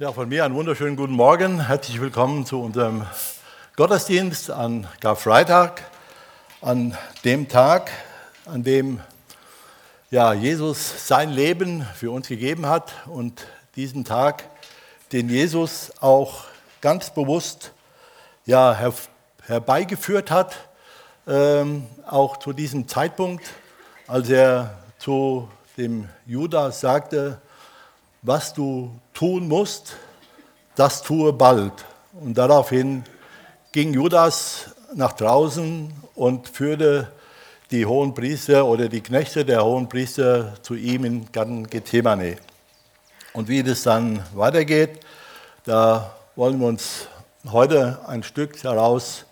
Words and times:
Ja, 0.00 0.12
von 0.12 0.28
mir 0.28 0.44
einen 0.44 0.54
wunderschönen 0.54 0.94
guten 0.94 1.14
Morgen. 1.14 1.66
Herzlich 1.66 2.00
willkommen 2.00 2.46
zu 2.46 2.62
unserem 2.62 3.04
Gottesdienst 3.74 4.48
an 4.48 4.86
Karfreitag, 5.00 5.82
an 6.60 6.96
dem 7.24 7.48
Tag, 7.48 7.90
an 8.44 8.62
dem 8.62 9.00
ja, 10.12 10.34
Jesus 10.34 11.08
sein 11.08 11.30
Leben 11.30 11.84
für 11.96 12.12
uns 12.12 12.28
gegeben 12.28 12.66
hat 12.66 12.94
und 13.06 13.48
diesen 13.74 14.04
Tag, 14.04 14.44
den 15.10 15.28
Jesus 15.28 15.90
auch 15.98 16.44
ganz 16.80 17.12
bewusst 17.12 17.72
ja, 18.46 18.76
her, 18.76 18.94
herbeigeführt 19.48 20.30
hat, 20.30 20.68
ähm, 21.26 21.88
auch 22.06 22.36
zu 22.36 22.52
diesem 22.52 22.86
Zeitpunkt, 22.86 23.50
als 24.06 24.30
er 24.30 24.78
zu 25.00 25.48
dem 25.76 26.08
Judas 26.24 26.82
sagte, 26.82 27.40
was 28.22 28.52
du 28.52 28.90
tun 29.14 29.48
musst, 29.48 29.96
das 30.74 31.02
tue 31.02 31.32
bald. 31.32 31.72
Und 32.20 32.36
daraufhin 32.36 33.04
ging 33.72 33.92
Judas 33.92 34.70
nach 34.94 35.12
draußen 35.12 35.92
und 36.14 36.48
führte 36.48 37.12
die 37.70 37.84
hohen 37.84 38.14
Priester 38.14 38.64
oder 38.64 38.88
die 38.88 39.00
Knechte 39.00 39.44
der 39.44 39.64
hohen 39.64 39.88
Priester 39.88 40.54
zu 40.62 40.74
ihm 40.74 41.04
in 41.04 41.30
Garten 41.30 41.66
Gethsemane. 41.66 42.38
Und 43.34 43.48
wie 43.48 43.62
das 43.62 43.82
dann 43.82 44.24
weitergeht, 44.34 45.00
da 45.64 46.14
wollen 46.34 46.58
wir 46.58 46.66
uns 46.66 47.08
heute 47.50 47.98
ein 48.06 48.22
Stück 48.22 48.62
heraus 48.62 49.26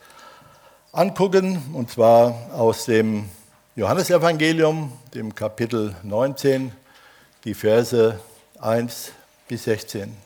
angucken, 0.92 1.62
und 1.72 1.90
zwar 1.90 2.34
aus 2.52 2.84
dem 2.84 3.28
Johannesevangelium, 3.74 4.92
dem 5.14 5.34
Kapitel 5.34 5.94
19, 6.02 6.72
die 7.44 7.54
Verse 7.54 8.20
1 8.60 9.12
bis 9.48 9.64
16. 9.64 10.16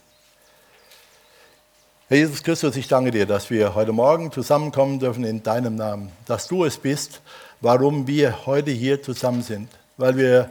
Herr 2.08 2.16
Jesus 2.16 2.42
Christus, 2.42 2.76
ich 2.76 2.88
danke 2.88 3.10
dir, 3.10 3.26
dass 3.26 3.50
wir 3.50 3.74
heute 3.74 3.92
Morgen 3.92 4.32
zusammenkommen 4.32 4.98
dürfen 4.98 5.24
in 5.24 5.42
deinem 5.42 5.76
Namen, 5.76 6.10
dass 6.26 6.48
du 6.48 6.64
es 6.64 6.76
bist, 6.76 7.20
warum 7.60 8.06
wir 8.06 8.46
heute 8.46 8.70
hier 8.70 9.02
zusammen 9.02 9.42
sind, 9.42 9.68
weil 9.96 10.16
wir 10.16 10.50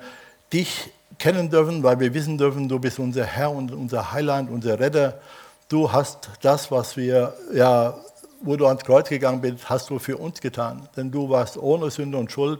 dich 0.51 0.91
kennen 1.17 1.49
dürfen, 1.49 1.83
weil 1.83 1.99
wir 1.99 2.13
wissen 2.13 2.37
dürfen, 2.37 2.69
du 2.69 2.79
bist 2.79 2.99
unser 2.99 3.25
Herr 3.25 3.51
und 3.51 3.73
unser 3.73 4.11
Heiland, 4.11 4.49
unser 4.49 4.79
Retter. 4.79 5.19
Du 5.67 5.91
hast 5.91 6.29
das, 6.41 6.71
was 6.71 6.97
wir, 6.97 7.33
ja, 7.53 7.93
wo 8.41 8.55
du 8.55 8.65
ans 8.67 8.83
Kreuz 8.83 9.09
gegangen 9.09 9.41
bist, 9.41 9.69
hast 9.69 9.89
du 9.89 9.99
für 9.99 10.17
uns 10.17 10.39
getan. 10.39 10.87
Denn 10.95 11.11
du 11.11 11.29
warst 11.29 11.57
ohne 11.57 11.91
Sünde 11.91 12.17
und 12.17 12.31
Schuld. 12.31 12.59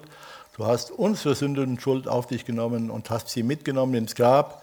Du 0.58 0.66
hast 0.66 0.92
unsere 0.92 1.36
Sünde 1.36 1.64
und 1.64 1.82
Schuld 1.82 2.08
auf 2.08 2.28
dich 2.28 2.44
genommen 2.46 2.90
und 2.90 3.10
hast 3.10 3.30
sie 3.30 3.44
mitgenommen 3.44 3.96
ins 3.96 4.14
Grab. 4.14 4.62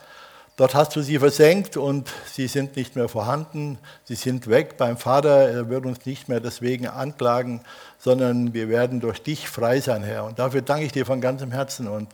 Dort 0.56 0.74
hast 0.74 0.96
du 0.96 1.02
sie 1.02 1.18
versenkt 1.18 1.76
und 1.76 2.10
sie 2.32 2.46
sind 2.46 2.76
nicht 2.76 2.96
mehr 2.96 3.10
vorhanden. 3.10 3.78
Sie 4.04 4.14
sind 4.14 4.48
weg 4.48 4.78
beim 4.78 4.96
Vater. 4.96 5.50
Er 5.50 5.68
wird 5.68 5.84
uns 5.84 6.06
nicht 6.06 6.30
mehr 6.30 6.40
deswegen 6.40 6.86
anklagen, 6.86 7.60
sondern 7.98 8.54
wir 8.54 8.70
werden 8.70 9.00
durch 9.00 9.22
dich 9.22 9.50
frei 9.50 9.80
sein, 9.80 10.02
Herr. 10.02 10.24
Und 10.24 10.38
dafür 10.38 10.62
danke 10.62 10.86
ich 10.86 10.92
dir 10.92 11.04
von 11.04 11.20
ganzem 11.20 11.52
Herzen 11.52 11.88
und 11.88 12.08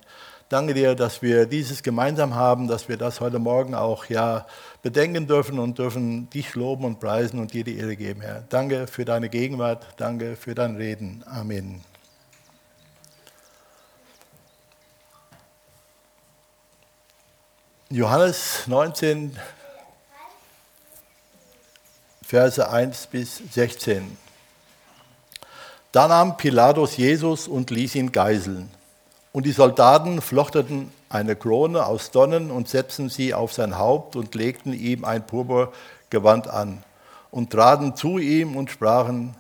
danke 0.49 0.75
dir, 0.75 0.97
dass 0.97 1.23
wir 1.23 1.47
dieses 1.47 1.85
gemeinsam 1.85 2.35
haben, 2.35 2.67
dass 2.67 2.89
wir 2.89 2.97
das 2.97 3.21
heute 3.21 3.39
Morgen 3.39 3.77
auch 3.77 4.07
ja 4.07 4.45
bedenken 4.83 5.29
dürfen 5.29 5.61
und 5.61 5.79
dürfen 5.79 6.29
dich 6.31 6.57
loben 6.57 6.85
und 6.85 6.99
preisen 6.99 7.39
und 7.39 7.53
dir 7.53 7.63
die 7.63 7.79
Ehre 7.79 7.95
geben, 7.95 8.23
Herr. 8.23 8.43
Danke 8.49 8.89
für 8.89 9.05
deine 9.05 9.29
Gegenwart. 9.29 9.87
Danke 9.99 10.35
für 10.35 10.57
dein 10.57 10.75
Reden. 10.75 11.23
Amen. 11.27 11.92
Johannes 17.95 18.67
19, 18.69 19.37
Verse 22.23 22.71
1 22.71 23.07
bis 23.09 23.37
16. 23.53 24.17
Da 25.93 26.09
nahm 26.09 26.39
Pilatus 26.39 26.97
Jesus 26.97 27.49
und 27.49 27.71
ließ 27.71 27.97
ihn 27.97 28.11
geiseln. 28.11 28.71
Und 29.33 29.45
die 29.45 29.53
Soldaten 29.53 30.23
flochteten 30.23 30.91
eine 31.11 31.37
Krone 31.37 31.85
aus 31.85 32.11
Donnen 32.11 32.51
und 32.51 32.67
setzten 32.67 33.11
sie 33.11 33.35
auf 33.35 33.53
sein 33.53 33.77
Haupt 33.77 34.17
und 34.17 34.35
legten 34.35 34.73
ihm 34.73 35.05
ein 35.05 35.27
Purpurgewand 35.27 36.49
an 36.49 36.83
und 37.31 37.51
traten 37.51 37.95
zu 37.95 38.17
ihm 38.17 38.57
und 38.57 38.71
sprachen, 38.71 39.37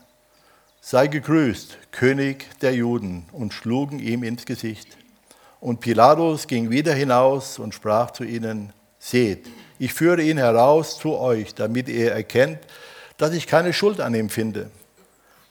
sei 0.83 1.07
gegrüßt, 1.07 1.79
König 1.91 2.45
der 2.61 2.75
Juden, 2.75 3.25
und 3.33 3.55
schlugen 3.55 3.99
ihm 3.99 4.23
ins 4.23 4.45
Gesicht. 4.45 4.99
Und 5.63 5.79
Pilatus 5.79 6.49
ging 6.49 6.71
wieder 6.71 6.93
hinaus 6.93 7.61
und 7.61 7.73
sprach 7.73 8.11
zu 8.11 8.25
ihnen, 8.25 8.73
seht, 8.99 9.47
ich 9.79 9.95
führe 9.95 10.21
ihn 10.21 10.37
heraus 10.37 10.99
zu 10.99 11.17
euch, 11.17 11.55
damit 11.55 11.89
ihr 11.89 12.11
erkennt, 12.11 12.59
dass 13.17 13.33
ich 13.33 13.47
keine 13.47 13.73
Schuld 13.73 14.01
an 14.01 14.13
ihm 14.13 14.29
finde. 14.29 14.73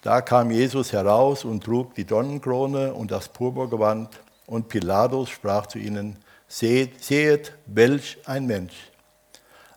Da 0.01 0.19
kam 0.19 0.51
Jesus 0.51 0.91
heraus 0.91 1.45
und 1.45 1.63
trug 1.63 1.95
die 1.95 2.03
Donnenkrone 2.03 2.94
und 2.94 3.09
das 3.09 3.29
Purpurgewand. 3.29 4.09
Und 4.47 4.67
Pilatus 4.67 5.29
sprach 5.29 5.67
zu 5.67 5.79
ihnen, 5.79 6.17
seht, 6.45 7.01
seht, 7.01 7.53
welch 7.67 8.17
ein 8.25 8.45
Mensch. 8.45 8.75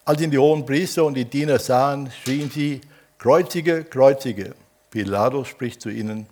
Als 0.04 0.20
ihn 0.20 0.32
die 0.32 0.38
hohen 0.38 0.66
Priester 0.66 1.04
und 1.04 1.14
die 1.14 1.26
Diener 1.26 1.60
sahen, 1.60 2.10
schrien 2.10 2.50
sie, 2.50 2.80
Kreuzige, 3.18 3.84
Kreuzige. 3.84 4.56
Pilatus 4.90 5.46
spricht 5.46 5.80
zu 5.80 5.90
ihnen, 5.90 6.26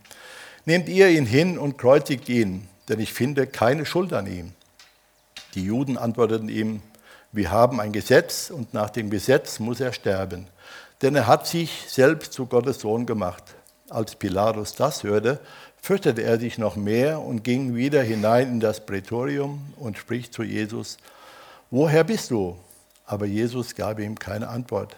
nehmt 0.65 0.89
ihr 0.89 1.09
ihn 1.09 1.25
hin 1.25 1.57
und 1.57 1.79
kreuzigt 1.79 2.29
ihn 2.29 2.67
denn 2.89 3.01
ich 3.01 3.13
finde 3.13 3.47
keine 3.47 3.87
Schuld 3.87 4.13
an 4.13 4.27
ihm. 4.27 4.53
Die 5.55 5.65
Juden 5.65 5.99
antworteten 5.99 6.49
ihm, 6.49 6.83
wir 7.31 7.51
haben 7.51 7.81
ein 7.81 7.93
Gesetz 7.93 8.51
und 8.51 8.75
nach 8.75 8.91
dem 8.91 9.11
Gesetz 9.11 9.59
muss 9.59 9.81
er 9.81 9.93
sterben, 9.93 10.47
denn 11.01 11.15
er 11.15 11.27
hat 11.27 11.47
sich 11.47 11.85
selbst 11.89 12.33
zu 12.33 12.47
Gottes 12.47 12.81
Sohn 12.81 13.07
gemacht. 13.07 13.43
Als 13.89 14.17
Pilatus 14.17 14.75
das 14.75 15.03
hörte, 15.03 15.41
fürchtete 15.81 16.23
er 16.23 16.39
sich 16.39 16.59
noch 16.59 16.77
mehr 16.77 17.21
und 17.21 17.43
ging 17.43 17.75
wieder 17.75 18.03
hinein 18.03 18.49
in 18.49 18.61
das 18.61 18.85
Prätorium 18.85 19.73
und 19.77 19.99
spricht 19.99 20.33
zu 20.33 20.43
Jesus, 20.43 20.99
woher 21.71 22.05
bist 22.05 22.31
du? 22.31 22.57
Aber 23.05 23.27
Jesus 23.27 23.75
gab 23.75 23.99
ihm 23.99 24.19
keine 24.19 24.49
Antwort. 24.49 24.97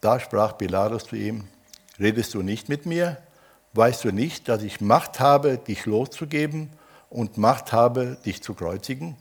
Da 0.00 0.20
sprach 0.20 0.58
Pilatus 0.58 1.04
zu 1.04 1.16
ihm, 1.16 1.44
redest 1.98 2.34
du 2.34 2.42
nicht 2.42 2.68
mit 2.68 2.86
mir? 2.86 3.16
Weißt 3.72 4.04
du 4.04 4.12
nicht, 4.12 4.48
dass 4.48 4.62
ich 4.62 4.80
Macht 4.80 5.18
habe, 5.18 5.58
dich 5.58 5.86
loszugeben 5.86 6.70
und 7.12 7.38
Macht 7.38 7.72
habe, 7.72 8.16
dich 8.24 8.42
zu 8.42 8.54
kreuzigen? 8.54 9.16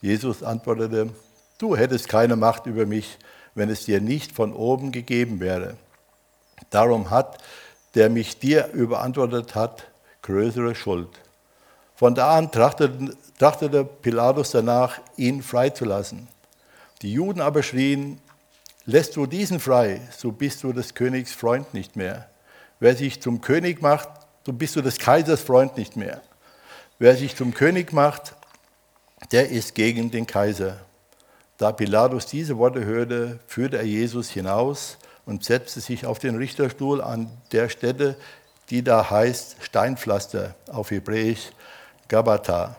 Jesus 0.00 0.42
antwortete, 0.42 1.10
du 1.58 1.76
hättest 1.76 2.08
keine 2.08 2.36
Macht 2.36 2.66
über 2.66 2.86
mich, 2.86 3.18
wenn 3.54 3.70
es 3.70 3.84
dir 3.84 4.00
nicht 4.00 4.32
von 4.32 4.52
oben 4.52 4.92
gegeben 4.92 5.40
wäre. 5.40 5.76
Darum 6.70 7.10
hat, 7.10 7.38
der 7.94 8.10
mich 8.10 8.38
dir 8.38 8.68
überantwortet 8.72 9.54
hat, 9.54 9.86
größere 10.22 10.74
Schuld. 10.74 11.08
Von 11.94 12.14
da 12.14 12.36
an 12.36 12.50
trachtete, 12.50 13.16
trachtete 13.38 13.84
Pilatus 13.84 14.50
danach, 14.50 15.00
ihn 15.16 15.42
freizulassen. 15.42 16.26
Die 17.02 17.12
Juden 17.12 17.40
aber 17.40 17.62
schrien, 17.62 18.20
lässt 18.86 19.14
du 19.16 19.26
diesen 19.26 19.60
frei, 19.60 20.00
so 20.16 20.32
bist 20.32 20.64
du 20.64 20.72
des 20.72 20.94
Königs 20.94 21.32
Freund 21.32 21.72
nicht 21.72 21.94
mehr. 21.94 22.28
Wer 22.80 22.96
sich 22.96 23.22
zum 23.22 23.40
König 23.40 23.80
macht, 23.80 24.08
so 24.44 24.52
bist 24.52 24.74
du 24.74 24.82
des 24.82 24.98
Kaisers 24.98 25.40
Freund 25.40 25.76
nicht 25.76 25.96
mehr. 25.96 26.20
Wer 27.00 27.16
sich 27.16 27.34
zum 27.34 27.52
König 27.52 27.92
macht, 27.92 28.36
der 29.32 29.50
ist 29.50 29.74
gegen 29.74 30.12
den 30.12 30.28
Kaiser. 30.28 30.78
Da 31.58 31.72
Pilatus 31.72 32.26
diese 32.26 32.56
Worte 32.56 32.84
hörte, 32.84 33.40
führte 33.48 33.78
er 33.78 33.84
Jesus 33.84 34.30
hinaus 34.30 34.98
und 35.26 35.44
setzte 35.44 35.80
sich 35.80 36.06
auf 36.06 36.20
den 36.20 36.36
Richterstuhl 36.36 37.02
an 37.02 37.30
der 37.50 37.68
Stätte, 37.68 38.16
die 38.70 38.84
da 38.84 39.10
heißt 39.10 39.56
Steinpflaster, 39.60 40.54
auf 40.70 40.92
Hebräisch 40.92 41.50
Gabata. 42.06 42.76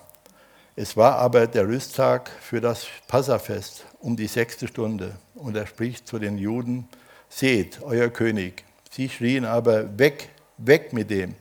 Es 0.78 0.96
war 0.96 1.18
aber 1.18 1.48
der 1.48 1.68
Rüsttag 1.68 2.32
für 2.40 2.62
das 2.62 2.88
Passafest 3.08 3.86
um 4.00 4.16
die 4.16 4.28
sechste 4.28 4.70
Stunde. 4.70 5.12
Und 5.36 5.58
er 5.58 5.68
spricht 5.68 6.08
zu 6.08 6.20
den 6.20 6.38
Juden, 6.38 6.88
seht, 7.28 7.82
euer 7.82 8.08
König. 8.08 8.64
Sie 8.92 9.10
schrien 9.10 9.44
aber, 9.44 10.00
weg, 10.00 10.30
weg 10.58 10.94
mit 10.94 11.10
dem, 11.10 11.36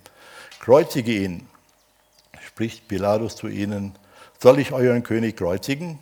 kreuzige 0.59 1.13
ihn 1.13 1.47
spricht 2.47 2.89
Pilatus 2.89 3.37
zu 3.37 3.49
ihnen, 3.49 3.95
soll 4.41 4.59
ich 4.59 4.73
euren 4.73 5.03
König 5.03 5.37
kreuzigen? 5.37 5.99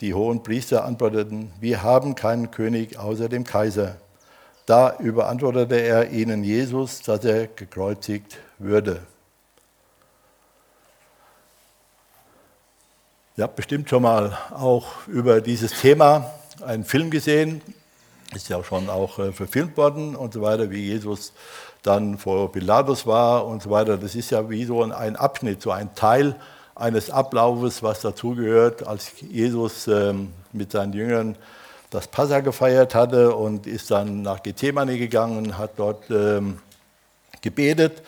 Die 0.00 0.14
hohen 0.14 0.42
Priester 0.42 0.84
antworteten, 0.84 1.52
wir 1.60 1.82
haben 1.82 2.14
keinen 2.14 2.50
König 2.50 2.98
außer 2.98 3.28
dem 3.28 3.44
Kaiser. 3.44 3.96
Da 4.66 4.96
überantwortete 4.98 5.80
er 5.80 6.10
ihnen 6.10 6.44
Jesus, 6.44 7.02
dass 7.02 7.24
er 7.24 7.46
gekreuzigt 7.46 8.38
würde. 8.58 9.00
Ihr 13.36 13.44
habt 13.44 13.56
bestimmt 13.56 13.88
schon 13.88 14.02
mal 14.02 14.36
auch 14.50 15.06
über 15.06 15.40
dieses 15.40 15.80
Thema 15.80 16.34
einen 16.64 16.84
Film 16.84 17.10
gesehen, 17.10 17.62
ist 18.34 18.48
ja 18.48 18.62
schon 18.64 18.88
auch 18.88 19.18
äh, 19.18 19.32
verfilmt 19.32 19.76
worden 19.76 20.16
und 20.16 20.34
so 20.34 20.42
weiter, 20.42 20.70
wie 20.70 20.88
Jesus 20.88 21.32
dann 21.82 22.18
vor 22.18 22.52
Pilatus 22.52 23.06
war 23.06 23.46
und 23.46 23.62
so 23.62 23.70
weiter. 23.70 23.96
Das 23.98 24.14
ist 24.14 24.30
ja 24.30 24.48
wie 24.48 24.64
so 24.64 24.82
ein 24.82 25.16
Abschnitt, 25.16 25.62
so 25.62 25.70
ein 25.70 25.94
Teil 25.94 26.36
eines 26.74 27.10
Ablaufes, 27.10 27.82
was 27.82 28.00
dazugehört, 28.00 28.86
als 28.86 29.12
Jesus 29.20 29.86
ähm, 29.88 30.32
mit 30.52 30.72
seinen 30.72 30.92
Jüngern 30.92 31.36
das 31.90 32.08
Passa 32.08 32.40
gefeiert 32.40 32.94
hatte 32.94 33.36
und 33.36 33.66
ist 33.66 33.90
dann 33.90 34.22
nach 34.22 34.42
Gethsemane 34.42 34.96
gegangen, 34.96 35.58
hat 35.58 35.72
dort 35.76 36.10
ähm, 36.10 36.58
gebetet 37.42 38.02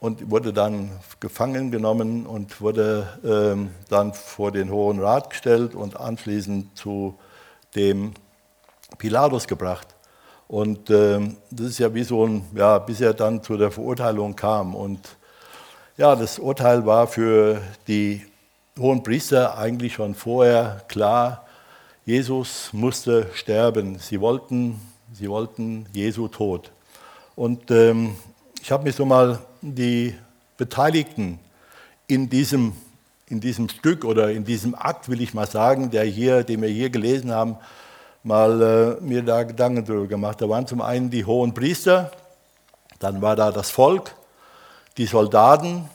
und 0.00 0.30
wurde 0.30 0.52
dann 0.52 0.90
gefangen 1.20 1.70
genommen 1.70 2.26
und 2.26 2.60
wurde 2.60 3.08
ähm, 3.24 3.70
dann 3.90 4.14
vor 4.14 4.52
den 4.52 4.70
Hohen 4.70 5.00
Rat 5.00 5.30
gestellt 5.30 5.74
und 5.74 6.00
anschließend 6.00 6.76
zu 6.76 7.18
dem 7.74 8.14
Pilatus 8.98 9.46
gebracht. 9.46 9.88
Und 10.48 10.90
ähm, 10.90 11.36
das 11.50 11.68
ist 11.68 11.78
ja 11.78 11.92
wie 11.92 12.04
so 12.04 12.26
ein, 12.26 12.44
ja, 12.54 12.78
bis 12.78 13.00
er 13.00 13.14
dann 13.14 13.42
zu 13.42 13.56
der 13.56 13.70
Verurteilung 13.70 14.36
kam. 14.36 14.74
Und 14.74 15.00
ja, 15.96 16.14
das 16.14 16.38
Urteil 16.38 16.86
war 16.86 17.06
für 17.06 17.60
die 17.88 18.24
hohen 18.78 19.02
Priester 19.02 19.58
eigentlich 19.58 19.94
schon 19.94 20.14
vorher 20.14 20.84
klar, 20.88 21.46
Jesus 22.04 22.70
musste 22.72 23.28
sterben. 23.34 23.98
Sie 23.98 24.20
wollten, 24.20 24.80
sie 25.12 25.28
wollten 25.28 25.86
Jesu 25.92 26.28
Tod. 26.28 26.70
Und 27.34 27.70
ähm, 27.72 28.14
ich 28.62 28.70
habe 28.70 28.84
mir 28.84 28.92
so 28.92 29.04
mal 29.04 29.40
die 29.60 30.14
Beteiligten 30.56 31.40
in 32.06 32.28
diesem, 32.28 32.74
in 33.28 33.40
diesem 33.40 33.68
Stück 33.68 34.04
oder 34.04 34.30
in 34.30 34.44
diesem 34.44 34.76
Akt, 34.76 35.08
will 35.08 35.20
ich 35.20 35.34
mal 35.34 35.48
sagen, 35.48 35.90
der 35.90 36.04
hier, 36.04 36.44
den 36.44 36.62
wir 36.62 36.68
hier 36.68 36.90
gelesen 36.90 37.32
haben, 37.32 37.56
mal 38.26 38.98
äh, 39.00 39.02
mir 39.02 39.22
da 39.22 39.44
Gedanken 39.44 39.84
darüber 39.84 40.06
gemacht. 40.06 40.40
Da 40.40 40.48
waren 40.48 40.66
zum 40.66 40.82
einen 40.82 41.10
die 41.10 41.24
hohen 41.24 41.54
Priester, 41.54 42.10
dann 42.98 43.22
war 43.22 43.36
da 43.36 43.52
das 43.52 43.70
Volk, 43.70 44.14
die 44.96 45.06
Soldaten, 45.06 45.88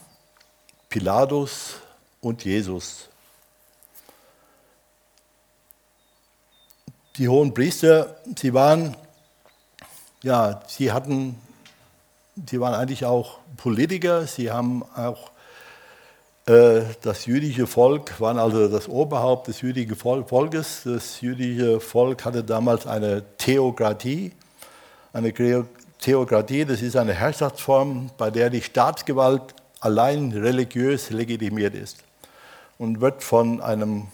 Pilatus 0.88 1.76
und 2.20 2.44
Jesus. 2.44 3.08
die 7.16 7.28
hohen 7.28 7.52
Priester, 7.52 8.16
sie 8.36 8.54
waren, 8.54 8.96
ja, 10.22 10.60
sie 10.66 10.92
hatten, 10.92 11.38
sie 12.48 12.60
waren 12.60 12.74
eigentlich 12.74 13.04
auch 13.04 13.38
Politiker, 13.56 14.26
sie 14.26 14.50
haben 14.50 14.82
auch 14.96 15.30
das 16.44 17.26
jüdische 17.26 17.68
Volk, 17.68 18.20
waren 18.20 18.38
also 18.38 18.66
das 18.66 18.88
Oberhaupt 18.88 19.46
des 19.46 19.60
jüdischen 19.60 19.94
Volkes. 19.94 20.82
Das 20.84 21.20
jüdische 21.20 21.78
Volk 21.78 22.24
hatte 22.24 22.42
damals 22.42 22.86
eine 22.86 23.22
Theokratie. 23.38 24.32
Eine 25.12 25.32
Theokratie, 26.00 26.64
das 26.64 26.82
ist 26.82 26.96
eine 26.96 27.12
Herrschaftsform, 27.12 28.10
bei 28.18 28.30
der 28.30 28.50
die 28.50 28.62
Staatsgewalt 28.62 29.54
allein 29.78 30.32
religiös 30.32 31.10
legitimiert 31.10 31.74
ist 31.74 31.98
und 32.78 33.00
wird 33.00 33.22
von 33.22 33.60
einem 33.60 34.08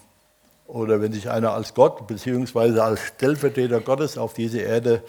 oder 0.66 1.00
wenn 1.00 1.12
sich 1.12 1.30
einer 1.30 1.52
als 1.52 1.72
Gott 1.72 2.06
bzw. 2.06 2.80
als 2.80 3.00
Stellvertreter 3.00 3.80
Gottes 3.80 4.18
auf 4.18 4.34
diese 4.34 4.60
Erde 4.60 5.02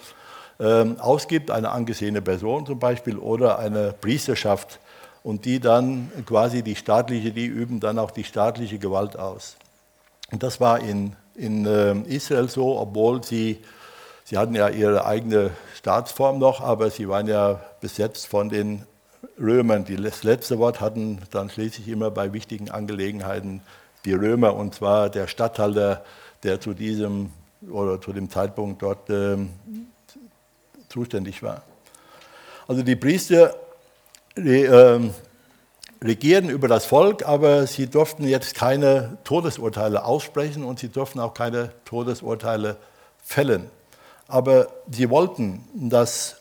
ähm, 0.58 0.98
ausgibt, 0.98 1.50
eine 1.50 1.70
angesehene 1.70 2.22
Person 2.22 2.64
zum 2.64 2.78
Beispiel 2.78 3.18
oder 3.18 3.58
eine 3.58 3.92
Priesterschaft 3.92 4.80
und 5.22 5.44
die 5.44 5.60
dann 5.60 6.10
quasi 6.26 6.62
die 6.62 6.76
staatliche, 6.76 7.32
die 7.32 7.46
üben 7.46 7.80
dann 7.80 7.98
auch 7.98 8.10
die 8.10 8.24
staatliche 8.24 8.78
Gewalt 8.78 9.18
aus. 9.18 9.56
Und 10.30 10.42
das 10.42 10.60
war 10.60 10.80
in, 10.80 11.14
in 11.34 11.66
äh, 11.66 11.94
Israel 12.08 12.48
so, 12.48 12.78
obwohl 12.78 13.22
sie, 13.22 13.58
sie 14.24 14.38
hatten 14.38 14.54
ja 14.54 14.68
ihre 14.68 15.04
eigene 15.04 15.50
Staatsform 15.76 16.38
noch, 16.38 16.60
aber 16.60 16.90
sie 16.90 17.08
waren 17.08 17.26
ja 17.26 17.60
besetzt 17.80 18.26
von 18.26 18.48
den 18.48 18.86
Römern. 19.38 19.84
Das 20.02 20.22
letzte 20.22 20.58
Wort 20.58 20.80
hatten 20.80 21.18
dann 21.30 21.50
schließlich 21.50 21.88
immer 21.88 22.10
bei 22.10 22.32
wichtigen 22.32 22.70
Angelegenheiten 22.70 23.62
die 24.04 24.14
Römer, 24.14 24.54
und 24.54 24.74
zwar 24.74 25.10
der 25.10 25.26
Statthalter, 25.26 26.04
der 26.42 26.60
zu 26.60 26.72
diesem 26.72 27.30
oder 27.70 28.00
zu 28.00 28.12
dem 28.12 28.30
Zeitpunkt 28.30 28.82
dort 28.82 29.10
ähm, 29.10 29.50
zuständig 30.88 31.42
war. 31.42 31.62
Also 32.66 32.82
die 32.82 32.96
Priester 32.96 33.54
ähm, 34.36 35.14
regieren 36.02 36.48
über 36.48 36.68
das 36.68 36.86
Volk, 36.86 37.26
aber 37.26 37.66
sie 37.66 37.86
durften 37.86 38.26
jetzt 38.26 38.54
keine 38.54 39.18
Todesurteile 39.24 40.04
aussprechen 40.04 40.64
und 40.64 40.78
sie 40.78 40.88
durften 40.88 41.20
auch 41.20 41.34
keine 41.34 41.72
Todesurteile 41.84 42.76
fällen. 43.22 43.70
Aber 44.28 44.68
sie 44.90 45.10
wollten, 45.10 45.64
dass 45.74 46.36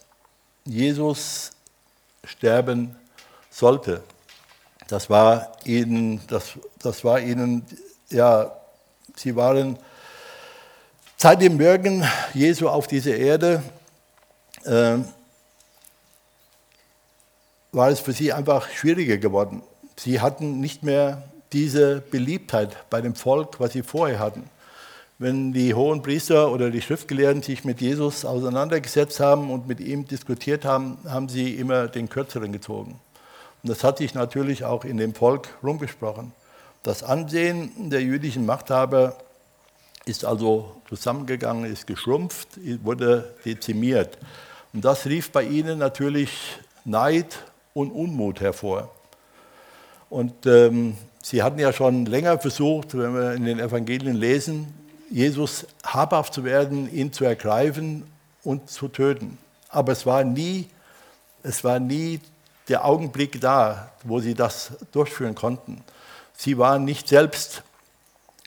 Jesus 0.63 1.51
sterben 2.23 2.95
sollte. 3.49 4.01
Das 4.87 5.09
war 5.09 5.51
ihnen, 5.65 6.21
das, 6.27 6.53
das 6.81 7.03
war 7.03 7.19
ihnen, 7.19 7.65
ja, 8.09 8.51
sie 9.15 9.35
waren 9.35 9.77
seit 11.17 11.41
dem 11.41 11.59
Wirken 11.59 12.05
Jesu 12.33 12.69
auf 12.69 12.87
dieser 12.87 13.15
Erde, 13.15 13.61
äh, 14.65 14.97
war 17.71 17.89
es 17.89 17.99
für 17.99 18.13
sie 18.13 18.33
einfach 18.33 18.69
schwieriger 18.69 19.17
geworden. 19.17 19.61
Sie 19.95 20.21
hatten 20.21 20.59
nicht 20.59 20.83
mehr 20.83 21.23
diese 21.51 22.01
Beliebtheit 22.01 22.77
bei 22.89 23.01
dem 23.01 23.15
Volk, 23.15 23.59
was 23.59 23.73
sie 23.73 23.83
vorher 23.83 24.19
hatten. 24.19 24.49
Wenn 25.17 25.51
die 25.51 25.73
hohen 25.73 26.01
Priester 26.01 26.51
oder 26.51 26.69
die 26.69 26.81
Schriftgelehrten 26.81 27.43
sich 27.43 27.65
mit 27.65 27.81
Jesus 27.81 28.23
auseinandergesetzt 28.23 29.19
haben 29.19 29.51
und 29.51 29.67
mit 29.67 29.81
ihm 29.81 30.07
diskutiert 30.07 30.63
haben, 30.63 30.97
haben 31.05 31.27
sie 31.27 31.55
immer 31.55 31.87
den 31.87 32.07
Kürzeren 32.07 32.53
gezogen. 32.53 32.99
Und 33.61 33.69
das 33.69 33.83
hat 33.83 33.97
sich 33.97 34.13
natürlich 34.13 34.63
auch 34.63 34.85
in 34.85 34.97
dem 34.97 35.13
Volk 35.13 35.49
rumgesprochen. 35.61 36.31
Das 36.83 37.03
Ansehen 37.03 37.89
der 37.89 38.01
jüdischen 38.01 38.45
Machthaber 38.45 39.17
ist 40.05 40.23
also 40.23 40.77
zusammengegangen, 40.87 41.69
ist 41.69 41.85
geschrumpft, 41.85 42.47
wurde 42.83 43.35
dezimiert. 43.43 44.17
Und 44.73 44.85
das 44.85 45.05
rief 45.05 45.31
bei 45.31 45.43
ihnen 45.43 45.77
natürlich 45.77 46.59
Neid 46.85 47.37
und 47.79 47.91
Unmut 47.91 48.41
hervor. 48.41 48.89
Und 50.09 50.45
ähm, 50.45 50.95
sie 51.21 51.43
hatten 51.43 51.59
ja 51.59 51.71
schon 51.73 52.05
länger 52.05 52.39
versucht, 52.39 52.97
wenn 52.97 53.13
wir 53.13 53.33
in 53.33 53.45
den 53.45 53.59
Evangelien 53.59 54.15
lesen, 54.15 54.73
Jesus 55.09 55.65
habhaft 55.83 56.33
zu 56.33 56.43
werden, 56.43 56.91
ihn 56.93 57.11
zu 57.11 57.25
ergreifen 57.25 58.03
und 58.43 58.69
zu 58.69 58.87
töten. 58.87 59.37
Aber 59.69 59.91
es 59.91 60.05
war 60.05 60.23
nie, 60.23 60.67
es 61.43 61.63
war 61.63 61.79
nie 61.79 62.19
der 62.67 62.85
Augenblick 62.85 63.41
da, 63.41 63.91
wo 64.03 64.19
sie 64.19 64.35
das 64.35 64.71
durchführen 64.91 65.35
konnten. 65.35 65.83
Sie 66.35 66.57
waren 66.57 66.85
nicht 66.85 67.07
selbst, 67.07 67.63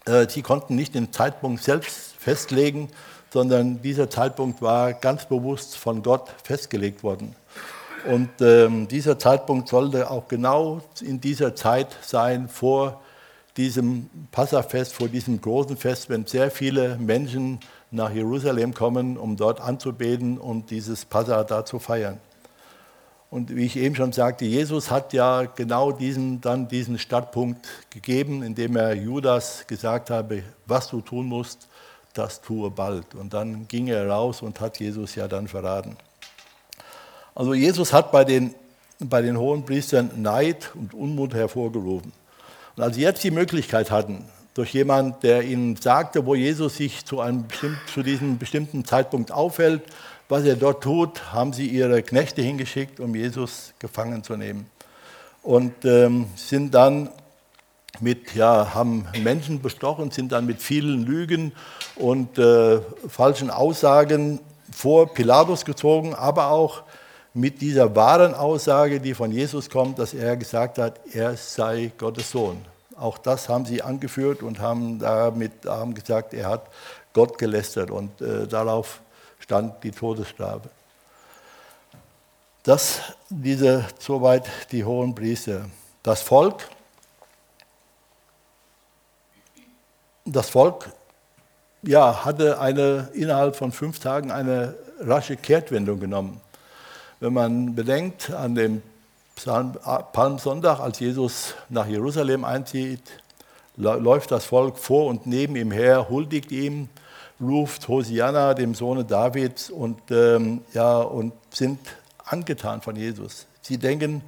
äh, 0.06 0.28
sie 0.28 0.42
konnten 0.42 0.76
nicht 0.76 0.94
den 0.94 1.12
Zeitpunkt 1.12 1.62
selbst 1.62 2.14
festlegen, 2.18 2.88
sondern 3.32 3.82
dieser 3.82 4.10
Zeitpunkt 4.10 4.62
war 4.62 4.92
ganz 4.92 5.26
bewusst 5.26 5.76
von 5.76 6.02
Gott 6.02 6.30
festgelegt 6.44 7.02
worden. 7.02 7.34
Und 8.04 8.30
ähm, 8.40 8.88
dieser 8.88 9.18
Zeitpunkt 9.18 9.68
sollte 9.68 10.10
auch 10.10 10.26
genau 10.26 10.80
in 11.00 11.20
dieser 11.20 11.54
Zeit 11.54 11.96
sein, 12.02 12.48
vor 12.48 13.00
diesem 13.56 14.08
Passafest, 14.30 14.94
vor 14.94 15.08
diesem 15.08 15.40
großen 15.40 15.76
Fest, 15.76 16.08
wenn 16.08 16.26
sehr 16.26 16.50
viele 16.50 16.96
Menschen 16.96 17.60
nach 17.90 18.10
Jerusalem 18.10 18.74
kommen, 18.74 19.16
um 19.16 19.36
dort 19.36 19.60
anzubeten 19.60 20.38
und 20.38 20.70
dieses 20.70 21.04
Passa 21.04 21.44
da 21.44 21.64
zu 21.64 21.78
feiern. 21.78 22.18
Und 23.30 23.54
wie 23.54 23.64
ich 23.64 23.76
eben 23.76 23.94
schon 23.94 24.12
sagte, 24.12 24.44
Jesus 24.44 24.90
hat 24.90 25.12
ja 25.12 25.44
genau 25.44 25.92
diesen, 25.92 26.40
dann 26.40 26.68
diesen 26.68 26.98
Startpunkt 26.98 27.66
gegeben, 27.90 28.42
indem 28.42 28.76
er 28.76 28.94
Judas 28.94 29.66
gesagt 29.66 30.10
habe, 30.10 30.42
was 30.66 30.88
du 30.88 31.00
tun 31.00 31.26
musst, 31.26 31.68
das 32.14 32.42
tue 32.42 32.70
bald. 32.70 33.14
Und 33.14 33.32
dann 33.32 33.66
ging 33.68 33.88
er 33.88 34.06
raus 34.08 34.42
und 34.42 34.60
hat 34.60 34.80
Jesus 34.80 35.14
ja 35.14 35.28
dann 35.28 35.48
verraten. 35.48 35.96
Also 37.34 37.54
Jesus 37.54 37.92
hat 37.92 38.12
bei 38.12 38.24
den, 38.24 38.54
bei 38.98 39.22
den 39.22 39.38
hohen 39.38 39.64
Priestern 39.64 40.10
Neid 40.20 40.72
und 40.74 40.94
Unmut 40.94 41.34
hervorgerufen. 41.34 42.12
Und 42.76 42.82
als 42.82 42.96
sie 42.96 43.02
jetzt 43.02 43.24
die 43.24 43.30
Möglichkeit 43.30 43.90
hatten, 43.90 44.24
durch 44.54 44.74
jemanden, 44.74 45.14
der 45.22 45.42
ihnen 45.42 45.76
sagte, 45.76 46.26
wo 46.26 46.34
Jesus 46.34 46.76
sich 46.76 47.04
zu, 47.06 47.20
einem 47.20 47.46
zu 47.92 48.02
diesem 48.02 48.38
bestimmten 48.38 48.84
Zeitpunkt 48.84 49.32
aufhält, 49.32 49.82
was 50.28 50.44
er 50.44 50.56
dort 50.56 50.82
tut, 50.82 51.32
haben 51.32 51.52
sie 51.52 51.66
ihre 51.66 52.02
Knechte 52.02 52.42
hingeschickt, 52.42 53.00
um 53.00 53.14
Jesus 53.14 53.72
gefangen 53.78 54.24
zu 54.24 54.36
nehmen. 54.36 54.66
Und 55.42 55.84
ähm, 55.84 56.26
sind 56.36 56.74
dann 56.74 57.10
mit, 58.00 58.34
ja, 58.34 58.74
haben 58.74 59.06
Menschen 59.22 59.60
bestochen, 59.60 60.10
sind 60.10 60.32
dann 60.32 60.46
mit 60.46 60.62
vielen 60.62 61.04
Lügen 61.04 61.52
und 61.96 62.38
äh, 62.38 62.80
falschen 63.08 63.50
Aussagen 63.50 64.40
vor 64.70 65.12
Pilatus 65.12 65.64
gezogen, 65.64 66.14
aber 66.14 66.48
auch 66.48 66.82
mit 67.34 67.60
dieser 67.60 67.94
wahren 67.94 68.34
Aussage, 68.34 69.00
die 69.00 69.14
von 69.14 69.32
Jesus 69.32 69.70
kommt, 69.70 69.98
dass 69.98 70.14
er 70.14 70.36
gesagt 70.36 70.78
hat, 70.78 71.00
er 71.12 71.36
sei 71.36 71.92
Gottes 71.96 72.30
Sohn. 72.30 72.58
Auch 72.96 73.18
das 73.18 73.48
haben 73.48 73.64
sie 73.64 73.82
angeführt 73.82 74.42
und 74.42 74.60
haben 74.60 74.98
damit 74.98 75.52
haben 75.66 75.94
gesagt, 75.94 76.34
er 76.34 76.48
hat 76.48 76.66
Gott 77.12 77.38
gelästert. 77.38 77.90
Und 77.90 78.20
äh, 78.20 78.46
darauf 78.46 79.00
stand 79.38 79.82
die 79.82 79.90
Todesstrafe. 79.90 80.68
Das, 82.62 83.00
diese, 83.28 83.86
soweit 83.98 84.48
die 84.70 84.84
hohen 84.84 85.14
Priester. 85.14 85.66
Das 86.02 86.22
Volk, 86.22 86.68
das 90.24 90.50
Volk 90.50 90.90
ja, 91.82 92.24
hatte 92.24 92.60
eine, 92.60 93.08
innerhalb 93.14 93.56
von 93.56 93.72
fünf 93.72 93.98
Tagen 93.98 94.30
eine 94.30 94.76
rasche 95.00 95.36
Kehrtwendung 95.36 95.98
genommen. 95.98 96.40
Wenn 97.22 97.34
man 97.34 97.76
bedenkt 97.76 98.32
an 98.32 98.56
dem 98.56 98.82
Palmsonntag, 100.12 100.80
als 100.80 100.98
Jesus 100.98 101.54
nach 101.68 101.86
Jerusalem 101.86 102.44
einzieht, 102.44 102.98
läuft 103.76 104.32
das 104.32 104.44
Volk 104.44 104.76
vor 104.76 105.06
und 105.06 105.24
neben 105.24 105.54
ihm 105.54 105.70
her, 105.70 106.08
huldigt 106.08 106.50
ihm, 106.50 106.88
ruft 107.40 107.86
Hosianna, 107.86 108.54
dem 108.54 108.74
Sohne 108.74 109.04
Davids, 109.04 109.70
und, 109.70 110.00
ähm, 110.10 110.62
ja, 110.74 110.98
und 110.98 111.32
sind 111.50 111.78
angetan 112.24 112.82
von 112.82 112.96
Jesus. 112.96 113.46
Sie 113.60 113.78
denken 113.78 114.22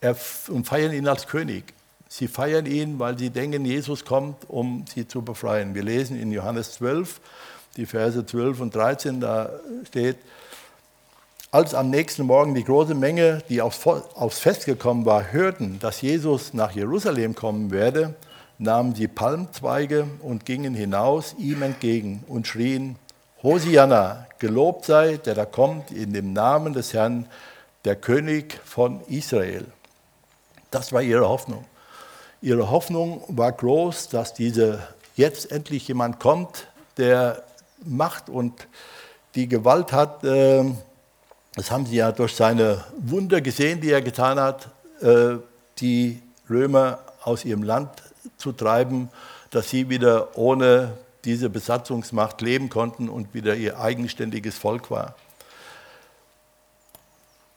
er, 0.00 0.16
und 0.48 0.66
feiern 0.66 0.92
ihn 0.92 1.06
als 1.06 1.28
König. 1.28 1.72
Sie 2.08 2.26
feiern 2.26 2.66
ihn, 2.66 2.98
weil 2.98 3.16
sie 3.16 3.30
denken, 3.30 3.64
Jesus 3.64 4.04
kommt, 4.04 4.50
um 4.50 4.84
sie 4.92 5.06
zu 5.06 5.22
befreien. 5.22 5.76
Wir 5.76 5.84
lesen 5.84 6.20
in 6.20 6.32
Johannes 6.32 6.72
12, 6.72 7.20
die 7.76 7.86
Verse 7.86 8.26
12 8.26 8.58
und 8.58 8.74
13, 8.74 9.20
da 9.20 9.50
steht, 9.86 10.16
als 11.52 11.74
am 11.74 11.90
nächsten 11.90 12.26
Morgen 12.26 12.54
die 12.54 12.62
große 12.62 12.94
Menge, 12.94 13.42
die 13.48 13.60
aufs, 13.60 14.38
Fest 14.38 14.66
gekommen 14.66 15.04
war, 15.04 15.32
hörten, 15.32 15.78
dass 15.80 16.00
Jesus 16.00 16.54
nach 16.54 16.70
Jerusalem 16.72 17.34
kommen 17.34 17.72
werde, 17.72 18.14
nahmen 18.58 18.94
sie 18.94 19.08
Palmzweige 19.08 20.06
und 20.22 20.44
gingen 20.44 20.74
hinaus 20.74 21.34
ihm 21.38 21.62
entgegen 21.62 22.22
und 22.28 22.46
schrien, 22.46 22.96
Hosianna, 23.42 24.26
gelobt 24.38 24.84
sei, 24.84 25.16
der 25.16 25.34
da 25.34 25.44
kommt 25.44 25.90
in 25.90 26.12
dem 26.12 26.32
Namen 26.32 26.72
des 26.72 26.92
Herrn, 26.92 27.26
der 27.84 27.96
König 27.96 28.60
von 28.64 29.00
Israel. 29.08 29.64
Das 30.70 30.92
war 30.92 31.02
ihre 31.02 31.28
Hoffnung. 31.28 31.64
Ihre 32.42 32.70
Hoffnung 32.70 33.24
war 33.28 33.50
groß, 33.50 34.10
dass 34.10 34.34
diese 34.34 34.86
jetzt 35.16 35.50
endlich 35.50 35.88
jemand 35.88 36.20
kommt, 36.20 36.68
der 36.96 37.42
Macht 37.84 38.28
und 38.28 38.68
die 39.34 39.48
Gewalt 39.48 39.92
hat. 39.92 40.22
Das 41.54 41.70
haben 41.70 41.86
sie 41.86 41.96
ja 41.96 42.12
durch 42.12 42.34
seine 42.34 42.84
Wunder 42.96 43.40
gesehen, 43.40 43.80
die 43.80 43.90
er 43.90 44.02
getan 44.02 44.38
hat, 44.38 44.68
äh, 45.00 45.36
die 45.78 46.22
Römer 46.48 47.00
aus 47.22 47.44
ihrem 47.44 47.62
Land 47.62 47.90
zu 48.36 48.52
treiben, 48.52 49.08
dass 49.50 49.70
sie 49.70 49.88
wieder 49.88 50.36
ohne 50.38 50.92
diese 51.24 51.50
Besatzungsmacht 51.50 52.40
leben 52.40 52.68
konnten 52.68 53.08
und 53.08 53.34
wieder 53.34 53.54
ihr 53.54 53.78
eigenständiges 53.78 54.56
Volk 54.56 54.90
war. 54.90 55.14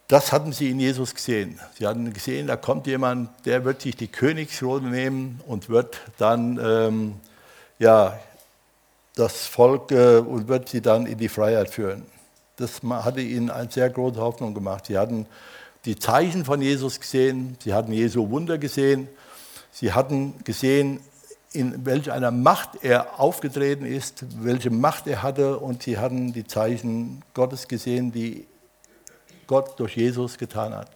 Das 0.08 0.32
hatten 0.32 0.52
sie 0.52 0.70
in 0.70 0.80
Jesus 0.80 1.14
gesehen. 1.14 1.58
Sie 1.78 1.86
hatten 1.86 2.12
gesehen, 2.12 2.46
da 2.46 2.56
kommt 2.56 2.86
jemand, 2.86 3.30
der 3.46 3.64
wird 3.64 3.80
sich 3.80 3.96
die 3.96 4.08
Königsrolle 4.08 4.88
nehmen 4.88 5.40
und 5.46 5.70
wird 5.70 6.00
dann 6.18 6.58
ähm, 6.62 7.14
ja, 7.78 8.18
das 9.14 9.46
Volk 9.46 9.92
äh, 9.92 10.18
und 10.18 10.48
wird 10.48 10.68
sie 10.68 10.82
dann 10.82 11.06
in 11.06 11.16
die 11.16 11.28
Freiheit 11.28 11.70
führen. 11.70 12.04
Das 12.56 12.82
hatte 12.82 13.20
ihnen 13.20 13.50
eine 13.50 13.70
sehr 13.70 13.90
große 13.90 14.20
Hoffnung 14.20 14.54
gemacht. 14.54 14.86
Sie 14.86 14.98
hatten 14.98 15.26
die 15.84 15.96
Zeichen 15.96 16.44
von 16.44 16.62
Jesus 16.62 17.00
gesehen, 17.00 17.56
sie 17.62 17.74
hatten 17.74 17.92
Jesu 17.92 18.30
Wunder 18.30 18.58
gesehen 18.58 19.08
Sie 19.74 19.92
hatten 19.92 20.34
gesehen, 20.44 21.00
in 21.52 21.84
welch 21.84 22.12
einer 22.12 22.30
Macht 22.30 22.84
er 22.84 23.18
aufgetreten 23.18 23.84
ist, 23.84 24.24
welche 24.40 24.70
Macht 24.70 25.08
er 25.08 25.20
hatte 25.20 25.58
und 25.58 25.82
sie 25.82 25.98
hatten 25.98 26.32
die 26.32 26.46
Zeichen 26.46 27.24
Gottes 27.34 27.66
gesehen, 27.66 28.12
die 28.12 28.46
Gott 29.48 29.78
durch 29.80 29.96
Jesus 29.96 30.38
getan 30.38 30.74
hat. 30.74 30.90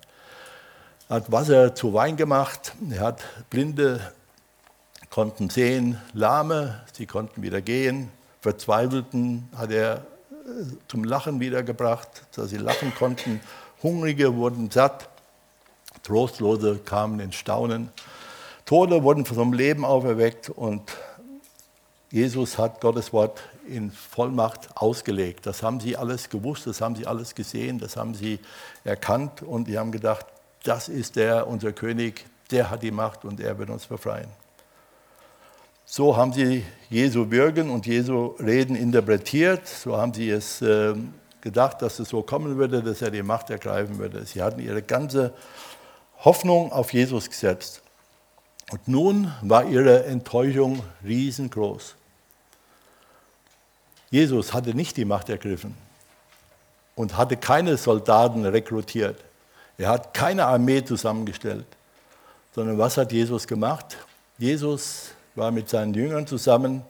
Er 1.08 1.16
hat 1.16 1.32
Wasser 1.32 1.74
zu 1.74 1.92
Wein 1.92 2.16
gemacht, 2.16 2.72
er 2.88 3.00
hat 3.00 3.24
Blinde 3.50 4.12
konnten 5.10 5.50
sehen, 5.50 6.00
Lahme, 6.12 6.80
sie 6.92 7.06
konnten 7.06 7.42
wieder 7.42 7.60
gehen, 7.60 8.10
Verzweifelten 8.42 9.48
hat 9.56 9.72
er 9.72 10.06
zum 10.88 11.04
Lachen 11.04 11.40
wiedergebracht, 11.40 12.08
dass 12.34 12.50
sie 12.50 12.56
lachen 12.56 12.94
konnten, 12.94 13.40
Hungrige 13.82 14.34
wurden 14.34 14.70
satt, 14.70 15.08
Trostlose 16.02 16.78
kamen 16.78 17.20
in 17.20 17.32
Staunen. 17.32 17.90
Tote 18.64 19.02
wurden 19.02 19.24
vom 19.24 19.52
Leben 19.52 19.84
auferweckt 19.84 20.50
und 20.50 20.82
Jesus 22.10 22.58
hat 22.58 22.80
Gottes 22.80 23.12
Wort 23.12 23.40
in 23.66 23.90
Vollmacht 23.90 24.68
ausgelegt. 24.74 25.46
Das 25.46 25.62
haben 25.62 25.80
sie 25.80 25.96
alles 25.96 26.30
gewusst, 26.30 26.66
das 26.66 26.80
haben 26.80 26.96
sie 26.96 27.06
alles 27.06 27.34
gesehen, 27.34 27.78
das 27.78 27.96
haben 27.96 28.14
sie 28.14 28.38
erkannt 28.84 29.42
und 29.42 29.68
die 29.68 29.78
haben 29.78 29.92
gedacht, 29.92 30.26
das 30.64 30.88
ist 30.88 31.16
der, 31.16 31.46
unser 31.46 31.72
König, 31.72 32.24
der 32.50 32.70
hat 32.70 32.82
die 32.82 32.90
Macht 32.90 33.24
und 33.24 33.40
er 33.40 33.58
wird 33.58 33.70
uns 33.70 33.86
befreien. 33.86 34.30
So 35.90 36.18
haben 36.18 36.34
sie 36.34 36.66
Jesu 36.90 37.30
Wirken 37.30 37.70
und 37.70 37.86
Jesu 37.86 38.34
Reden 38.38 38.76
interpretiert, 38.76 39.66
so 39.66 39.96
haben 39.96 40.12
sie 40.12 40.28
es 40.28 40.60
äh, 40.60 40.94
gedacht, 41.40 41.80
dass 41.80 41.98
es 41.98 42.10
so 42.10 42.20
kommen 42.20 42.58
würde, 42.58 42.82
dass 42.82 43.00
er 43.00 43.10
die 43.10 43.22
Macht 43.22 43.48
ergreifen 43.48 43.96
würde. 43.96 44.22
Sie 44.26 44.42
hatten 44.42 44.60
ihre 44.60 44.82
ganze 44.82 45.32
Hoffnung 46.18 46.72
auf 46.72 46.92
Jesus 46.92 47.30
gesetzt. 47.30 47.80
Und 48.70 48.86
nun 48.86 49.32
war 49.40 49.64
ihre 49.64 50.04
Enttäuschung 50.04 50.82
riesengroß. 51.02 51.94
Jesus 54.10 54.52
hatte 54.52 54.74
nicht 54.74 54.94
die 54.98 55.06
Macht 55.06 55.30
ergriffen 55.30 55.74
und 56.96 57.16
hatte 57.16 57.38
keine 57.38 57.78
Soldaten 57.78 58.44
rekrutiert. 58.44 59.24
Er 59.78 59.88
hat 59.88 60.12
keine 60.12 60.44
Armee 60.44 60.84
zusammengestellt, 60.84 61.66
sondern 62.54 62.76
was 62.76 62.98
hat 62.98 63.10
Jesus 63.10 63.46
gemacht? 63.46 63.96
Jesus 64.36 65.12
war 65.38 65.50
mit 65.50 65.68
seinen 65.68 65.94
Jüngern 65.94 66.26
zusammen 66.26 66.82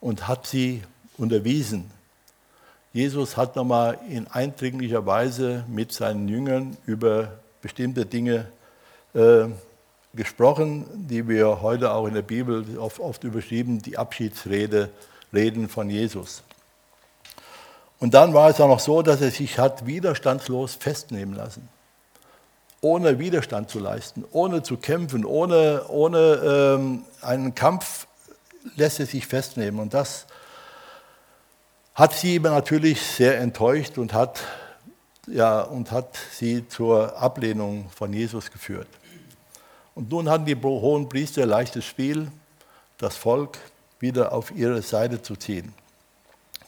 und 0.00 0.28
hat 0.28 0.46
sie 0.46 0.82
unterwiesen. 1.16 1.90
Jesus 2.92 3.36
hat 3.36 3.56
nochmal 3.56 3.98
in 4.08 4.26
eindringlicher 4.28 5.04
Weise 5.06 5.64
mit 5.68 5.92
seinen 5.92 6.28
Jüngern 6.28 6.76
über 6.86 7.32
bestimmte 7.60 8.06
Dinge 8.06 8.46
äh, 9.14 9.46
gesprochen, 10.14 10.86
die 11.08 11.28
wir 11.28 11.60
heute 11.60 11.92
auch 11.92 12.06
in 12.06 12.14
der 12.14 12.22
Bibel 12.22 12.78
oft, 12.78 13.00
oft 13.00 13.24
überschrieben, 13.24 13.80
die 13.82 13.98
Abschiedsrede, 13.98 14.90
Reden 15.32 15.68
von 15.68 15.90
Jesus. 15.90 16.42
Und 18.00 18.14
dann 18.14 18.32
war 18.32 18.48
es 18.48 18.60
auch 18.60 18.68
noch 18.68 18.80
so, 18.80 19.02
dass 19.02 19.20
er 19.20 19.30
sich 19.30 19.58
hat 19.58 19.86
widerstandslos 19.86 20.74
festnehmen 20.76 21.34
lassen. 21.34 21.68
Ohne 22.80 23.18
Widerstand 23.18 23.70
zu 23.70 23.80
leisten, 23.80 24.24
ohne 24.30 24.62
zu 24.62 24.76
kämpfen, 24.76 25.24
ohne, 25.24 25.86
ohne 25.88 26.18
ähm, 26.78 27.04
einen 27.20 27.54
Kampf 27.54 28.06
lässt 28.76 29.00
er 29.00 29.06
sich 29.06 29.26
festnehmen. 29.26 29.80
Und 29.80 29.94
das 29.94 30.26
hat 31.94 32.12
sie 32.14 32.38
natürlich 32.38 33.02
sehr 33.02 33.38
enttäuscht 33.38 33.98
und 33.98 34.12
hat, 34.12 34.40
ja, 35.26 35.60
und 35.62 35.90
hat 35.90 36.16
sie 36.32 36.68
zur 36.68 37.16
Ablehnung 37.20 37.90
von 37.90 38.12
Jesus 38.12 38.50
geführt. 38.50 38.88
Und 39.96 40.10
nun 40.10 40.28
hatten 40.28 40.44
die 40.44 40.54
hohen 40.54 41.08
Priester 41.08 41.44
leichtes 41.44 41.84
Spiel, 41.84 42.30
das 42.98 43.16
Volk 43.16 43.58
wieder 43.98 44.32
auf 44.32 44.52
ihre 44.52 44.82
Seite 44.82 45.22
zu 45.22 45.34
ziehen. 45.34 45.74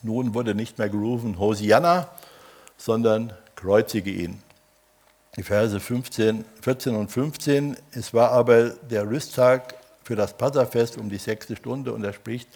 Nun 0.03 0.35
wurde 0.35 0.55
nicht 0.55 0.79
mehr 0.79 0.89
gerufen 0.89 1.39
Hosianna, 1.39 2.09
sondern 2.77 3.33
kreuzige 3.55 4.11
ihn. 4.11 4.43
Die 5.37 5.45
Verse 5.45 5.79
15, 5.79 6.45
14 6.61 6.97
und 6.97 7.09
15. 7.09 7.77
Es 7.93 8.13
war 8.13 8.33
aber 8.33 8.71
der 8.71 9.09
Rüsttag 9.09 9.75
für 10.03 10.17
das 10.17 10.37
Passafest 10.37 10.99
um 10.99 11.09
die 11.09 11.19
sechste 11.19 11.55
Stunde 11.55 11.93
und 11.93 12.03
er 12.03 12.13
spricht, 12.13 12.49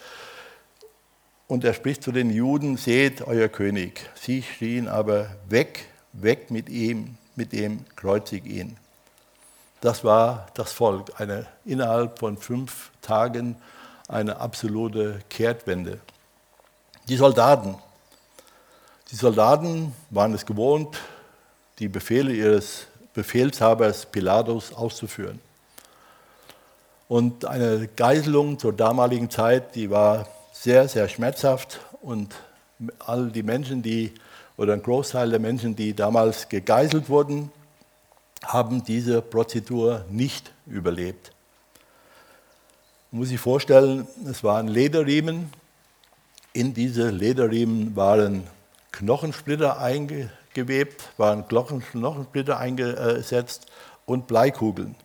und 1.47 1.63
er 1.63 1.73
spricht 1.73 2.03
zu 2.03 2.11
den 2.11 2.31
Juden, 2.31 2.75
seht 2.75 3.21
euer 3.21 3.47
König. 3.47 4.01
Sie 4.15 4.41
schrien 4.41 4.87
aber, 4.87 5.29
weg, 5.47 5.85
weg 6.11 6.51
mit 6.51 6.69
ihm, 6.69 7.17
mit 7.35 7.53
dem 7.53 7.85
kreuzig 7.95 8.45
ihn. 8.45 8.77
Das 9.79 10.03
war 10.03 10.47
das 10.55 10.73
Volk, 10.73 11.19
eine, 11.19 11.45
innerhalb 11.63 12.19
von 12.19 12.37
fünf 12.37 12.91
Tagen 13.01 13.55
eine 14.07 14.37
absolute 14.37 15.21
Kehrtwende. 15.29 15.99
Die 17.07 17.15
Soldaten, 17.15 17.75
die 19.11 19.15
Soldaten 19.15 19.93
waren 20.09 20.33
es 20.33 20.45
gewohnt, 20.45 20.97
die 21.79 21.87
Befehle 21.87 22.33
ihres 22.33 22.87
Befehlshabers 23.13 24.05
Pilatus 24.05 24.73
auszuführen. 24.73 25.39
Und 27.07 27.45
eine 27.45 27.87
Geiselung 27.95 28.57
zur 28.57 28.73
damaligen 28.73 29.29
Zeit, 29.29 29.75
die 29.75 29.89
war 29.89 30.27
sehr, 30.51 30.87
sehr 30.87 31.07
schmerzhaft 31.07 31.79
und 32.01 32.33
all 32.99 33.29
die 33.29 33.43
Menschen, 33.43 33.81
die, 33.83 34.13
oder 34.57 34.73
ein 34.73 34.81
Großteil 34.81 35.29
der 35.29 35.39
Menschen, 35.39 35.75
die 35.75 35.93
damals 35.93 36.49
gegeißelt 36.49 37.09
wurden, 37.09 37.51
haben 38.43 38.83
diese 38.83 39.21
Prozedur 39.21 40.05
nicht 40.09 40.51
überlebt. 40.65 41.31
Man 43.11 43.19
muss 43.21 43.29
sich 43.29 43.39
vorstellen, 43.39 44.07
es 44.29 44.43
waren 44.43 44.67
Lederriemen. 44.67 45.49
In 46.53 46.73
diese 46.73 47.09
Lederriemen 47.09 47.95
waren 47.95 48.47
Knochensplitter 48.91 49.79
eingewebt, 50.55 51.09
waren 51.17 51.45
Knochensplitter 51.47 52.57
eingesetzt 52.57 53.67
und 54.05 54.27
Bleikugeln. 54.27 54.95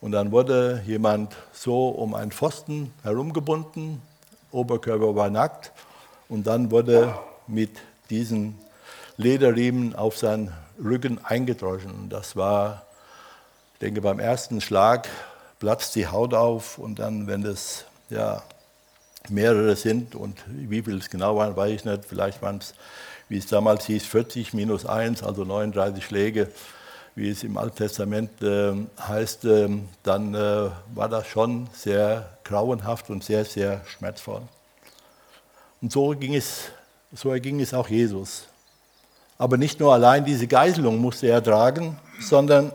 Und 0.00 0.12
dann 0.12 0.30
wurde 0.30 0.82
jemand 0.86 1.34
so 1.52 1.88
um 1.88 2.14
einen 2.14 2.30
Pfosten 2.30 2.92
herumgebunden, 3.02 4.02
Oberkörper 4.50 5.16
war 5.16 5.30
nackt 5.30 5.72
und 6.28 6.46
dann 6.46 6.70
wurde 6.70 7.18
mit 7.46 7.70
diesen 8.10 8.58
Lederriemen 9.16 9.94
auf 9.94 10.18
seinen 10.18 10.52
Rücken 10.82 11.24
eingedroschen. 11.24 12.10
Das 12.10 12.36
war, 12.36 12.82
ich 13.74 13.78
denke, 13.80 14.02
beim 14.02 14.20
ersten 14.20 14.60
Schlag 14.60 15.08
platzt 15.58 15.94
die 15.96 16.06
Haut 16.06 16.34
auf 16.34 16.78
und 16.78 16.98
dann, 16.98 17.26
wenn 17.26 17.44
es 17.44 17.86
ja, 18.10 18.42
mehrere 19.30 19.74
sind 19.76 20.14
und 20.14 20.36
wie 20.46 20.82
viel 20.82 20.98
es 20.98 21.08
genau 21.08 21.36
waren, 21.36 21.56
weiß 21.56 21.72
ich 21.72 21.84
nicht, 21.86 22.04
vielleicht 22.04 22.42
waren 22.42 22.58
es, 22.58 22.74
wie 23.28 23.38
es 23.38 23.46
damals 23.46 23.86
hieß, 23.86 24.06
40 24.06 24.54
minus 24.54 24.86
1, 24.86 25.22
also 25.22 25.44
39 25.44 26.04
Schläge, 26.04 26.50
wie 27.14 27.30
es 27.30 27.44
im 27.44 27.56
Alten 27.56 27.76
Testament 27.76 28.42
äh, 28.42 28.72
heißt, 29.00 29.44
äh, 29.44 29.68
dann 30.02 30.34
äh, 30.34 30.70
war 30.94 31.08
das 31.08 31.26
schon 31.26 31.68
sehr 31.72 32.38
grauenhaft 32.44 33.10
und 33.10 33.22
sehr, 33.22 33.44
sehr 33.44 33.82
schmerzvoll. 33.86 34.42
Und 35.80 35.92
so 35.92 36.10
ging 36.10 36.34
es, 36.34 36.70
so 37.12 37.30
erging 37.30 37.60
es 37.60 37.72
auch 37.72 37.88
Jesus. 37.88 38.44
Aber 39.38 39.56
nicht 39.56 39.80
nur 39.80 39.92
allein 39.92 40.24
diese 40.24 40.46
Geiselung 40.46 40.98
musste 40.98 41.26
er 41.28 41.42
tragen, 41.42 41.98
sondern 42.20 42.72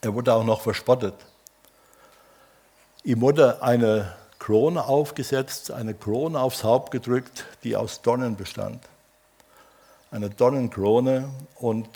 er 0.00 0.14
wurde 0.14 0.34
auch 0.34 0.44
noch 0.44 0.60
verspottet. 0.60 1.14
Ihm 3.04 3.20
wurde 3.20 3.62
eine 3.62 4.14
Krone 4.38 4.84
aufgesetzt, 4.84 5.70
eine 5.70 5.94
Krone 5.94 6.40
aufs 6.40 6.64
Haupt 6.64 6.90
gedrückt, 6.90 7.44
die 7.64 7.76
aus 7.76 8.02
Dornen 8.02 8.36
bestand. 8.36 8.80
Eine 10.12 10.28
Dornenkrone 10.28 11.30
und 11.56 11.88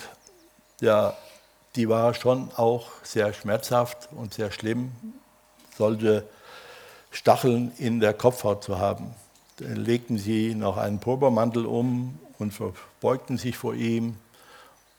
ja, 0.81 1.15
die 1.75 1.87
war 1.91 2.15
schon 2.15 2.51
auch 2.57 2.87
sehr 3.03 3.35
schmerzhaft 3.35 4.09
und 4.11 4.33
sehr 4.33 4.51
schlimm, 4.51 4.93
solche 5.77 6.25
Stacheln 7.11 7.73
in 7.77 8.01
der 8.01 8.15
Kopfhaut 8.15 8.65
zu 8.65 8.79
haben. 8.79 9.15
Dann 9.59 9.77
legten 9.77 10.17
sie 10.17 10.55
noch 10.55 10.79
einen 10.79 10.99
Purpurmantel 10.99 11.67
um 11.67 12.19
und 12.39 12.55
verbeugten 12.55 13.37
sich 13.37 13.59
vor 13.59 13.75
ihm 13.75 14.17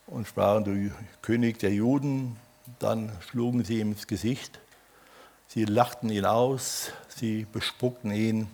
und 0.06 0.28
sprachen, 0.28 0.62
du 0.62 0.94
König 1.20 1.58
der 1.58 1.72
Juden. 1.72 2.36
Dann 2.78 3.10
schlugen 3.28 3.64
sie 3.64 3.80
ihm 3.80 3.94
ins 3.94 4.06
Gesicht. 4.06 4.60
Sie 5.48 5.64
lachten 5.64 6.08
ihn 6.08 6.24
aus, 6.24 6.92
sie 7.08 7.48
bespuckten 7.52 8.12
ihn, 8.12 8.46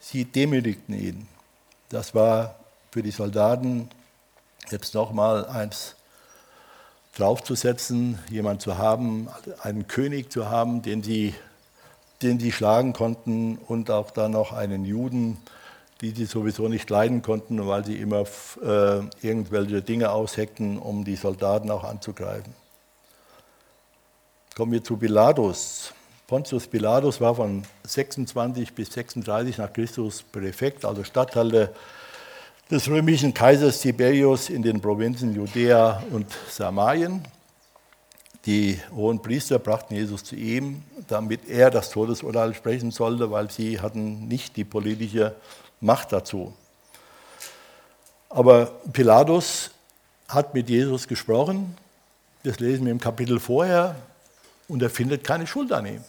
sie 0.00 0.24
demütigten 0.24 0.98
ihn. 0.98 1.28
Das 1.88 2.16
war 2.16 2.56
für 2.90 3.04
die 3.04 3.12
Soldaten 3.12 3.88
jetzt 4.72 4.94
nochmal 4.94 5.46
eins 5.46 5.96
draufzusetzen, 7.16 8.18
jemand 8.30 8.62
zu 8.62 8.78
haben, 8.78 9.28
einen 9.62 9.88
König 9.88 10.30
zu 10.30 10.48
haben, 10.48 10.82
den 10.82 11.02
sie, 11.02 11.34
den 12.22 12.38
sie 12.38 12.52
schlagen 12.52 12.92
konnten 12.92 13.58
und 13.58 13.90
auch 13.90 14.10
dann 14.10 14.32
noch 14.32 14.52
einen 14.52 14.84
Juden, 14.84 15.38
die 16.00 16.10
sie 16.10 16.26
sowieso 16.26 16.68
nicht 16.68 16.88
leiden 16.90 17.22
konnten, 17.22 17.66
weil 17.66 17.84
sie 17.84 17.96
immer 17.96 18.24
äh, 18.62 19.00
irgendwelche 19.20 19.82
Dinge 19.82 20.10
ausheckten, 20.12 20.78
um 20.78 21.04
die 21.04 21.16
Soldaten 21.16 21.70
auch 21.70 21.82
anzugreifen. 21.82 22.54
Kommen 24.54 24.72
wir 24.72 24.84
zu 24.84 24.96
Pilatus. 24.96 25.92
Pontius 26.28 26.66
Pilatus 26.66 27.20
war 27.20 27.34
von 27.34 27.64
26 27.84 28.74
bis 28.74 28.92
36 28.92 29.58
nach 29.58 29.72
Christus 29.72 30.22
Präfekt, 30.22 30.84
also 30.84 31.02
Statthalter 31.02 31.70
des 32.70 32.86
römischen 32.86 33.32
Kaisers 33.32 33.80
Tiberius 33.80 34.50
in 34.50 34.62
den 34.62 34.80
Provinzen 34.80 35.34
Judäa 35.34 36.02
und 36.10 36.26
Samarien. 36.50 37.22
Die 38.44 38.78
hohen 38.94 39.22
Priester 39.22 39.58
brachten 39.58 39.94
Jesus 39.94 40.22
zu 40.22 40.36
ihm, 40.36 40.82
damit 41.06 41.48
er 41.48 41.70
das 41.70 41.90
Todesurteil 41.90 42.54
sprechen 42.54 42.90
sollte, 42.90 43.30
weil 43.30 43.50
sie 43.50 43.80
hatten 43.80 44.28
nicht 44.28 44.56
die 44.56 44.64
politische 44.64 45.34
Macht 45.80 46.12
dazu. 46.12 46.52
Aber 48.28 48.66
Pilatus 48.92 49.70
hat 50.28 50.52
mit 50.52 50.68
Jesus 50.68 51.08
gesprochen, 51.08 51.74
das 52.42 52.60
lesen 52.60 52.84
wir 52.84 52.92
im 52.92 53.00
Kapitel 53.00 53.40
vorher, 53.40 53.96
und 54.68 54.82
er 54.82 54.90
findet 54.90 55.24
keine 55.24 55.46
Schuld 55.46 55.72
an 55.72 55.86
ihm. 55.86 56.04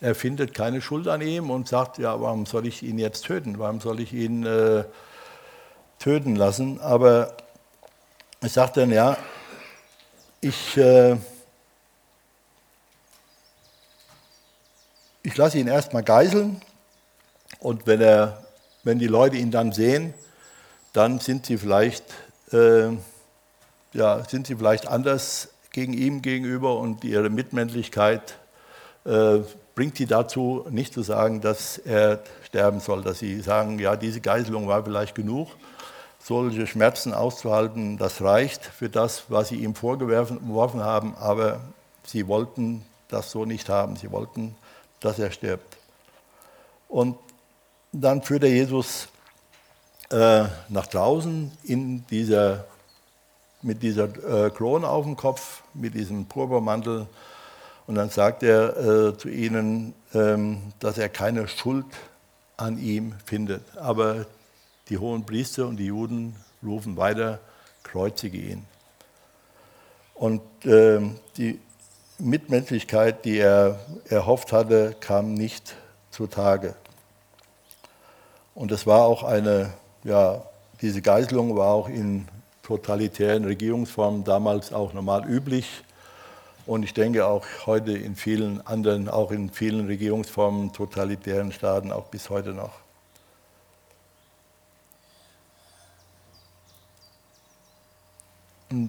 Er 0.00 0.16
findet 0.16 0.52
keine 0.52 0.80
Schuld 0.80 1.06
an 1.06 1.20
ihm 1.20 1.50
und 1.50 1.68
sagt, 1.68 1.98
ja, 1.98 2.20
warum 2.20 2.46
soll 2.46 2.66
ich 2.66 2.82
ihn 2.82 2.98
jetzt 2.98 3.24
töten? 3.24 3.60
Warum 3.60 3.80
soll 3.80 4.00
ich 4.00 4.12
ihn 4.12 4.44
äh, 4.44 4.82
töten 5.98 6.36
lassen? 6.36 6.80
Aber 6.80 7.34
er 8.40 8.48
sagt 8.48 8.76
dann, 8.76 8.90
ja, 8.90 9.16
ich, 10.40 10.76
äh, 10.76 11.16
ich 15.22 15.36
lasse 15.36 15.58
ihn 15.58 15.66
erstmal 15.66 16.02
geiseln 16.02 16.60
und 17.58 17.86
wenn, 17.86 18.00
er, 18.00 18.44
wenn 18.84 18.98
die 18.98 19.08
Leute 19.08 19.36
ihn 19.36 19.50
dann 19.50 19.72
sehen, 19.72 20.14
dann 20.92 21.18
sind 21.18 21.46
sie 21.46 21.58
vielleicht, 21.58 22.04
äh, 22.52 22.90
ja, 23.92 24.24
sind 24.24 24.46
sie 24.46 24.56
vielleicht 24.56 24.86
anders 24.86 25.48
gegen 25.72 25.92
ihm 25.92 26.22
gegenüber 26.22 26.78
und 26.78 27.04
ihre 27.04 27.30
Mitmenschlichkeit 27.30 28.38
äh, 29.04 29.38
bringt 29.74 29.96
sie 29.96 30.06
dazu, 30.06 30.66
nicht 30.70 30.92
zu 30.92 31.02
sagen, 31.02 31.40
dass 31.40 31.78
er 31.78 32.20
sterben 32.42 32.80
soll, 32.80 33.02
dass 33.02 33.20
sie 33.20 33.40
sagen, 33.40 33.78
ja, 33.78 33.96
diese 33.96 34.20
Geiselung 34.20 34.66
war 34.66 34.84
vielleicht 34.84 35.14
genug, 35.14 35.48
solche 36.28 36.66
Schmerzen 36.66 37.14
auszuhalten, 37.14 37.96
das 37.96 38.20
reicht 38.20 38.62
für 38.62 38.90
das, 38.90 39.24
was 39.28 39.48
sie 39.48 39.56
ihm 39.56 39.74
vorgeworfen 39.74 40.84
haben, 40.84 41.14
aber 41.16 41.60
sie 42.04 42.28
wollten 42.28 42.84
das 43.08 43.30
so 43.30 43.46
nicht 43.46 43.70
haben, 43.70 43.96
sie 43.96 44.10
wollten, 44.10 44.54
dass 45.00 45.18
er 45.18 45.30
stirbt. 45.30 45.78
Und 46.86 47.16
dann 47.92 48.20
führt 48.20 48.42
er 48.42 48.50
Jesus 48.50 49.08
äh, 50.10 50.44
nach 50.68 50.86
draußen 50.88 51.50
in 51.64 52.06
dieser, 52.08 52.66
mit 53.62 53.82
dieser 53.82 54.04
äh, 54.46 54.50
Krone 54.50 54.86
auf 54.86 55.06
dem 55.06 55.16
Kopf, 55.16 55.62
mit 55.72 55.94
diesem 55.94 56.26
Purpurmantel. 56.26 57.06
Und 57.86 57.94
dann 57.94 58.10
sagt 58.10 58.42
er 58.42 58.76
äh, 58.76 59.16
zu 59.16 59.30
ihnen, 59.30 59.94
ähm, 60.12 60.74
dass 60.78 60.98
er 60.98 61.08
keine 61.08 61.48
Schuld 61.48 61.86
an 62.58 62.76
ihm 62.76 63.14
findet. 63.24 63.62
Aber 63.78 64.26
die 64.88 64.98
hohen 64.98 65.24
Priester 65.24 65.66
und 65.66 65.76
die 65.76 65.86
Juden 65.86 66.34
rufen 66.64 66.96
weiter, 66.96 67.40
kreuzige 67.82 68.38
ihn. 68.38 68.64
Und 70.14 70.42
ähm, 70.64 71.16
die 71.36 71.60
Mitmenschlichkeit, 72.18 73.24
die 73.24 73.38
er 73.38 73.78
erhofft 74.08 74.52
hatte, 74.52 74.96
kam 74.98 75.34
nicht 75.34 75.76
zutage. 76.10 76.74
Und 78.54 78.72
es 78.72 78.86
war 78.86 79.02
auch 79.02 79.22
eine, 79.22 79.72
ja, 80.02 80.42
diese 80.80 81.00
Geiselung 81.00 81.56
war 81.56 81.68
auch 81.68 81.88
in 81.88 82.26
totalitären 82.64 83.44
Regierungsformen 83.44 84.24
damals 84.24 84.72
auch 84.72 84.92
normal 84.92 85.28
üblich. 85.28 85.84
Und 86.66 86.82
ich 86.82 86.92
denke 86.92 87.24
auch 87.26 87.46
heute 87.66 87.92
in 87.92 88.16
vielen 88.16 88.66
anderen, 88.66 89.08
auch 89.08 89.30
in 89.30 89.50
vielen 89.50 89.86
Regierungsformen, 89.86 90.72
totalitären 90.72 91.52
Staaten, 91.52 91.92
auch 91.92 92.06
bis 92.06 92.28
heute 92.28 92.50
noch. 92.50 92.87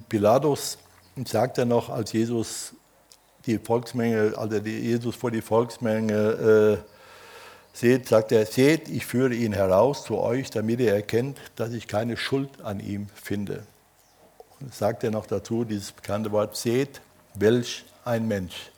Pilatus 0.09 0.77
sagt 1.25 1.57
dann 1.57 1.69
noch, 1.69 1.89
als 1.89 2.11
Jesus 2.11 2.73
die 3.45 3.57
Volksmenge, 3.57 4.33
also 4.37 4.57
Jesus 4.57 5.15
vor 5.15 5.31
die 5.31 5.41
Volksmenge 5.41 6.13
äh, 6.13 6.89
Seht, 7.79 8.09
sagt 8.09 8.33
er, 8.33 8.45
seht, 8.45 8.89
ich 8.89 9.05
führe 9.05 9.33
ihn 9.33 9.53
heraus 9.53 10.03
zu 10.03 10.17
euch, 10.17 10.49
damit 10.49 10.81
ihr 10.81 10.93
erkennt, 10.93 11.37
dass 11.55 11.71
ich 11.71 11.87
keine 11.87 12.17
Schuld 12.17 12.49
an 12.61 12.81
ihm 12.81 13.07
finde. 13.13 13.63
Und 14.59 14.73
sagt 14.73 15.05
er 15.05 15.11
noch 15.11 15.25
dazu 15.25 15.63
dieses 15.63 15.93
bekannte 15.93 16.31
Wort, 16.33 16.57
seht, 16.57 16.99
welch 17.35 17.85
ein 18.03 18.27
Mensch. 18.27 18.71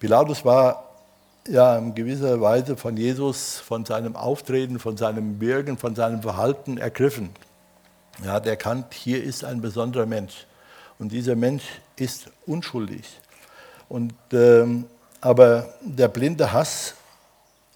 Pilatus 0.00 0.44
war 0.44 0.90
ja 1.48 1.78
in 1.78 1.94
gewisser 1.94 2.40
Weise 2.42 2.76
von 2.76 2.96
Jesus, 2.96 3.58
von 3.58 3.86
seinem 3.86 4.16
Auftreten, 4.16 4.78
von 4.78 4.98
seinem 4.98 5.40
Wirken, 5.40 5.78
von 5.78 5.94
seinem 5.94 6.20
Verhalten 6.20 6.76
ergriffen. 6.76 7.30
Er 8.22 8.32
hat 8.32 8.46
erkannt, 8.46 8.94
hier 8.94 9.22
ist 9.22 9.44
ein 9.44 9.60
besonderer 9.60 10.06
Mensch. 10.06 10.46
Und 10.98 11.10
dieser 11.10 11.34
Mensch 11.34 11.64
ist 11.96 12.30
unschuldig. 12.46 13.04
Und, 13.88 14.14
ähm, 14.32 14.86
aber 15.20 15.74
der 15.80 16.08
blinde 16.08 16.52
Hass 16.52 16.94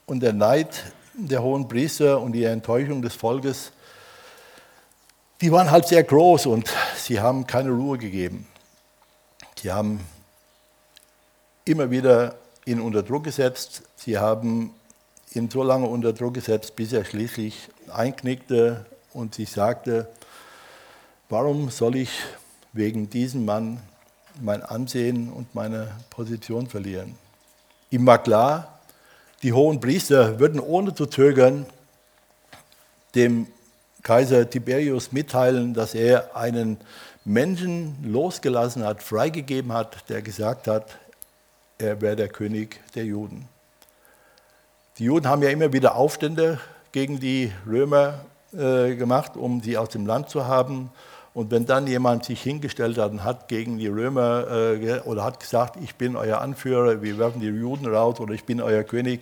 und 0.07 0.21
der 0.21 0.33
Neid 0.33 0.93
der 1.15 1.43
hohen 1.43 1.67
Priester 1.67 2.21
und 2.21 2.33
die 2.33 2.45
Enttäuschung 2.45 3.03
des 3.03 3.15
Volkes, 3.15 3.73
die 5.41 5.51
waren 5.51 5.71
halt 5.71 5.87
sehr 5.87 6.05
groß 6.05 6.47
und 6.47 6.73
sie 6.97 7.21
haben 7.21 7.47
keine 7.47 7.71
Ruhe 7.71 7.99
gegeben. 7.99 8.47
Sie 9.61 9.71
haben 9.73 10.01
immer 11.65 11.91
wieder 11.91 12.37
ihn 12.65 12.81
unter 12.81 13.03
Druck 13.03 13.25
gesetzt. 13.25 13.83
Sie 13.97 14.19
haben 14.19 14.73
ihn 15.35 15.51
so 15.51 15.63
lange 15.63 15.87
unter 15.87 16.13
Druck 16.13 16.35
gesetzt, 16.35 16.77
bis 16.77 16.93
er 16.93 17.05
schließlich 17.05 17.69
einknickte 17.93 18.87
und 19.13 19.35
sich 19.35 19.51
sagte, 19.51 20.09
warum 21.29 21.71
soll 21.71 21.97
ich 21.97 22.11
wegen 22.73 23.11
diesem 23.11 23.45
Mann 23.45 23.81
mein 24.41 24.63
Ansehen 24.63 25.33
und 25.33 25.55
meine 25.55 25.91
Position 26.11 26.67
verlieren? 26.69 27.17
Ihm 27.91 28.07
war 28.07 28.23
klar, 28.23 28.81
die 29.43 29.53
hohen 29.53 29.81
Priester 29.81 30.39
würden 30.39 30.61
ohne 30.61 30.95
zu 30.95 31.07
zögern 31.07 31.67
dem 33.15 33.47
Kaiser 34.03 34.49
Tiberius 34.49 35.13
mitteilen, 35.13 35.75
dass 35.75 35.95
er 35.95 36.37
einen 36.37 36.79
Menschen 37.25 37.97
losgelassen 38.05 38.85
hat, 38.85 39.03
freigegeben 39.03 39.73
hat, 39.73 40.09
der 40.09 40.23
gesagt 40.23 40.67
hat, 40.67 40.99
er 41.79 42.01
wäre 42.01 42.17
der 42.17 42.29
König 42.29 42.81
der 42.95 43.05
Juden. 43.05 43.49
Die 44.99 45.05
Juden 45.05 45.29
haben 45.29 45.43
ja 45.43 45.51
immer 45.51 45.73
wieder 45.73 45.95
Aufstände 45.95 46.59
gegen 46.91 47.21
die 47.21 47.53
Römer 47.67 48.25
äh, 48.53 48.95
gemacht, 48.97 49.37
um 49.37 49.61
sie 49.61 49.77
aus 49.77 49.91
dem 49.91 50.07
Land 50.07 50.31
zu 50.31 50.47
haben. 50.47 50.91
Und 51.39 51.53
wenn 51.53 51.67
dann 51.67 51.87
jemand 51.87 52.25
sich 52.25 52.43
hingestellt 52.43 52.99
hat 52.99 53.13
und 53.13 53.23
hat 53.23 53.47
gegen 53.47 53.79
die 53.79 53.87
Römer 53.87 54.51
äh, 54.51 54.99
oder 55.05 55.23
hat 55.23 55.39
gesagt, 55.39 55.77
ich 55.81 55.95
bin 55.95 56.17
euer 56.17 56.41
Anführer, 56.41 57.01
wir 57.01 57.17
werfen 57.17 57.41
die 57.41 57.47
Juden 57.47 57.87
raus 57.87 58.19
oder 58.19 58.35
ich 58.35 58.43
bin 58.43 58.61
euer 58.61 58.83
König, 58.83 59.21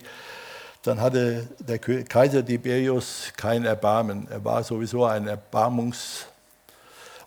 dann 0.83 1.03
hatte 1.03 1.47
der 1.59 1.79
Kaiser 1.79 2.43
Tiberius 2.43 3.35
kein 3.37 3.67
Erbarmen. 3.67 4.29
Er 4.31 4.43
war 4.43 4.65
sowieso 4.65 5.05
ein 5.05 5.29
erbarmungs 5.29 6.25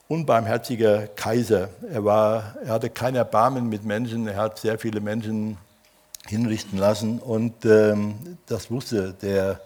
unbarmherziger 0.07 1.05
Kaiser. 1.09 1.69
Er, 1.93 2.03
war, 2.03 2.55
er 2.65 2.73
hatte 2.73 2.89
kein 2.89 3.15
Erbarmen 3.15 3.69
mit 3.69 3.85
Menschen, 3.85 4.27
er 4.27 4.37
hat 4.37 4.57
sehr 4.57 4.79
viele 4.79 5.01
Menschen 5.01 5.59
hinrichten 6.25 6.79
lassen 6.79 7.19
und 7.19 7.63
ähm, 7.63 8.39
das 8.47 8.71
wusste 8.71 9.13
der 9.21 9.61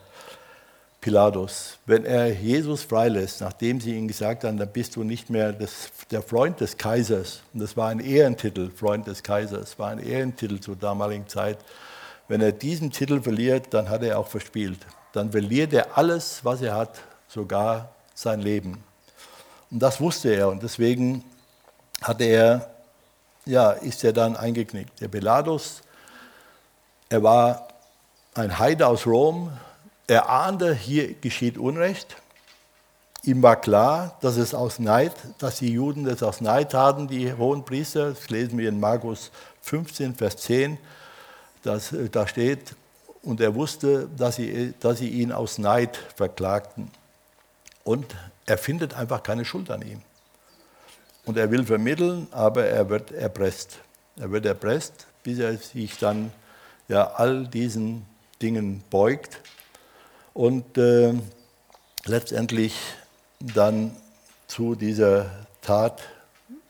Pilatus. 1.03 1.77
Wenn 1.85 2.05
er 2.05 2.31
Jesus 2.31 2.83
freilässt, 2.83 3.41
nachdem 3.41 3.81
sie 3.81 3.93
ihm 3.97 4.07
gesagt 4.07 4.45
haben, 4.45 4.57
dann 4.57 4.71
bist 4.71 4.95
du 4.95 5.03
nicht 5.03 5.29
mehr 5.29 5.51
das, 5.51 5.89
der 6.09 6.21
Freund 6.21 6.61
des 6.61 6.77
Kaisers, 6.77 7.41
und 7.53 7.59
das 7.59 7.75
war 7.75 7.89
ein 7.89 7.99
Ehrentitel, 7.99 8.71
Freund 8.71 9.05
des 9.05 9.21
Kaisers, 9.21 9.77
war 9.77 9.89
ein 9.89 9.99
Ehrentitel 9.99 10.61
zur 10.61 10.77
damaligen 10.77 11.27
Zeit, 11.27 11.57
wenn 12.29 12.39
er 12.39 12.53
diesen 12.53 12.89
Titel 12.89 13.21
verliert, 13.21 13.73
dann 13.73 13.89
hat 13.89 14.01
er 14.01 14.17
auch 14.17 14.27
verspielt. 14.27 14.79
Dann 15.11 15.29
verliert 15.29 15.73
er 15.73 15.97
alles, 15.97 16.39
was 16.43 16.61
er 16.61 16.73
hat, 16.73 17.01
sogar 17.27 17.89
sein 18.15 18.39
Leben. 18.39 18.81
Und 19.71 19.79
das 19.79 19.99
wusste 19.99 20.33
er 20.33 20.47
und 20.47 20.63
deswegen 20.63 21.25
hat 22.01 22.21
er, 22.21 22.69
ja, 23.45 23.71
ist 23.71 24.05
er 24.05 24.13
dann 24.13 24.37
eingeknickt. 24.37 25.01
Der 25.01 25.09
Pilatus, 25.09 25.81
er 27.09 27.21
war 27.23 27.67
ein 28.35 28.57
Heide 28.57 28.87
aus 28.87 29.05
Rom, 29.05 29.51
er 30.07 30.29
ahnte, 30.29 30.73
hier 30.73 31.13
geschieht 31.13 31.57
Unrecht. 31.57 32.17
Ihm 33.23 33.41
war 33.41 33.59
klar, 33.59 34.17
dass 34.21 34.35
es 34.35 34.53
aus 34.53 34.79
Neid, 34.79 35.13
dass 35.37 35.59
die 35.59 35.71
Juden 35.71 36.03
das 36.03 36.21
aus 36.23 36.41
Neid 36.41 36.73
taten, 36.73 37.07
die 37.07 37.33
hohen 37.33 37.63
Priester. 37.63 38.09
Das 38.09 38.29
lesen 38.29 38.57
wir 38.57 38.67
in 38.67 38.79
Markus 38.79 39.31
15, 39.61 40.15
Vers 40.15 40.37
10. 40.37 40.77
Das, 41.63 41.93
äh, 41.93 42.09
da 42.09 42.27
steht, 42.27 42.75
und 43.21 43.39
er 43.39 43.55
wusste, 43.55 44.09
dass 44.17 44.35
sie, 44.35 44.73
dass 44.81 44.97
sie 44.97 45.07
ihn 45.07 45.31
aus 45.31 45.57
Neid 45.57 45.95
verklagten. 46.15 46.91
Und 47.85 48.13
er 48.45 48.57
findet 48.57 48.93
einfach 48.93 49.23
keine 49.23 49.45
Schuld 49.45 49.71
an 49.71 49.81
ihm. 49.81 50.01
Und 51.23 51.37
er 51.37 51.49
will 51.49 51.65
vermitteln, 51.65 52.27
aber 52.31 52.65
er 52.65 52.89
wird 52.89 53.11
erpresst. 53.13 53.79
Er 54.17 54.29
wird 54.29 54.45
erpresst, 54.45 55.07
bis 55.23 55.39
er 55.39 55.55
sich 55.57 55.97
dann 55.97 56.33
ja 56.89 57.11
all 57.15 57.47
diesen 57.47 58.05
Dingen 58.41 58.83
beugt 58.89 59.39
und 60.33 60.77
äh, 60.77 61.13
letztendlich 62.05 62.75
dann 63.39 63.95
zu 64.47 64.75
dieser 64.75 65.29
Tat 65.61 66.01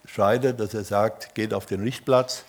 schreitet, 0.05 0.59
dass 0.59 0.73
er 0.73 0.83
sagt, 0.83 1.35
geht 1.35 1.53
auf 1.53 1.65
den 1.65 1.81
Richtplatz, 1.81 2.43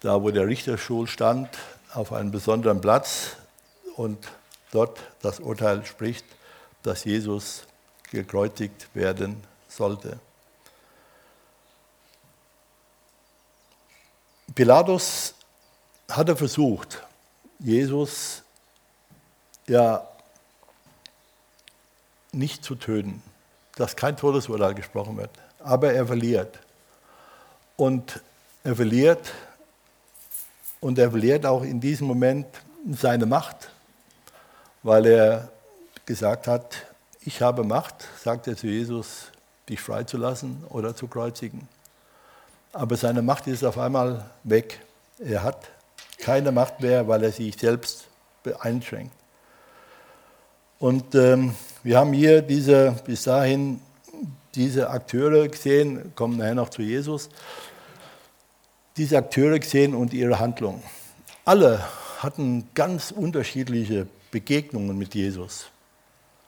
da 0.00 0.22
wo 0.22 0.30
der 0.30 0.46
Richterstuhl 0.46 1.06
stand, 1.06 1.48
auf 1.92 2.12
einen 2.12 2.30
besonderen 2.30 2.80
Platz 2.80 3.36
und 3.96 4.28
dort 4.70 4.98
das 5.22 5.40
Urteil 5.40 5.84
spricht, 5.84 6.24
dass 6.82 7.04
Jesus 7.04 7.64
gekreuzigt 8.10 8.88
werden 8.94 9.42
sollte. 9.68 10.18
Pilatus 14.54 15.34
hatte 16.08 16.34
versucht, 16.34 17.02
Jesus 17.58 18.42
ja 19.66 20.09
nicht 22.32 22.64
zu 22.64 22.74
töten, 22.74 23.22
dass 23.76 23.96
kein 23.96 24.16
Todesurteil 24.16 24.74
gesprochen 24.74 25.16
wird. 25.16 25.30
Aber 25.58 25.92
er 25.92 26.06
verliert. 26.06 26.58
Und 27.76 28.20
er 28.62 28.76
verliert 28.76 29.32
und 30.80 30.98
er 30.98 31.10
verliert 31.10 31.46
auch 31.46 31.62
in 31.62 31.80
diesem 31.80 32.06
Moment 32.06 32.46
seine 32.90 33.26
Macht, 33.26 33.70
weil 34.82 35.06
er 35.06 35.48
gesagt 36.06 36.46
hat, 36.46 36.86
ich 37.20 37.42
habe 37.42 37.64
Macht, 37.64 38.06
sagt 38.22 38.46
er 38.46 38.56
zu 38.56 38.66
Jesus, 38.66 39.30
dich 39.68 39.80
freizulassen 39.80 40.64
oder 40.68 40.96
zu 40.96 41.06
kreuzigen. 41.06 41.68
Aber 42.72 42.96
seine 42.96 43.22
Macht 43.22 43.46
ist 43.46 43.64
auf 43.64 43.78
einmal 43.78 44.30
weg. 44.42 44.80
Er 45.18 45.42
hat 45.42 45.68
keine 46.18 46.52
Macht 46.52 46.80
mehr, 46.80 47.06
weil 47.08 47.22
er 47.24 47.32
sich 47.32 47.56
selbst 47.56 48.06
einschränkt. 48.60 49.12
Und 50.78 51.14
ähm, 51.14 51.54
wir 51.82 51.98
haben 51.98 52.12
hier 52.12 52.42
diese, 52.42 52.94
bis 53.04 53.24
dahin 53.24 53.80
diese 54.54 54.90
Akteure 54.90 55.48
gesehen, 55.48 56.12
kommen 56.14 56.36
nachher 56.36 56.54
noch 56.54 56.68
zu 56.68 56.82
Jesus, 56.82 57.30
diese 58.96 59.16
Akteure 59.18 59.58
gesehen 59.58 59.94
und 59.94 60.12
ihre 60.12 60.38
Handlung. 60.38 60.82
Alle 61.44 61.80
hatten 62.18 62.68
ganz 62.74 63.12
unterschiedliche 63.12 64.06
Begegnungen 64.30 64.98
mit 64.98 65.14
Jesus. 65.14 65.70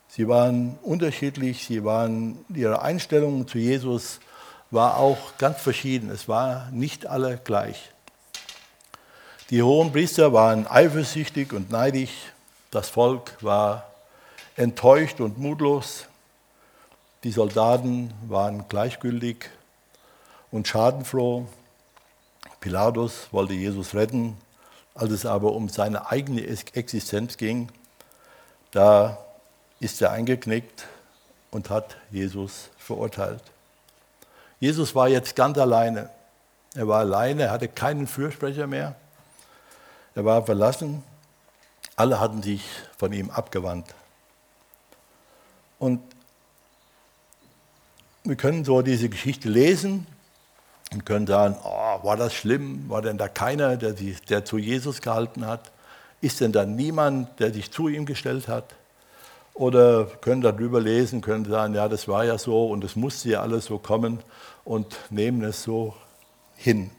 Sie 0.09 0.29
waren 0.29 0.79
unterschiedlich, 0.83 1.65
sie 1.67 1.83
waren, 1.85 2.45
ihre 2.55 2.83
Einstellung 2.83 3.49
zu 3.49 3.57
Jesus 3.57 4.21
war 4.71 4.99
auch 4.99 5.39
ganz 5.39 5.61
verschieden. 5.61 6.11
Es 6.11 6.29
war 6.29 6.71
nicht 6.71 7.07
alle 7.07 7.39
gleich. 7.43 7.91
Die 9.49 9.63
hohen 9.63 9.93
Priester 9.93 10.33
waren 10.33 10.67
eifersüchtig 10.67 11.53
und 11.53 11.71
neidisch. 11.71 12.13
Das 12.71 12.89
Volk 12.91 13.37
war 13.41 13.92
enttäuscht 14.57 15.21
und 15.21 15.39
mutlos. 15.39 16.07
Die 17.25 17.31
Soldaten 17.31 18.13
waren 18.29 18.67
gleichgültig 18.69 19.51
und 20.51 20.69
schadenfroh. 20.69 21.47
Pilatus 22.61 23.29
wollte 23.33 23.55
Jesus 23.55 23.95
retten. 23.95 24.37
Als 24.95 25.11
es 25.11 25.25
aber 25.25 25.53
um 25.53 25.69
seine 25.69 26.11
eigene 26.11 26.47
Existenz 26.47 27.39
ging, 27.39 27.71
da 28.73 29.19
ist 29.81 30.03
er 30.03 30.11
eingeknickt 30.11 30.87
und 31.51 31.71
hat 31.71 31.97
Jesus 32.11 32.69
verurteilt. 32.77 33.43
Jesus 34.61 34.95
war 34.95 35.09
jetzt 35.09 35.35
ganz 35.35 35.59
alleine. 35.59 36.11
Er 36.75 36.89
war 36.89 37.01
alleine, 37.01 37.45
er 37.45 37.51
hatte 37.51 37.69
keinen 37.69 38.07
Fürsprecher 38.07 38.67
mehr. 38.67 38.95
Er 40.15 40.25
war 40.25 40.45
verlassen. 40.45 41.03
Alle 41.97 42.21
hatten 42.21 42.43
sich 42.43 42.65
von 42.97 43.13
ihm 43.13 43.31
abgewandt. 43.31 43.95
Und 45.83 46.01
wir 48.23 48.37
können 48.37 48.65
so 48.65 48.83
diese 48.83 49.09
Geschichte 49.09 49.49
lesen 49.49 50.07
und 50.93 51.05
können 51.05 51.27
sagen, 51.27 51.57
oh, 51.65 52.05
war 52.05 52.17
das 52.17 52.35
schlimm? 52.35 52.89
War 52.89 53.03
denn 53.03 53.19
da 53.19 53.27
keiner, 53.27 53.77
der, 53.77 53.97
sich, 53.97 54.23
der 54.23 54.45
zu 54.45 54.59
Jesus 54.59 55.01
gehalten 55.01 55.45
hat? 55.45 55.73
Ist 56.21 56.41
denn 56.41 56.53
da 56.53 56.65
niemand, 56.65 57.41
der 57.41 57.53
sich 57.53 57.73
zu 57.73 57.89
ihm 57.89 58.07
gestellt 58.07 58.47
hat? 58.47 58.77
Oder 59.55 60.05
können 60.05 60.41
darüber 60.41 60.81
lesen, 60.81 61.21
können 61.21 61.47
sagen, 61.47 61.75
ja, 61.75 61.89
das 61.89 62.07
war 62.07 62.25
ja 62.25 62.39
so 62.39 62.69
und 62.69 62.85
es 62.85 62.95
musste 62.95 63.31
ja 63.31 63.43
alles 63.43 63.65
so 63.65 63.79
kommen 63.79 64.21
und 64.65 64.97
nehmen 65.11 65.43
es 65.43 65.65
so 65.65 65.97
hin. 66.55 66.93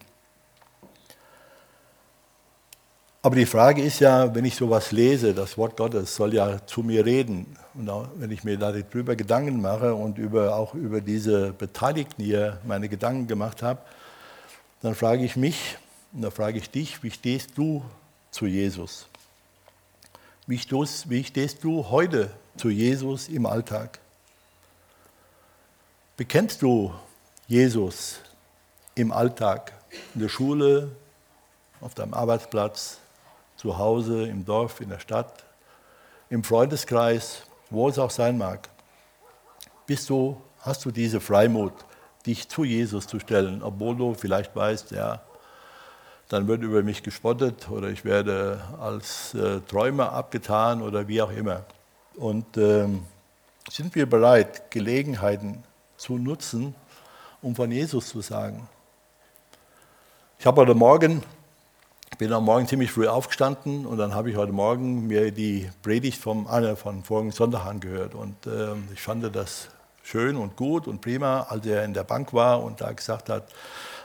Aber 3.25 3.37
die 3.37 3.45
Frage 3.45 3.81
ist 3.81 4.01
ja, 4.01 4.35
wenn 4.35 4.43
ich 4.43 4.53
sowas 4.53 4.91
lese, 4.91 5.33
das 5.33 5.57
Wort 5.57 5.77
Gottes 5.77 6.13
soll 6.13 6.33
ja 6.33 6.67
zu 6.67 6.83
mir 6.83 7.05
reden. 7.05 7.55
Und 7.73 7.89
auch 7.89 8.09
wenn 8.15 8.29
ich 8.31 8.43
mir 8.43 8.57
darüber 8.57 9.15
Gedanken 9.15 9.61
mache 9.61 9.95
und 9.95 10.17
über, 10.17 10.57
auch 10.57 10.73
über 10.73 10.99
diese 10.99 11.53
Beteiligten 11.53 12.21
hier 12.21 12.59
meine 12.65 12.89
Gedanken 12.89 13.25
gemacht 13.25 13.63
habe, 13.63 13.79
dann 14.81 14.93
frage 14.93 15.23
ich 15.23 15.37
mich 15.37 15.77
und 16.11 16.23
dann 16.23 16.33
frage 16.33 16.57
ich 16.57 16.69
dich, 16.69 17.01
wie 17.01 17.11
stehst 17.11 17.57
du 17.57 17.81
zu 18.29 18.45
Jesus? 18.45 19.07
Wie 20.45 20.57
stehst, 20.57 21.09
wie 21.09 21.23
stehst 21.23 21.63
du 21.63 21.89
heute 21.89 22.29
zu 22.57 22.67
Jesus 22.69 23.29
im 23.29 23.45
Alltag? 23.45 23.99
Bekennst 26.17 26.61
du 26.61 26.93
Jesus 27.47 28.19
im 28.95 29.13
Alltag, 29.13 29.71
in 30.13 30.19
der 30.19 30.29
Schule, 30.29 30.91
auf 31.79 31.93
deinem 31.93 32.13
Arbeitsplatz, 32.13 32.99
zu 33.63 33.77
Hause, 33.77 34.27
im 34.27 34.43
Dorf, 34.43 34.81
in 34.81 34.89
der 34.89 34.99
Stadt, 34.99 35.45
im 36.29 36.43
Freundeskreis, 36.43 37.43
wo 37.69 37.87
es 37.87 37.97
auch 37.97 38.11
sein 38.11 38.37
mag? 38.37 38.67
Bist 39.85 40.09
du, 40.09 40.35
hast 40.59 40.83
du 40.83 40.91
diese 40.91 41.21
Freimut, 41.21 41.71
dich 42.25 42.49
zu 42.49 42.65
Jesus 42.65 43.07
zu 43.07 43.21
stellen, 43.21 43.63
obwohl 43.63 43.95
du 43.95 44.15
vielleicht 44.15 44.53
weißt, 44.53 44.91
ja, 44.91 45.21
dann 46.27 46.45
wird 46.49 46.61
über 46.61 46.83
mich 46.83 47.03
gespottet 47.03 47.69
oder 47.69 47.87
ich 47.87 48.03
werde 48.03 48.59
als 48.81 49.33
äh, 49.33 49.61
Träumer 49.61 50.11
abgetan 50.11 50.81
oder 50.81 51.07
wie 51.07 51.21
auch 51.21 51.31
immer. 51.31 51.63
Und 52.17 52.57
ähm, 52.57 53.05
Sind 53.71 53.95
wir 53.95 54.09
bereit, 54.09 54.71
Gelegenheiten 54.71 55.63
zu 55.95 56.17
nutzen, 56.17 56.75
um 57.41 57.55
von 57.55 57.71
Jesus 57.71 58.09
zu 58.09 58.19
sagen? 58.19 58.67
Ich 60.37 60.45
habe 60.45 60.59
heute 60.59 60.75
Morgen, 60.75 61.23
bin 62.23 62.31
am 62.31 62.45
Morgen 62.45 62.65
ziemlich 62.69 62.89
früh 62.89 63.05
aufgestanden 63.05 63.85
und 63.85 63.97
dann 63.97 64.15
habe 64.15 64.31
ich 64.31 64.37
heute 64.37 64.53
Morgen 64.53 65.07
mir 65.07 65.31
die 65.31 65.69
Predigt 65.81 66.21
vom 66.21 66.47
Anne 66.47 66.77
von 66.77 67.03
vorigen 67.03 67.31
Sonntag 67.31 67.65
angehört 67.65 68.15
und 68.15 68.47
äh, 68.47 68.75
ich 68.93 69.01
fand 69.01 69.35
das 69.35 69.67
schön 70.03 70.37
und 70.37 70.55
gut 70.55 70.87
und 70.87 71.01
prima, 71.01 71.41
als 71.49 71.65
er 71.65 71.83
in 71.83 71.93
der 71.93 72.05
Bank 72.05 72.33
war 72.33 72.63
und 72.63 72.79
da 72.79 72.93
gesagt 72.93 73.27
hat, 73.27 73.49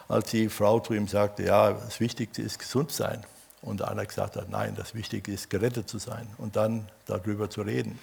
als 0.08 0.30
die 0.30 0.48
Frau 0.48 0.80
zu 0.80 0.94
ihm 0.94 1.06
sagte, 1.06 1.44
ja, 1.44 1.70
das 1.70 2.00
Wichtigste 2.00 2.42
ist 2.42 2.58
gesund 2.58 2.90
sein. 2.90 3.22
Und 3.62 3.82
einer 3.82 4.04
gesagt 4.04 4.34
hat, 4.34 4.50
nein, 4.50 4.74
das 4.76 4.96
Wichtige 4.96 5.30
ist 5.30 5.48
gerettet 5.48 5.88
zu 5.88 5.98
sein 5.98 6.26
und 6.38 6.56
dann 6.56 6.88
darüber 7.06 7.48
zu 7.48 7.62
reden. 7.62 8.00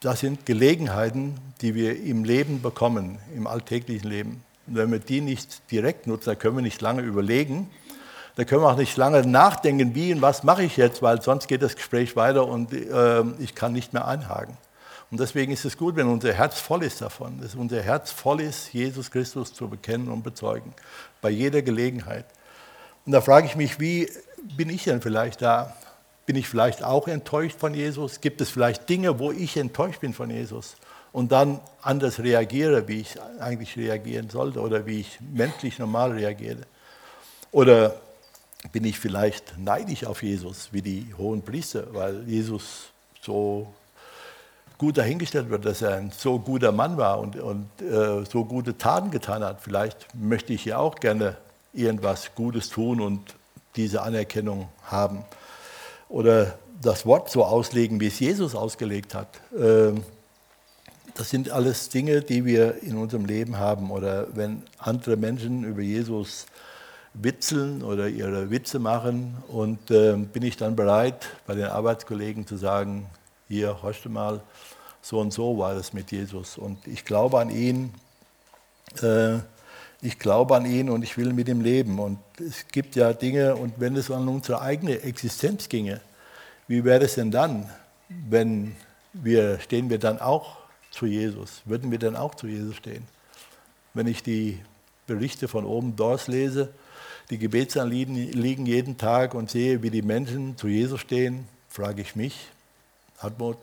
Das 0.00 0.20
sind 0.20 0.46
Gelegenheiten, 0.46 1.34
die 1.60 1.74
wir 1.74 2.02
im 2.02 2.24
Leben 2.24 2.62
bekommen, 2.62 3.18
im 3.36 3.46
alltäglichen 3.46 4.08
Leben. 4.08 4.44
Und 4.66 4.76
wenn 4.76 4.90
wir 4.90 4.98
die 4.98 5.20
nicht 5.20 5.70
direkt 5.70 6.06
nutzen, 6.06 6.30
dann 6.30 6.38
können 6.38 6.56
wir 6.56 6.62
nicht 6.62 6.80
lange 6.80 7.02
überlegen. 7.02 7.68
Da 8.36 8.44
können 8.44 8.62
wir 8.62 8.70
auch 8.70 8.76
nicht 8.76 8.96
lange 8.96 9.24
nachdenken, 9.24 9.94
wie 9.94 10.12
und 10.12 10.20
was 10.20 10.42
mache 10.42 10.64
ich 10.64 10.76
jetzt, 10.76 11.02
weil 11.02 11.22
sonst 11.22 11.46
geht 11.46 11.62
das 11.62 11.76
Gespräch 11.76 12.16
weiter 12.16 12.46
und 12.48 12.72
äh, 12.72 13.22
ich 13.38 13.54
kann 13.54 13.72
nicht 13.72 13.92
mehr 13.92 14.08
einhaken. 14.08 14.56
Und 15.10 15.20
deswegen 15.20 15.52
ist 15.52 15.64
es 15.64 15.76
gut, 15.76 15.94
wenn 15.94 16.08
unser 16.08 16.32
Herz 16.32 16.58
voll 16.58 16.82
ist 16.82 17.00
davon, 17.00 17.40
dass 17.40 17.54
unser 17.54 17.80
Herz 17.80 18.10
voll 18.10 18.40
ist, 18.40 18.72
Jesus 18.72 19.12
Christus 19.12 19.54
zu 19.54 19.68
bekennen 19.68 20.08
und 20.08 20.24
bezeugen, 20.24 20.74
bei 21.22 21.30
jeder 21.30 21.62
Gelegenheit. 21.62 22.24
Und 23.06 23.12
da 23.12 23.20
frage 23.20 23.46
ich 23.46 23.54
mich, 23.54 23.78
wie 23.78 24.10
bin 24.56 24.70
ich 24.70 24.84
denn 24.84 25.00
vielleicht 25.00 25.42
da? 25.42 25.76
Bin 26.26 26.34
ich 26.34 26.48
vielleicht 26.48 26.82
auch 26.82 27.06
enttäuscht 27.06 27.60
von 27.60 27.74
Jesus? 27.74 28.20
Gibt 28.20 28.40
es 28.40 28.50
vielleicht 28.50 28.88
Dinge, 28.88 29.20
wo 29.20 29.30
ich 29.30 29.56
enttäuscht 29.56 30.00
bin 30.00 30.14
von 30.14 30.30
Jesus 30.30 30.74
und 31.12 31.30
dann 31.30 31.60
anders 31.82 32.18
reagiere, 32.18 32.88
wie 32.88 33.02
ich 33.02 33.14
eigentlich 33.38 33.76
reagieren 33.76 34.30
sollte 34.30 34.60
oder 34.60 34.86
wie 34.86 35.00
ich 35.00 35.18
menschlich 35.20 35.78
normal 35.78 36.12
reagiere? 36.12 36.62
Oder 37.52 37.94
bin 38.72 38.84
ich 38.84 38.98
vielleicht 38.98 39.58
neidisch 39.58 40.04
auf 40.04 40.22
Jesus, 40.22 40.68
wie 40.72 40.82
die 40.82 41.14
hohen 41.16 41.42
Priester, 41.42 41.86
weil 41.92 42.24
Jesus 42.26 42.90
so 43.20 43.72
gut 44.78 44.98
dahingestellt 44.98 45.50
wird, 45.50 45.64
dass 45.64 45.82
er 45.82 45.96
ein 45.96 46.10
so 46.10 46.38
guter 46.38 46.72
Mann 46.72 46.96
war 46.96 47.20
und, 47.20 47.36
und 47.36 47.68
äh, 47.80 48.24
so 48.24 48.44
gute 48.44 48.76
Taten 48.76 49.10
getan 49.10 49.44
hat. 49.44 49.60
Vielleicht 49.60 50.14
möchte 50.14 50.52
ich 50.52 50.64
ja 50.64 50.78
auch 50.78 50.96
gerne 50.96 51.36
irgendwas 51.72 52.34
Gutes 52.34 52.68
tun 52.68 53.00
und 53.00 53.34
diese 53.76 54.02
Anerkennung 54.02 54.68
haben. 54.84 55.24
Oder 56.08 56.58
das 56.80 57.06
Wort 57.06 57.30
so 57.30 57.44
auslegen, 57.44 58.00
wie 58.00 58.08
es 58.08 58.20
Jesus 58.20 58.54
ausgelegt 58.54 59.14
hat. 59.14 59.28
Ähm, 59.58 60.04
das 61.14 61.30
sind 61.30 61.50
alles 61.50 61.88
Dinge, 61.88 62.22
die 62.22 62.44
wir 62.44 62.82
in 62.82 62.96
unserem 62.96 63.24
Leben 63.24 63.58
haben. 63.58 63.90
Oder 63.90 64.26
wenn 64.36 64.62
andere 64.78 65.16
Menschen 65.16 65.64
über 65.64 65.80
Jesus 65.82 66.46
witzeln 67.14 67.82
oder 67.82 68.08
ihre 68.08 68.50
Witze 68.50 68.78
machen 68.78 69.36
und 69.48 69.90
äh, 69.90 70.14
bin 70.16 70.42
ich 70.42 70.56
dann 70.56 70.76
bereit, 70.76 71.26
bei 71.46 71.54
den 71.54 71.66
Arbeitskollegen 71.66 72.46
zu 72.46 72.56
sagen, 72.56 73.06
hier, 73.48 73.82
horchte 73.82 74.08
mal, 74.08 74.40
so 75.00 75.20
und 75.20 75.32
so 75.32 75.58
war 75.58 75.74
das 75.74 75.92
mit 75.92 76.10
Jesus. 76.10 76.58
Und 76.58 76.86
ich 76.86 77.04
glaube 77.04 77.38
an 77.38 77.50
ihn, 77.50 77.94
äh, 79.00 79.36
ich 80.02 80.18
glaube 80.18 80.56
an 80.56 80.66
ihn 80.66 80.90
und 80.90 81.02
ich 81.02 81.16
will 81.16 81.32
mit 81.32 81.48
ihm 81.48 81.60
leben. 81.60 81.98
Und 81.98 82.18
es 82.38 82.66
gibt 82.68 82.96
ja 82.96 83.12
Dinge, 83.12 83.54
und 83.54 83.78
wenn 83.78 83.96
es 83.96 84.10
an 84.10 84.26
unsere 84.28 84.60
eigene 84.60 85.00
Existenz 85.02 85.68
ginge, 85.68 86.00
wie 86.66 86.84
wäre 86.84 87.04
es 87.04 87.14
denn 87.14 87.30
dann, 87.30 87.70
wenn 88.08 88.74
wir, 89.12 89.60
stehen 89.60 89.90
wir 89.90 89.98
dann 89.98 90.20
auch 90.20 90.56
zu 90.90 91.06
Jesus? 91.06 91.62
Würden 91.64 91.90
wir 91.90 91.98
dann 91.98 92.16
auch 92.16 92.34
zu 92.34 92.46
Jesus 92.46 92.76
stehen? 92.76 93.06
Wenn 93.92 94.06
ich 94.06 94.22
die 94.22 94.58
Berichte 95.06 95.48
von 95.48 95.64
oben 95.64 95.96
dort 95.96 96.26
lese, 96.28 96.70
die 97.30 97.38
Gebetsanliegen 97.38 98.66
jeden 98.66 98.98
Tag 98.98 99.34
und 99.34 99.50
sehe, 99.50 99.82
wie 99.82 99.90
die 99.90 100.02
Menschen 100.02 100.56
zu 100.56 100.68
Jesus 100.68 101.00
stehen, 101.00 101.48
frage 101.68 102.02
ich 102.02 102.16
mich, 102.16 102.48
Hartmut, 103.18 103.58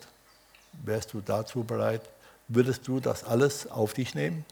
wärst 0.84 1.13
du 1.13 1.21
dazu 1.21 1.63
bereit? 1.63 2.02
Würdest 2.47 2.88
du 2.88 3.00
das 3.00 3.24
alles 3.24 3.69
auf 3.69 3.93
dich 3.93 4.15
nehmen? 4.15 4.45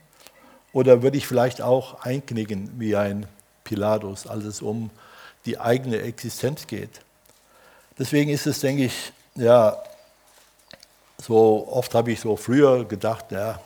Oder 0.71 1.01
würde 1.01 1.17
ich 1.17 1.27
vielleicht 1.27 1.61
auch 1.61 2.01
einknicken 2.01 2.71
wie 2.79 2.95
ein 2.95 3.25
Pilatus, 3.63 4.27
als 4.27 4.45
es 4.45 4.61
um 4.61 4.91
die 5.45 5.59
eigene 5.59 5.99
Existenz 6.01 6.67
geht? 6.67 7.01
Deswegen 7.97 8.29
ist 8.29 8.45
es, 8.45 8.59
denke 8.59 8.85
ich, 8.85 9.11
ja, 9.35 9.81
so 11.21 11.67
oft 11.69 11.93
habe 11.95 12.11
ich 12.11 12.19
so 12.19 12.37
früher 12.37 12.85
gedacht, 12.85 13.31
ja, 13.31 13.59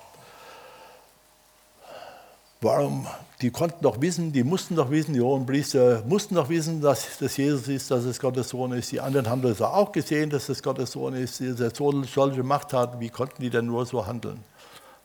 warum, 2.62 3.08
die 3.43 3.51
konnten 3.51 3.84
doch 3.84 3.99
wissen, 3.99 4.32
die 4.32 4.43
mussten 4.43 4.77
doch 4.77 4.89
wissen, 4.89 5.13
die 5.13 5.19
hohen 5.19 5.45
Priester 5.45 6.01
mussten 6.08 6.36
doch 6.36 6.47
wissen, 6.47 6.79
dass 6.79 7.17
das 7.17 7.36
Jesus 7.36 7.67
ist, 7.67 7.91
dass 7.91 8.06
es 8.06 8.17
Gottes 8.17 8.47
Sohn 8.47 8.71
ist. 8.71 8.89
Die 8.93 9.01
anderen 9.01 9.29
haben 9.29 9.41
das 9.41 9.62
auch 9.62 9.91
gesehen, 9.91 10.29
dass 10.29 10.47
es 10.47 10.63
Gottes 10.63 10.93
Sohn 10.93 11.13
ist, 11.13 11.41
dass 11.41 11.60
er 11.60 11.71
solche 11.75 12.41
Macht 12.41 12.71
hat. 12.71 13.01
Wie 13.01 13.10
konnten 13.10 13.41
die 13.41 13.49
denn 13.49 13.65
nur 13.65 13.86
so 13.86 14.08
handeln? 14.08 14.41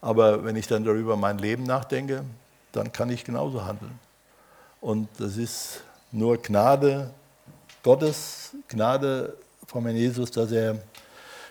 Aber 0.01 0.45
wenn 0.45 0.55
ich 0.55 0.69
dann 0.69 0.85
darüber 0.85 1.17
mein 1.17 1.39
Leben 1.39 1.65
nachdenke, 1.65 2.23
dann 2.71 2.93
kann 2.93 3.11
ich 3.11 3.25
genauso 3.25 3.65
handeln. 3.65 3.99
Und 4.81 5.09
das 5.19 5.37
ist 5.37 5.83
nur 6.13 6.41
Gnade 6.41 7.11
Gottes, 7.83 8.53
Gnade 8.69 9.37
von 9.67 9.83
Herrn 9.83 9.97
Jesus, 9.97 10.31
dass 10.31 10.53
er 10.53 10.79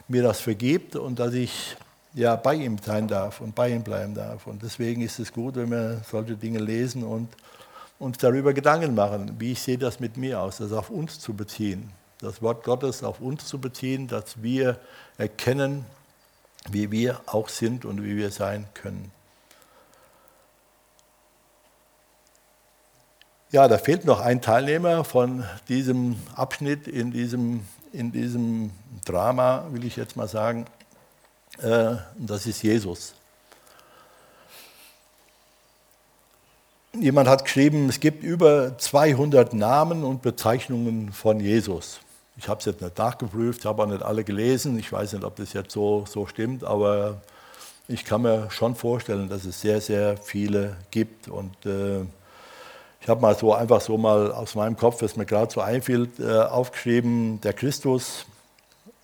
mir 0.08 0.24
das 0.24 0.40
vergibt 0.40 0.96
und 0.96 1.20
dass 1.20 1.34
ich 1.34 1.76
ja 2.14 2.36
bei 2.36 2.56
ihm 2.56 2.78
sein 2.78 3.08
darf 3.08 3.42
und 3.42 3.56
bei 3.56 3.70
ihm 3.70 3.84
bleiben 3.84 4.16
darf. 4.16 4.48
Und 4.48 4.64
deswegen 4.64 5.02
ist 5.02 5.20
es 5.20 5.32
gut, 5.32 5.56
wenn 5.56 5.70
wir 5.70 6.02
solche 6.10 6.36
Dinge 6.36 6.60
lesen 6.60 7.04
und 7.04 7.30
uns 8.00 8.18
darüber 8.18 8.54
Gedanken 8.54 8.96
machen, 8.96 9.36
wie 9.40 9.54
ich 9.54 9.62
sehe 9.62 9.78
das 9.78 10.00
mit 10.00 10.18
mir 10.18 10.42
aus, 10.42 10.58
das 10.58 10.72
auf 10.72 10.90
uns 10.90 11.20
zu 11.20 11.34
beziehen, 11.34 11.92
das 12.20 12.42
Wort 12.42 12.64
Gottes 12.64 13.04
auf 13.04 13.22
uns 13.22 13.46
zu 13.46 13.60
beziehen, 13.60 14.08
dass 14.08 14.42
wir 14.42 14.80
erkennen, 15.18 15.86
wie 16.70 16.92
wir 16.92 17.22
auch 17.26 17.50
sind 17.50 17.86
und 17.86 18.04
wie 18.04 18.18
wir 18.18 18.32
sein 18.32 18.66
können. 18.74 19.12
Ja, 23.50 23.68
da 23.70 23.78
fehlt 23.78 24.04
noch 24.04 24.20
ein 24.20 24.42
Teilnehmer 24.42 25.06
von 25.06 25.46
diesem 25.70 26.18
Abschnitt 26.36 26.86
in 26.86 27.12
diesem, 27.12 27.66
in 27.94 28.12
diesem 28.12 28.72
Drama, 29.06 29.68
will 29.72 29.86
ich 29.86 29.96
jetzt 29.96 30.18
mal 30.18 30.28
sagen. 30.28 30.66
Äh, 31.62 31.96
das 32.18 32.46
ist 32.46 32.62
Jesus. 32.62 33.14
Jemand 36.94 37.30
hat 37.30 37.44
geschrieben, 37.44 37.90
es 37.90 38.00
gibt 38.00 38.24
über 38.24 38.78
200 38.78 39.54
Namen 39.54 40.04
und 40.04 40.22
Bezeichnungen 40.22 41.12
von 41.12 41.40
Jesus. 41.40 42.00
Ich 42.38 42.48
habe 42.48 42.60
es 42.60 42.66
jetzt 42.66 42.82
nicht 42.82 42.98
nachgeprüft, 42.98 43.66
habe 43.66 43.84
auch 43.84 43.88
nicht 43.88 44.02
alle 44.04 44.24
gelesen. 44.24 44.78
Ich 44.80 44.92
weiß 44.92 45.14
nicht, 45.14 45.24
ob 45.24 45.36
das 45.36 45.54
jetzt 45.54 45.72
so, 45.72 46.06
so 46.08 46.26
stimmt, 46.28 46.64
aber 46.64 47.22
ich 47.88 48.04
kann 48.04 48.24
mir 48.24 48.50
schon 48.52 48.76
vorstellen, 48.76 49.30
dass 49.30 49.46
es 49.46 49.62
sehr, 49.62 49.82
sehr 49.82 50.18
viele 50.18 50.76
gibt. 50.92 51.28
Und 51.28 51.54
äh, 51.66 52.02
ich 53.02 53.08
habe 53.08 53.22
mal 53.22 53.36
so 53.36 53.54
einfach 53.54 53.82
so 53.82 53.98
mal 53.98 54.32
aus 54.32 54.56
meinem 54.56 54.76
Kopf, 54.76 55.02
was 55.02 55.16
mir 55.16 55.26
gerade 55.26 55.52
so 55.52 55.62
einfiel, 55.62 56.10
äh, 56.20 56.40
aufgeschrieben, 56.40 57.42
der 57.42 57.54
Christus, 57.54 58.26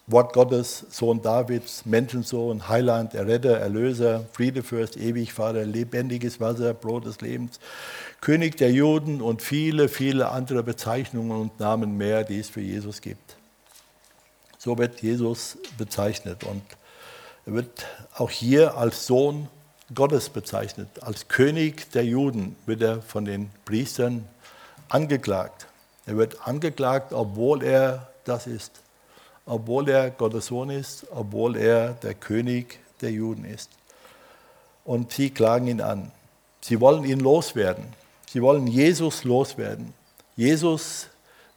Wort 0.05 0.33
Gottes, 0.33 0.85
Sohn 0.89 1.21
Davids, 1.21 1.85
Menschensohn, 1.85 2.67
Heiland, 2.67 3.13
Erretter, 3.13 3.57
Erlöser, 3.59 4.25
Friedefürst, 4.33 4.97
Ewigvater, 4.97 5.63
lebendiges 5.63 6.41
Wasser, 6.41 6.73
Brot 6.73 7.05
des 7.05 7.21
Lebens, 7.21 7.59
König 8.19 8.57
der 8.57 8.71
Juden 8.71 9.21
und 9.21 9.41
viele, 9.41 9.87
viele 9.87 10.29
andere 10.29 10.61
Bezeichnungen 10.61 11.39
und 11.39 11.59
Namen 11.59 11.95
mehr, 11.97 12.25
die 12.25 12.39
es 12.39 12.49
für 12.49 12.59
Jesus 12.59 12.99
gibt. 12.99 13.37
So 14.57 14.77
wird 14.77 15.01
Jesus 15.01 15.57
bezeichnet 15.77 16.43
und 16.43 16.63
er 17.45 17.53
wird 17.53 17.85
auch 18.15 18.29
hier 18.29 18.77
als 18.77 19.07
Sohn 19.07 19.47
Gottes 19.95 20.29
bezeichnet. 20.29 20.87
Als 21.01 21.27
König 21.29 21.91
der 21.91 22.05
Juden 22.05 22.55
wird 22.65 22.81
er 22.81 23.01
von 23.01 23.23
den 23.23 23.49
Priestern 23.63 24.27
angeklagt. 24.89 25.67
Er 26.05 26.17
wird 26.17 26.45
angeklagt, 26.45 27.13
obwohl 27.13 27.63
er 27.63 28.09
das 28.25 28.47
ist. 28.47 28.82
Obwohl 29.45 29.89
er 29.89 30.11
Gottes 30.11 30.47
Sohn 30.47 30.69
ist, 30.69 31.05
obwohl 31.11 31.57
er 31.57 31.93
der 31.93 32.13
König 32.13 32.79
der 33.01 33.11
Juden 33.11 33.45
ist. 33.45 33.69
Und 34.85 35.11
sie 35.11 35.29
klagen 35.29 35.67
ihn 35.67 35.81
an. 35.81 36.11
Sie 36.61 36.79
wollen 36.79 37.03
ihn 37.03 37.19
loswerden. 37.19 37.85
Sie 38.29 38.41
wollen 38.41 38.67
Jesus 38.67 39.23
loswerden. 39.23 39.93
Jesus, 40.35 41.07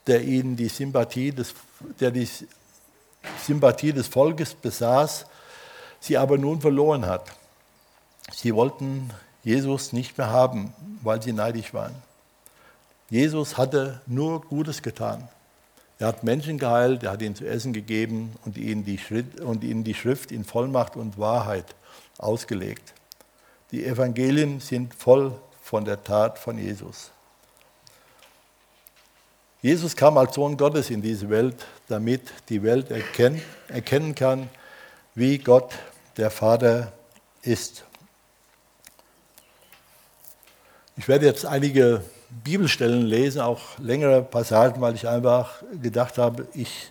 der 0.07 0.23
ihnen 0.23 0.57
die 0.57 0.69
Sympathie 0.69 1.33
des, 1.33 1.55
der 2.01 2.11
die 2.11 2.29
Sympathie 3.45 3.93
des 3.93 4.09
Volkes 4.09 4.55
besaß, 4.55 5.27
sie 6.01 6.17
aber 6.17 6.39
nun 6.39 6.61
verloren 6.61 7.07
hat. 7.07 7.27
Sie 8.33 8.55
wollten 8.55 9.11
Jesus 9.43 9.93
nicht 9.93 10.19
mehr 10.19 10.31
haben, 10.31 10.73
weil 11.03 11.23
sie 11.23 11.33
neidisch 11.33 11.73
waren. 11.73 11.95
Jesus 13.09 13.57
hatte 13.57 14.01
nur 14.07 14.41
Gutes 14.41 14.83
getan. 14.83 15.29
Er 15.99 16.09
hat 16.09 16.25
Menschen 16.25 16.59
geheilt, 16.59 17.03
er 17.05 17.13
hat 17.13 17.23
ihnen 17.23 17.35
zu 17.35 17.47
essen 17.47 17.73
gegeben 17.73 18.35
und 18.45 18.59
ihnen 18.59 18.85
die 18.85 18.99
Schrift, 18.99 19.41
und 19.41 19.65
ihnen 19.65 19.83
die 19.83 19.95
Schrift 19.95 20.31
in 20.31 20.45
Vollmacht 20.45 20.97
und 20.97 21.19
Wahrheit 21.19 21.75
ausgelegt. 22.19 22.93
Die 23.71 23.85
Evangelien 23.85 24.61
sind 24.61 24.95
voll 24.95 25.33
von 25.63 25.85
der 25.85 26.03
Tat 26.05 26.39
von 26.39 26.59
Jesus. 26.59 27.11
Jesus 29.63 29.97
kam 29.97 30.19
als 30.19 30.35
Sohn 30.35 30.57
Gottes 30.57 30.91
in 30.91 31.01
diese 31.01 31.29
Welt, 31.31 31.57
damit 31.89 32.23
die 32.51 32.63
Welt 32.63 32.91
erkennt, 32.91 33.43
erkennen 33.69 34.15
kann, 34.15 34.49
wie 35.15 35.39
Gott 35.39 35.73
der 36.19 36.31
Vater 36.31 36.93
ist. 37.43 37.85
Ich 40.97 41.09
werde 41.09 41.27
jetzt 41.27 41.45
einige 41.45 42.05
Bibelstellen 42.31 43.07
lesen, 43.07 43.41
auch 43.41 43.79
längere 43.79 44.23
Passagen, 44.23 44.81
weil 44.81 44.95
ich 44.95 45.09
einfach 45.09 45.63
gedacht 45.81 46.19
habe, 46.19 46.47
ich 46.55 46.91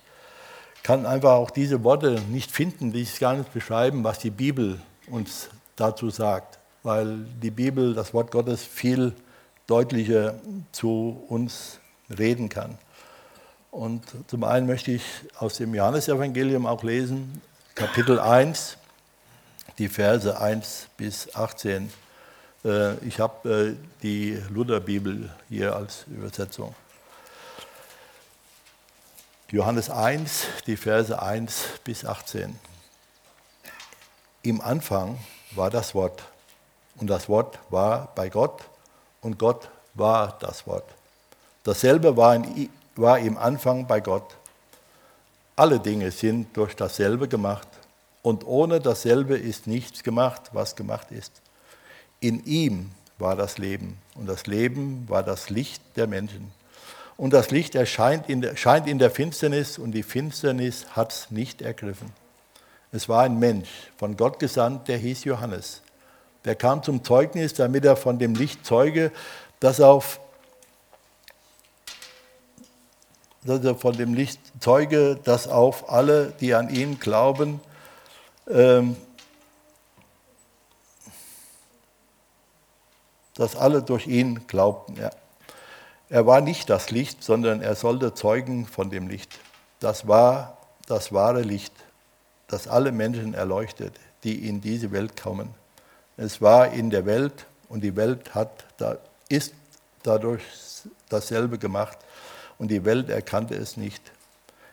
kann 0.83 1.05
einfach 1.05 1.31
auch 1.31 1.49
diese 1.49 1.83
Worte 1.83 2.21
nicht 2.29 2.51
finden, 2.51 2.91
die 2.91 3.01
es 3.01 3.19
gar 3.19 3.35
nicht 3.35 3.53
beschreiben, 3.53 4.03
was 4.03 4.19
die 4.19 4.29
Bibel 4.29 4.79
uns 5.07 5.49
dazu 5.75 6.09
sagt, 6.09 6.59
weil 6.83 7.25
die 7.41 7.51
Bibel, 7.51 7.93
das 7.93 8.13
Wort 8.13 8.31
Gottes, 8.31 8.63
viel 8.63 9.13
deutlicher 9.67 10.35
zu 10.71 11.23
uns 11.27 11.79
reden 12.17 12.49
kann. 12.49 12.77
Und 13.71 14.03
zum 14.27 14.43
einen 14.43 14.67
möchte 14.67 14.91
ich 14.91 15.03
aus 15.37 15.57
dem 15.57 15.73
Johannesevangelium 15.75 16.65
auch 16.65 16.83
lesen, 16.83 17.41
Kapitel 17.73 18.19
1, 18.19 18.77
die 19.77 19.89
Verse 19.89 20.39
1 20.39 20.87
bis 20.97 21.35
18. 21.35 21.91
Äh, 22.65 22.95
ich 23.05 23.19
habe 23.19 23.77
äh, 23.77 23.85
die 24.01 24.41
Lutherbibel 24.49 25.29
hier 25.49 25.75
als 25.75 26.05
Übersetzung. 26.07 26.73
Johannes 29.51 29.91
1, 29.91 30.47
die 30.65 30.75
Verse 30.75 31.21
1 31.21 31.65
bis 31.83 32.03
18. 32.03 32.59
Im 34.41 34.59
Anfang 34.59 35.19
war 35.51 35.69
das 35.69 35.93
Wort 35.93 36.23
und 36.95 37.07
das 37.07 37.29
Wort 37.29 37.59
war 37.69 38.11
bei 38.15 38.29
Gott 38.29 38.63
und 39.21 39.37
Gott 39.37 39.69
war 39.93 40.35
das 40.39 40.65
Wort. 40.65 40.85
Dasselbe 41.63 42.17
war, 42.17 42.35
in, 42.35 42.69
war 42.95 43.19
im 43.19 43.37
Anfang 43.37 43.85
bei 43.85 44.01
Gott. 44.01 44.35
Alle 45.55 45.79
Dinge 45.79 46.11
sind 46.11 46.57
durch 46.57 46.75
dasselbe 46.75 47.27
gemacht 47.27 47.67
und 48.23 48.45
ohne 48.45 48.79
dasselbe 48.81 49.37
ist 49.37 49.67
nichts 49.67 50.03
gemacht, 50.03 50.49
was 50.51 50.75
gemacht 50.75 51.11
ist. 51.11 51.31
In 52.19 52.43
ihm 52.45 52.91
war 53.17 53.35
das 53.35 53.57
Leben 53.57 53.97
und 54.15 54.27
das 54.27 54.47
Leben 54.47 55.07
war 55.07 55.23
das 55.23 55.49
Licht 55.49 55.81
der 55.95 56.07
Menschen. 56.07 56.51
Und 57.17 57.33
das 57.33 57.51
Licht 57.51 57.75
erscheint 57.75 58.29
in 58.29 58.41
der, 58.41 58.57
scheint 58.57 58.87
in 58.87 58.99
der 58.99 59.09
Finsternis 59.09 59.77
und 59.77 59.91
die 59.91 60.03
Finsternis 60.03 60.87
hat 60.91 61.13
es 61.13 61.31
nicht 61.31 61.61
ergriffen. 61.61 62.11
Es 62.91 63.07
war 63.07 63.23
ein 63.23 63.39
Mensch, 63.39 63.69
von 63.97 64.17
Gott 64.17 64.39
gesandt, 64.39 64.87
der 64.87 64.97
hieß 64.97 65.23
Johannes. 65.23 65.81
Der 66.43 66.55
kam 66.55 66.83
zum 66.83 67.03
Zeugnis, 67.03 67.53
damit 67.53 67.85
er 67.85 67.95
von 67.95 68.19
dem 68.19 68.35
Licht 68.35 68.65
zeuge, 68.65 69.11
das 69.59 69.81
auf 69.81 70.19
dass 73.45 73.63
er 73.63 73.75
von 73.75 73.95
dem 73.95 74.15
Licht 74.15 74.39
zeuge, 74.59 75.19
dass 75.23 75.47
auf 75.47 75.91
alle, 75.91 76.33
die 76.39 76.55
an 76.55 76.69
ihn 76.69 76.99
glauben, 76.99 77.61
ähm, 78.49 78.95
dass 83.35 83.55
alle 83.55 83.83
durch 83.83 84.07
ihn 84.07 84.47
glaubten. 84.47 84.95
Ja. 84.97 85.11
Er 86.09 86.25
war 86.25 86.41
nicht 86.41 86.69
das 86.69 86.91
Licht, 86.91 87.23
sondern 87.23 87.61
er 87.61 87.75
sollte 87.75 88.13
zeugen 88.13 88.65
von 88.65 88.89
dem 88.89 89.07
Licht. 89.07 89.39
Das 89.79 90.07
war 90.07 90.57
das 90.87 91.13
wahre 91.13 91.41
Licht, 91.41 91.73
das 92.47 92.67
alle 92.67 92.91
Menschen 92.91 93.33
erleuchtet, 93.33 93.95
die 94.23 94.47
in 94.47 94.61
diese 94.61 94.91
Welt 94.91 95.21
kommen. 95.21 95.53
Es 96.17 96.41
war 96.41 96.71
in 96.71 96.89
der 96.89 97.05
Welt 97.05 97.45
und 97.69 97.83
die 97.83 97.95
Welt 97.95 98.33
hat, 98.35 98.65
ist 99.29 99.53
dadurch 100.03 100.43
dasselbe 101.09 101.57
gemacht 101.57 101.97
und 102.57 102.69
die 102.69 102.85
Welt 102.85 103.09
erkannte 103.09 103.55
es 103.55 103.75
nicht. 103.75 104.01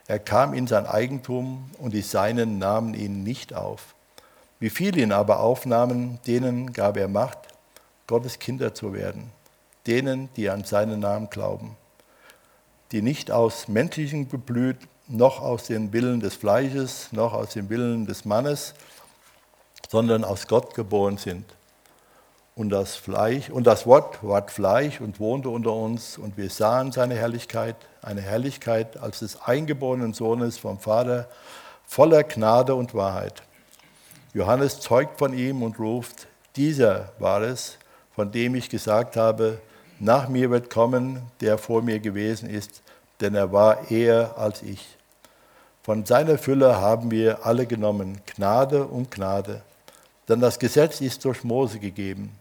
Er 0.07 0.19
kam 0.19 0.55
in 0.55 0.67
sein 0.67 0.87
Eigentum 0.87 1.71
und 1.79 1.95
die 1.95 2.03
Seinen 2.03 2.59
nahmen 2.59 2.95
ihn 2.95 3.23
nicht 3.23 3.55
auf. 3.55 3.95
Wie 4.61 4.71
viele 4.71 5.01
ihn 5.01 5.13
aber 5.13 5.41
aufnahmen, 5.41 6.19
denen 6.27 6.73
gab 6.73 6.97
er 6.97 7.09
Macht, 7.09 7.39
Gottes 8.07 8.39
Kinder 8.39 8.75
zu 8.75 8.93
werden, 8.93 9.31
denen, 9.87 10.29
die 10.37 10.51
an 10.51 10.65
seinen 10.65 11.01
Namen 11.01 11.31
glauben, 11.31 11.77
die 12.93 13.03
nicht 13.03 13.31
aus 13.31 13.69
menschlichen 13.69 14.29
geblüht, 14.29 14.79
noch 15.09 15.41
aus 15.41 15.65
den 15.65 15.93
Willen 15.93 16.21
des 16.21 16.35
Fleisches, 16.35 17.09
noch 17.13 17.33
aus 17.33 17.51
den 17.51 17.69
Willen 17.69 18.07
des 18.07 18.25
Mannes, 18.25 18.75
sondern 19.91 20.25
aus 20.25 20.47
Gott 20.47 20.75
geboren 20.75 21.19
sind. 21.19 21.45
Und 22.55 22.69
das, 22.69 22.97
Fleisch, 22.97 23.49
und 23.49 23.67
das 23.67 23.87
Wort 23.87 24.23
ward 24.23 24.51
Fleisch 24.51 25.01
und 25.01 25.21
wohnte 25.21 25.49
unter 25.49 25.73
uns, 25.73 26.19
und 26.19 26.37
wir 26.37 26.51
sahen 26.51 26.93
seine 26.93 27.15
Herrlichkeit, 27.15 27.77
eine 28.03 28.21
Herrlichkeit 28.21 28.99
als 28.99 29.21
des 29.21 29.41
eingeborenen 29.41 30.13
Sohnes 30.13 30.59
vom 30.59 30.79
Vater, 30.79 31.29
voller 31.87 32.25
Gnade 32.25 32.75
und 32.75 32.95
Wahrheit. 32.95 33.43
Johannes 34.35 34.81
zeugt 34.81 35.19
von 35.19 35.33
ihm 35.33 35.63
und 35.63 35.79
ruft, 35.79 36.27
dieser 36.57 37.13
war 37.19 37.41
es, 37.43 37.79
von 38.15 38.31
dem 38.31 38.55
ich 38.55 38.69
gesagt 38.69 39.17
habe, 39.17 39.61
nach 39.99 40.29
mir 40.29 40.51
wird 40.51 40.71
kommen, 40.71 41.23
der 41.41 41.59
vor 41.59 41.83
mir 41.83 42.01
gewesen 42.01 42.49
ist, 42.49 42.83
denn 43.21 43.35
er 43.35 43.53
war 43.53 43.91
eher 43.91 44.37
als 44.37 44.63
ich. 44.63 44.97
Von 45.83 46.05
seiner 46.07 46.39
Fülle 46.39 46.81
haben 46.81 47.11
wir 47.11 47.45
alle 47.47 47.67
genommen, 47.67 48.21
Gnade 48.27 48.85
um 48.85 49.09
Gnade. 49.11 49.63
Denn 50.29 50.41
das 50.41 50.59
Gesetz 50.59 51.01
ist 51.01 51.25
durch 51.25 51.43
Mose 51.45 51.79
gegeben. 51.79 52.33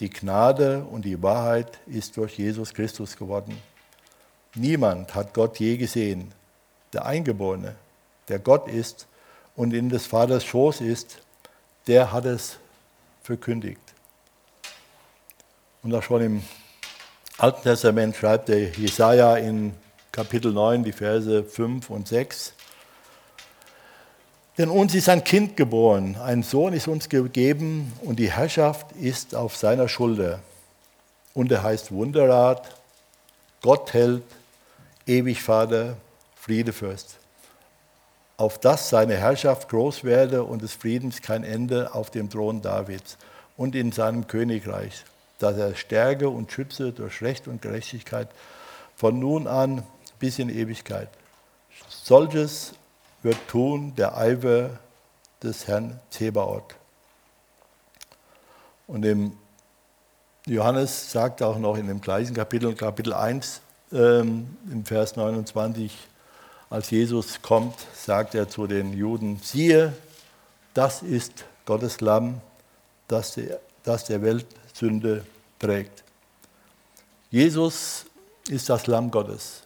Die 0.00 0.10
Gnade 0.10 0.84
und 0.90 1.04
die 1.04 1.22
Wahrheit 1.22 1.78
ist 1.86 2.16
durch 2.16 2.38
Jesus 2.38 2.74
Christus 2.74 3.16
geworden. 3.16 3.56
Niemand 4.54 5.14
hat 5.14 5.32
Gott 5.32 5.58
je 5.58 5.76
gesehen. 5.76 6.32
Der 6.92 7.06
Eingeborene, 7.06 7.74
der 8.28 8.38
Gott 8.38 8.68
ist 8.68 9.06
und 9.56 9.72
in 9.72 9.88
des 9.88 10.06
Vaters 10.06 10.44
Schoß 10.44 10.80
ist, 10.80 11.18
der 11.86 12.12
hat 12.12 12.24
es 12.24 12.58
verkündigt. 13.22 13.91
Und 15.84 15.92
auch 15.96 16.02
schon 16.04 16.22
im 16.22 16.42
Alten 17.38 17.62
Testament 17.62 18.14
schreibt 18.14 18.48
der 18.48 18.68
Jesaja 18.70 19.36
in 19.36 19.74
Kapitel 20.12 20.52
9, 20.52 20.84
die 20.84 20.92
Verse 20.92 21.42
5 21.42 21.90
und 21.90 22.06
6. 22.06 22.54
Denn 24.58 24.70
uns 24.70 24.94
ist 24.94 25.08
ein 25.08 25.24
Kind 25.24 25.56
geboren, 25.56 26.16
ein 26.22 26.44
Sohn 26.44 26.72
ist 26.72 26.86
uns 26.86 27.08
gegeben 27.08 27.92
und 28.02 28.20
die 28.20 28.30
Herrschaft 28.30 28.92
ist 28.92 29.34
auf 29.34 29.56
seiner 29.56 29.88
Schulter. 29.88 30.38
Und 31.34 31.50
er 31.50 31.64
heißt 31.64 31.90
Wunderrat, 31.90 32.68
Gott 33.60 33.92
hält, 33.92 34.22
ewig 35.08 35.42
Vater, 35.42 35.96
Friedefürst. 36.36 37.18
Auf 38.36 38.60
dass 38.60 38.88
seine 38.88 39.16
Herrschaft 39.16 39.68
groß 39.68 40.04
werde 40.04 40.44
und 40.44 40.62
des 40.62 40.74
Friedens 40.74 41.22
kein 41.22 41.42
Ende 41.42 41.92
auf 41.92 42.10
dem 42.10 42.30
Thron 42.30 42.62
Davids 42.62 43.18
und 43.56 43.74
in 43.74 43.90
seinem 43.90 44.28
Königreich, 44.28 45.04
dass 45.42 45.56
er 45.56 45.74
stärke 45.74 46.28
und 46.28 46.52
schütze 46.52 46.92
durch 46.92 47.20
Recht 47.20 47.48
und 47.48 47.60
Gerechtigkeit 47.62 48.28
von 48.96 49.18
nun 49.18 49.46
an 49.46 49.82
bis 50.18 50.38
in 50.38 50.48
Ewigkeit. 50.48 51.08
Solches 51.88 52.74
wird 53.22 53.36
tun 53.48 53.94
der 53.96 54.16
Eifer 54.16 54.70
des 55.42 55.66
Herrn 55.66 55.98
Zebaoth. 56.10 56.76
Und 58.86 59.04
im 59.04 59.36
Johannes 60.46 61.10
sagt 61.10 61.42
auch 61.42 61.58
noch 61.58 61.76
in 61.76 61.88
dem 61.88 62.00
gleichen 62.00 62.34
Kapitel, 62.34 62.74
Kapitel 62.74 63.12
1, 63.12 63.60
ähm, 63.92 64.56
im 64.70 64.84
Vers 64.84 65.16
29, 65.16 65.92
als 66.70 66.90
Jesus 66.90 67.42
kommt, 67.42 67.74
sagt 67.94 68.34
er 68.34 68.48
zu 68.48 68.66
den 68.66 68.92
Juden, 68.92 69.40
siehe, 69.42 69.92
das 70.74 71.02
ist 71.02 71.44
Gottes 71.66 72.00
Lamm, 72.00 72.40
das 73.08 73.34
der, 73.34 73.60
das 73.82 74.04
der 74.04 74.22
Welt 74.22 74.46
Sünde 74.72 75.24
trägt. 75.62 76.04
Jesus 77.30 78.04
ist 78.48 78.68
das 78.68 78.86
Lamm 78.86 79.10
Gottes. 79.10 79.62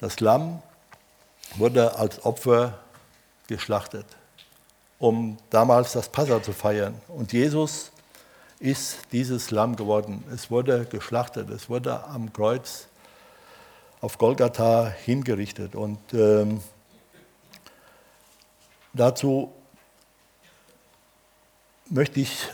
Das 0.00 0.20
Lamm, 0.20 0.62
wurde 1.54 1.96
als 1.96 2.24
Opfer 2.24 2.78
geschlachtet, 3.46 4.06
um 4.98 5.38
damals 5.50 5.92
das 5.92 6.08
Passa 6.08 6.42
zu 6.42 6.52
feiern. 6.52 7.00
Und 7.08 7.32
Jesus 7.32 7.92
ist 8.58 8.98
dieses 9.12 9.50
Lamm 9.50 9.76
geworden. 9.76 10.24
Es 10.32 10.50
wurde 10.50 10.86
geschlachtet, 10.86 11.50
es 11.50 11.68
wurde 11.68 12.04
am 12.04 12.32
Kreuz 12.32 12.88
auf 14.00 14.18
Golgatha 14.18 14.86
hingerichtet. 15.04 15.74
Und 15.74 15.98
ähm, 16.12 16.62
dazu 18.92 19.52
möchte 21.88 22.20
ich 22.20 22.48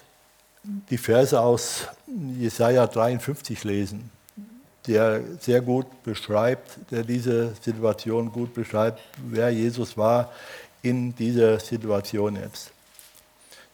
die 0.64 0.98
Verse 0.98 1.38
aus 1.38 1.86
Jesaja 2.38 2.86
53 2.86 3.64
lesen. 3.64 4.10
der 4.86 5.20
sehr 5.38 5.60
gut 5.60 5.86
beschreibt, 6.02 6.78
der 6.90 7.04
diese 7.04 7.54
Situation 7.62 8.32
gut 8.32 8.52
beschreibt, 8.52 9.00
wer 9.16 9.50
Jesus 9.50 9.96
war 9.96 10.32
in 10.82 11.14
dieser 11.14 11.60
Situation 11.60 12.34
jetzt. 12.36 12.72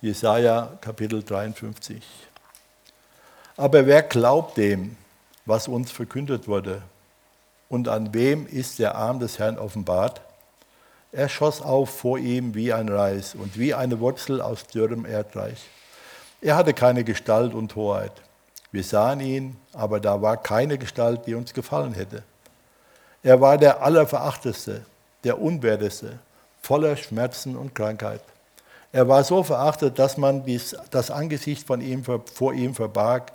Jesaja 0.02 0.76
Kapitel 0.80 1.22
53. 1.22 2.02
Aber 3.56 3.86
wer 3.86 4.02
glaubt 4.02 4.58
dem, 4.58 4.96
was 5.46 5.66
uns 5.66 5.90
verkündet 5.90 6.46
wurde? 6.46 6.82
Und 7.70 7.88
an 7.88 8.12
wem 8.12 8.46
ist 8.46 8.78
der 8.78 8.94
Arm 8.94 9.18
des 9.18 9.38
Herrn 9.38 9.58
offenbart? 9.58 10.20
Er 11.10 11.28
schoss 11.28 11.62
auf 11.62 11.88
vor 11.88 12.18
ihm 12.18 12.54
wie 12.54 12.72
ein 12.72 12.88
Reis 12.88 13.34
und 13.34 13.58
wie 13.58 13.72
eine 13.72 13.98
Wurzel 13.98 14.42
aus 14.42 14.66
dürrem 14.66 15.06
Erdreich. 15.06 15.58
Er 16.40 16.56
hatte 16.56 16.72
keine 16.72 17.02
Gestalt 17.02 17.52
und 17.52 17.74
Hoheit. 17.74 18.12
Wir 18.70 18.84
sahen 18.84 19.20
ihn, 19.20 19.56
aber 19.72 19.98
da 19.98 20.22
war 20.22 20.36
keine 20.36 20.78
Gestalt, 20.78 21.26
die 21.26 21.34
uns 21.34 21.52
gefallen 21.52 21.94
hätte. 21.94 22.22
Er 23.22 23.40
war 23.40 23.58
der 23.58 23.82
Allerverachteste, 23.82 24.84
der 25.24 25.40
Unwerteste, 25.40 26.20
voller 26.62 26.96
Schmerzen 26.96 27.56
und 27.56 27.74
Krankheit. 27.74 28.20
Er 28.92 29.08
war 29.08 29.24
so 29.24 29.42
verachtet, 29.42 29.98
dass 29.98 30.16
man 30.16 30.44
das 30.90 31.10
Angesicht 31.10 31.66
von 31.66 31.80
ihm, 31.80 32.04
vor 32.04 32.54
ihm 32.54 32.74
verbarg. 32.74 33.32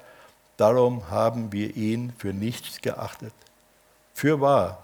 Darum 0.56 1.10
haben 1.10 1.52
wir 1.52 1.76
ihn 1.76 2.14
für 2.18 2.34
nichts 2.34 2.80
geachtet. 2.82 3.34
Für 4.14 4.40
wahr, 4.40 4.80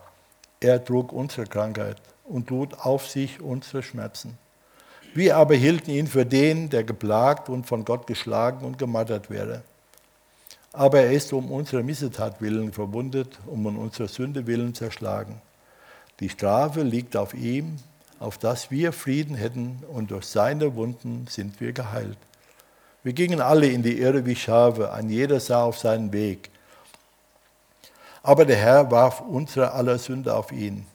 er 0.60 0.84
trug 0.84 1.14
unsere 1.14 1.48
Krankheit 1.48 1.98
und 2.26 2.50
lud 2.50 2.74
auf 2.80 3.08
sich 3.08 3.40
unsere 3.40 3.82
Schmerzen. 3.82 4.38
Wir 5.14 5.38
aber 5.38 5.56
hielten 5.56 5.92
ihn 5.92 6.08
für 6.08 6.26
den, 6.26 6.70
der 6.70 6.84
geplagt 6.84 7.50
und 7.50 7.66
von 7.66 7.84
Gott 7.84 8.06
geschlagen 8.06 8.66
und 8.66 8.78
gemartert 8.78 9.30
wäre. 9.30 9.64
Aber 10.72 11.02
er 11.02 11.12
ist 11.12 11.34
um 11.34 11.52
unsere 11.52 11.82
Missetat 11.82 12.42
willen 12.42 12.72
verwundet, 12.72 13.40
um 13.48 13.66
unsere 13.66 14.08
Sünde 14.08 14.46
willen 14.46 14.76
zerschlagen. 14.76 15.42
Die 16.20 16.30
Strafe 16.30 16.84
liegt 16.84 17.18
auf 17.18 17.34
ihm, 17.34 17.78
auf 18.20 18.38
dass 18.38 18.70
wir 18.70 18.92
Frieden 18.92 19.36
hätten, 19.36 19.84
und 19.92 20.12
durch 20.12 20.26
seine 20.26 20.76
Wunden 20.76 21.26
sind 21.28 21.60
wir 21.60 21.74
geheilt. 21.74 22.18
Wir 23.02 23.14
gingen 23.14 23.42
alle 23.42 23.68
in 23.68 23.82
die 23.82 24.00
Irre 24.00 24.26
wie 24.26 24.36
Schafe, 24.36 24.92
ein 24.92 25.10
jeder 25.10 25.40
sah 25.40 25.64
auf 25.64 25.80
seinen 25.80 26.14
Weg. 26.14 26.52
Aber 28.22 28.46
der 28.46 28.58
Herr 28.58 28.92
warf 28.92 29.22
unsere 29.22 29.72
aller 29.72 29.98
Sünde 29.98 30.36
auf 30.36 30.52
ihn. 30.52 30.86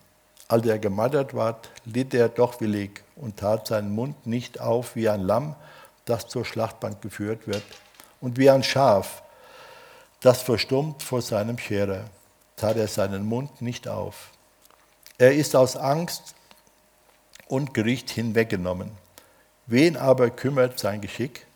Als 0.48 0.66
er 0.66 0.78
gemartert 0.78 1.34
ward, 1.34 1.70
litt 1.84 2.12
er 2.14 2.28
doch 2.28 2.60
willig 2.60 3.02
und 3.16 3.38
tat 3.38 3.66
seinen 3.66 3.94
Mund 3.94 4.26
nicht 4.26 4.60
auf 4.60 4.94
wie 4.94 5.08
ein 5.08 5.22
Lamm, 5.22 5.56
das 6.04 6.28
zur 6.28 6.44
Schlachtbank 6.44 7.00
geführt 7.00 7.46
wird, 7.46 7.62
und 8.20 8.38
wie 8.38 8.50
ein 8.50 8.62
Schaf, 8.62 9.22
das 10.20 10.42
verstummt 10.42 11.02
vor 11.02 11.22
seinem 11.22 11.58
Scherer, 11.58 12.04
tat 12.56 12.76
er 12.76 12.88
seinen 12.88 13.24
Mund 13.24 13.60
nicht 13.60 13.88
auf. 13.88 14.30
Er 15.18 15.34
ist 15.34 15.54
aus 15.54 15.76
Angst 15.76 16.34
und 17.46 17.74
Gericht 17.74 18.10
hinweggenommen. 18.10 18.90
Wen 19.66 19.96
aber 19.96 20.30
kümmert 20.30 20.78
sein 20.78 21.00
Geschick? 21.00 21.46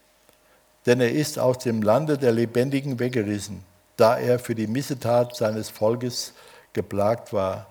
Denn 0.86 1.00
er 1.00 1.12
ist 1.12 1.38
aus 1.38 1.58
dem 1.58 1.82
Lande 1.82 2.16
der 2.16 2.32
Lebendigen 2.32 2.98
weggerissen, 2.98 3.64
da 3.96 4.18
er 4.18 4.38
für 4.38 4.54
die 4.54 4.66
Missetat 4.66 5.36
seines 5.36 5.68
Volkes 5.68 6.32
geplagt 6.72 7.32
war. 7.32 7.66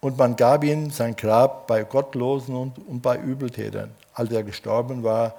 Und 0.00 0.16
man 0.16 0.36
gab 0.36 0.62
ihm 0.62 0.90
sein 0.90 1.16
Grab 1.16 1.66
bei 1.66 1.82
Gottlosen 1.82 2.54
und, 2.54 2.78
und 2.86 3.02
bei 3.02 3.18
Übeltätern, 3.18 3.90
als 4.14 4.30
er 4.30 4.44
gestorben 4.44 5.02
war, 5.02 5.34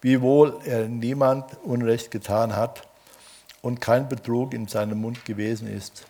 wiewohl 0.00 0.58
er 0.64 0.88
niemand 0.88 1.44
Unrecht 1.62 2.10
getan 2.10 2.56
hat 2.56 2.82
und 3.60 3.80
kein 3.80 4.08
Betrug 4.08 4.54
in 4.54 4.66
seinem 4.66 5.00
Mund 5.00 5.24
gewesen 5.24 5.68
ist. 5.68 6.06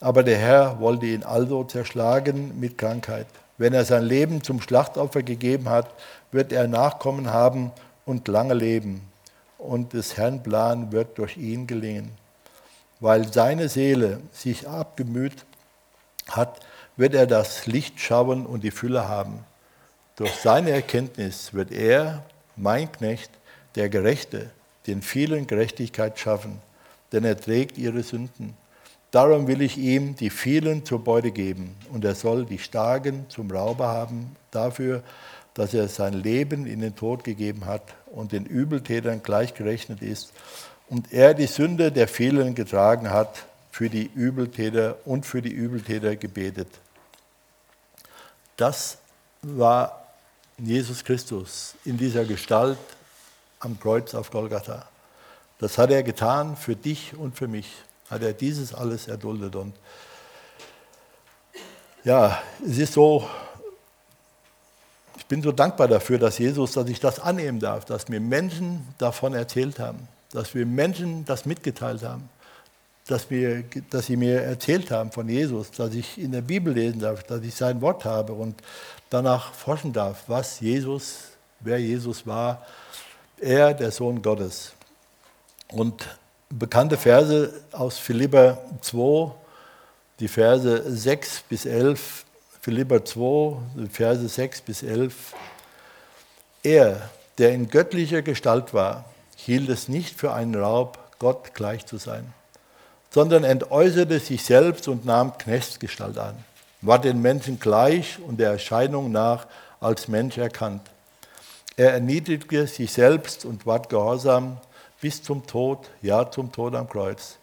Aber 0.00 0.24
der 0.24 0.38
Herr 0.38 0.80
wollte 0.80 1.06
ihn 1.06 1.22
also 1.22 1.62
zerschlagen 1.62 2.58
mit 2.58 2.76
Krankheit. 2.76 3.28
Wenn 3.56 3.72
er 3.72 3.84
sein 3.84 4.02
Leben 4.02 4.42
zum 4.42 4.60
Schlachtopfer 4.60 5.22
gegeben 5.22 5.68
hat, 5.68 5.88
wird 6.32 6.52
er 6.52 6.66
Nachkommen 6.66 7.32
haben 7.32 7.70
und 8.04 8.26
lange 8.26 8.54
leben. 8.54 9.02
Und 9.58 9.92
des 9.92 10.16
Herrn 10.16 10.42
Plan 10.42 10.90
wird 10.90 11.18
durch 11.18 11.36
ihn 11.36 11.68
gelingen. 11.68 12.10
Weil 12.98 13.32
seine 13.32 13.68
Seele 13.68 14.18
sich 14.32 14.68
abgemüht 14.68 15.44
hat, 16.28 16.58
wird 16.96 17.14
er 17.14 17.26
das 17.26 17.66
Licht 17.66 18.00
schauen 18.00 18.46
und 18.46 18.64
die 18.64 18.70
Fülle 18.70 19.08
haben. 19.08 19.44
Durch 20.16 20.32
seine 20.32 20.70
Erkenntnis 20.70 21.54
wird 21.54 21.72
er, 21.72 22.22
mein 22.56 22.90
Knecht, 22.92 23.30
der 23.74 23.88
Gerechte, 23.88 24.50
den 24.86 25.00
vielen 25.00 25.46
Gerechtigkeit 25.46 26.18
schaffen, 26.18 26.58
denn 27.12 27.24
er 27.24 27.40
trägt 27.40 27.78
ihre 27.78 28.02
Sünden. 28.02 28.54
Darum 29.10 29.46
will 29.46 29.62
ich 29.62 29.78
ihm 29.78 30.16
die 30.16 30.30
vielen 30.30 30.84
zur 30.84 31.02
Beute 31.02 31.30
geben, 31.30 31.76
und 31.92 32.04
er 32.04 32.14
soll 32.14 32.44
die 32.44 32.58
Starken 32.58 33.26
zum 33.28 33.50
Rauber 33.50 33.88
haben, 33.88 34.36
dafür, 34.50 35.02
dass 35.54 35.74
er 35.74 35.88
sein 35.88 36.14
Leben 36.14 36.66
in 36.66 36.80
den 36.80 36.96
Tod 36.96 37.24
gegeben 37.24 37.66
hat 37.66 37.82
und 38.06 38.32
den 38.32 38.46
Übeltätern 38.46 39.22
gleichgerechnet 39.22 40.02
ist, 40.02 40.32
und 40.88 41.12
er 41.12 41.32
die 41.34 41.46
Sünde 41.46 41.90
der 41.90 42.08
vielen 42.08 42.54
getragen 42.54 43.10
hat, 43.10 43.46
für 43.70 43.88
die 43.88 44.10
Übeltäter 44.14 44.98
und 45.06 45.24
für 45.24 45.40
die 45.40 45.52
Übeltäter 45.52 46.14
gebetet. 46.16 46.68
Das 48.56 48.98
war 49.42 50.06
Jesus 50.58 51.02
Christus 51.02 51.74
in 51.84 51.96
dieser 51.96 52.24
Gestalt 52.24 52.78
am 53.60 53.78
Kreuz 53.78 54.14
auf 54.14 54.30
Golgatha. 54.30 54.86
Das 55.58 55.78
hat 55.78 55.90
er 55.90 56.02
getan 56.02 56.56
für 56.56 56.76
dich 56.76 57.16
und 57.16 57.36
für 57.36 57.48
mich. 57.48 57.70
Hat 58.10 58.22
er 58.22 58.32
dieses 58.32 58.74
alles 58.74 59.08
erduldet. 59.08 59.54
Und 59.56 59.74
ja, 62.04 62.42
es 62.66 62.78
ist 62.78 62.92
so, 62.92 63.28
ich 65.16 65.24
bin 65.26 65.42
so 65.42 65.52
dankbar 65.52 65.88
dafür, 65.88 66.18
dass 66.18 66.38
Jesus, 66.38 66.72
dass 66.72 66.88
ich 66.88 67.00
das 67.00 67.20
annehmen 67.20 67.60
darf, 67.60 67.84
dass 67.84 68.08
mir 68.08 68.20
Menschen 68.20 68.86
davon 68.98 69.34
erzählt 69.34 69.78
haben, 69.78 70.08
dass 70.32 70.54
wir 70.54 70.66
Menschen 70.66 71.24
das 71.24 71.46
mitgeteilt 71.46 72.02
haben, 72.02 72.28
dass, 73.12 73.30
wir, 73.30 73.64
dass 73.90 74.06
sie 74.06 74.16
mir 74.16 74.42
erzählt 74.42 74.90
haben 74.90 75.12
von 75.12 75.28
Jesus, 75.28 75.70
dass 75.70 75.94
ich 75.94 76.18
in 76.18 76.32
der 76.32 76.42
Bibel 76.42 76.72
lesen 76.72 77.00
darf, 77.00 77.22
dass 77.22 77.42
ich 77.42 77.54
sein 77.54 77.80
Wort 77.80 78.04
habe 78.04 78.32
und 78.32 78.60
danach 79.10 79.52
forschen 79.52 79.92
darf, 79.92 80.24
was 80.26 80.60
Jesus, 80.60 81.28
wer 81.60 81.78
Jesus 81.78 82.26
war 82.26 82.66
er 83.42 83.74
der 83.74 83.90
Sohn 83.90 84.22
Gottes. 84.22 84.72
Und 85.68 86.06
bekannte 86.48 86.96
Verse 86.96 87.62
aus 87.72 87.98
Philipper 87.98 88.58
2, 88.80 89.32
die 90.20 90.28
Verse 90.28 90.84
6 90.86 91.42
bis 91.48 91.66
11, 91.66 92.24
Philipper 92.60 93.04
2, 93.04 93.56
die 93.76 93.88
Verse 93.88 94.28
6 94.28 94.60
bis 94.60 94.82
11. 94.82 95.34
Er, 96.62 97.10
der 97.38 97.52
in 97.52 97.68
göttlicher 97.68 98.22
Gestalt 98.22 98.72
war, 98.72 99.06
hielt 99.36 99.68
es 99.68 99.88
nicht 99.88 100.18
für 100.18 100.32
einen 100.32 100.54
Raub, 100.54 100.98
Gott 101.18 101.54
gleich 101.54 101.84
zu 101.86 101.96
sein, 101.96 102.32
sondern 103.12 103.44
entäußerte 103.44 104.18
sich 104.18 104.42
selbst 104.42 104.88
und 104.88 105.04
nahm 105.04 105.36
Knechtsgestalt 105.36 106.18
an, 106.18 106.34
war 106.80 106.98
den 106.98 107.20
Menschen 107.20 107.60
gleich 107.60 108.18
und 108.26 108.40
der 108.40 108.50
Erscheinung 108.52 109.12
nach 109.12 109.46
als 109.80 110.08
Mensch 110.08 110.38
erkannt. 110.38 110.82
Er 111.76 111.92
erniedrigte 111.92 112.66
sich 112.66 112.92
selbst 112.92 113.44
und 113.44 113.66
ward 113.66 113.88
gehorsam 113.88 114.58
bis 115.00 115.22
zum 115.22 115.46
Tod, 115.46 115.90
ja 116.00 116.30
zum 116.30 116.52
Tod 116.52 116.74
am 116.74 116.88
Kreuz. 116.88 117.38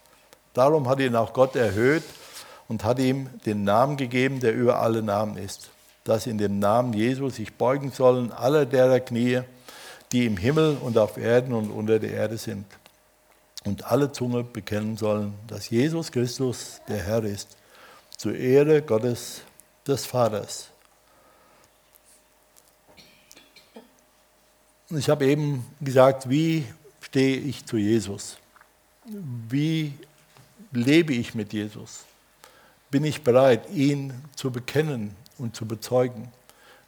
Darum 0.54 0.88
hat 0.88 0.98
ihn 0.98 1.14
auch 1.14 1.32
Gott 1.32 1.54
erhöht 1.54 2.04
und 2.68 2.84
hat 2.84 2.98
ihm 2.98 3.28
den 3.46 3.64
Namen 3.64 3.96
gegeben, 3.96 4.40
der 4.40 4.54
über 4.54 4.80
alle 4.80 5.02
Namen 5.02 5.36
ist, 5.36 5.70
dass 6.04 6.26
in 6.26 6.38
dem 6.38 6.58
Namen 6.58 6.92
Jesu 6.94 7.30
sich 7.30 7.54
beugen 7.54 7.92
sollen 7.92 8.32
alle 8.32 8.66
derer 8.66 9.00
Knie, 9.00 9.42
die 10.10 10.26
im 10.26 10.36
Himmel 10.36 10.76
und 10.80 10.98
auf 10.98 11.16
Erden 11.16 11.52
und 11.52 11.70
unter 11.70 12.00
der 12.00 12.12
Erde 12.12 12.38
sind. 12.38 12.64
Und 13.70 13.84
alle 13.84 14.10
Zunge 14.10 14.42
bekennen 14.42 14.96
sollen, 14.96 15.32
dass 15.46 15.70
Jesus 15.70 16.10
Christus 16.10 16.80
der 16.88 17.04
Herr 17.04 17.22
ist, 17.22 17.56
zur 18.16 18.34
Ehre 18.34 18.82
Gottes 18.82 19.42
des 19.86 20.06
Vaters. 20.06 20.70
Ich 24.88 25.08
habe 25.08 25.24
eben 25.24 25.64
gesagt, 25.80 26.28
wie 26.28 26.66
stehe 27.00 27.36
ich 27.36 27.64
zu 27.64 27.76
Jesus? 27.76 28.38
Wie 29.48 29.94
lebe 30.72 31.12
ich 31.14 31.36
mit 31.36 31.52
Jesus? 31.52 32.00
Bin 32.90 33.04
ich 33.04 33.22
bereit, 33.22 33.70
ihn 33.70 34.12
zu 34.34 34.50
bekennen 34.50 35.14
und 35.38 35.54
zu 35.54 35.64
bezeugen? 35.64 36.32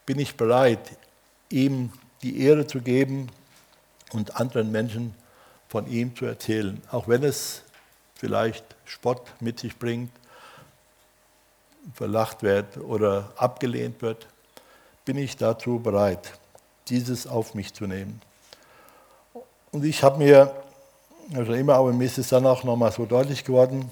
Bin 0.05 0.19
ich 0.19 0.35
bereit, 0.35 0.99
ihm 1.49 1.93
die 2.25 2.41
Ehre 2.41 2.67
zu 2.67 2.81
geben 2.81 3.29
und 4.11 4.35
anderen 4.35 4.73
Menschen 4.73 5.15
von 5.73 5.87
ihm 5.87 6.15
zu 6.15 6.27
erzählen, 6.27 6.83
auch 6.91 7.09
wenn 7.09 7.25
es 7.25 7.63
vielleicht 8.15 8.63
Spott 8.85 9.23
mit 9.41 9.59
sich 9.59 9.79
bringt, 9.79 10.11
verlacht 11.95 12.43
wird 12.43 12.77
oder 12.77 13.33
abgelehnt 13.37 14.03
wird, 14.03 14.27
bin 15.07 15.17
ich 15.17 15.39
dazu 15.39 15.79
bereit 15.79 16.35
dieses 16.91 17.27
auf 17.27 17.55
mich 17.55 17.73
zu 17.73 17.87
nehmen. 17.87 18.21
Und 19.71 19.87
ich 19.87 20.03
habe 20.03 20.19
mir, 20.19 20.55
also 21.33 21.55
immer, 21.55 21.77
aber 21.77 21.95
mir 21.95 22.05
ist 22.05 22.19
es 22.19 22.29
dann 22.29 22.45
auch 22.45 22.65
nochmal 22.65 22.93
so 22.93 23.07
deutlich 23.07 23.43
geworden, 23.43 23.91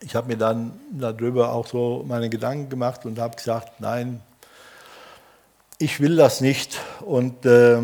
ich 0.00 0.16
habe 0.16 0.26
mir 0.26 0.36
dann 0.36 0.72
darüber 0.90 1.52
auch 1.52 1.68
so 1.68 2.04
meine 2.04 2.28
Gedanken 2.28 2.68
gemacht 2.68 3.06
und 3.06 3.20
habe 3.20 3.36
gesagt, 3.36 3.80
nein, 3.80 4.20
ich 5.78 6.00
will 6.00 6.16
das 6.16 6.40
nicht 6.40 6.80
und 7.02 7.46
äh, 7.46 7.80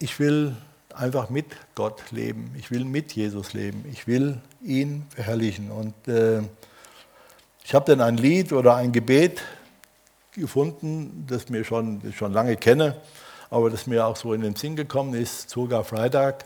ich 0.00 0.18
will 0.18 0.56
einfach 0.94 1.30
mit 1.30 1.46
Gott 1.74 2.02
leben. 2.10 2.54
Ich 2.58 2.70
will 2.70 2.84
mit 2.84 3.12
Jesus 3.12 3.52
leben. 3.52 3.84
Ich 3.92 4.06
will 4.06 4.40
ihn 4.62 5.06
verherrlichen. 5.10 5.70
Und 5.70 5.94
äh, 6.08 6.42
ich 7.64 7.74
habe 7.74 7.84
dann 7.86 8.00
ein 8.00 8.16
Lied 8.16 8.52
oder 8.52 8.76
ein 8.76 8.92
Gebet 8.92 9.42
gefunden, 10.32 11.26
das 11.28 11.48
mir 11.48 11.64
schon, 11.64 12.00
das 12.00 12.10
ich 12.10 12.16
schon 12.16 12.32
lange 12.32 12.56
kenne, 12.56 12.96
aber 13.50 13.70
das 13.70 13.86
mir 13.86 14.06
auch 14.06 14.16
so 14.16 14.32
in 14.32 14.40
den 14.40 14.56
Sinn 14.56 14.76
gekommen 14.76 15.14
ist, 15.14 15.50
sogar 15.50 15.84
Freitag, 15.84 16.44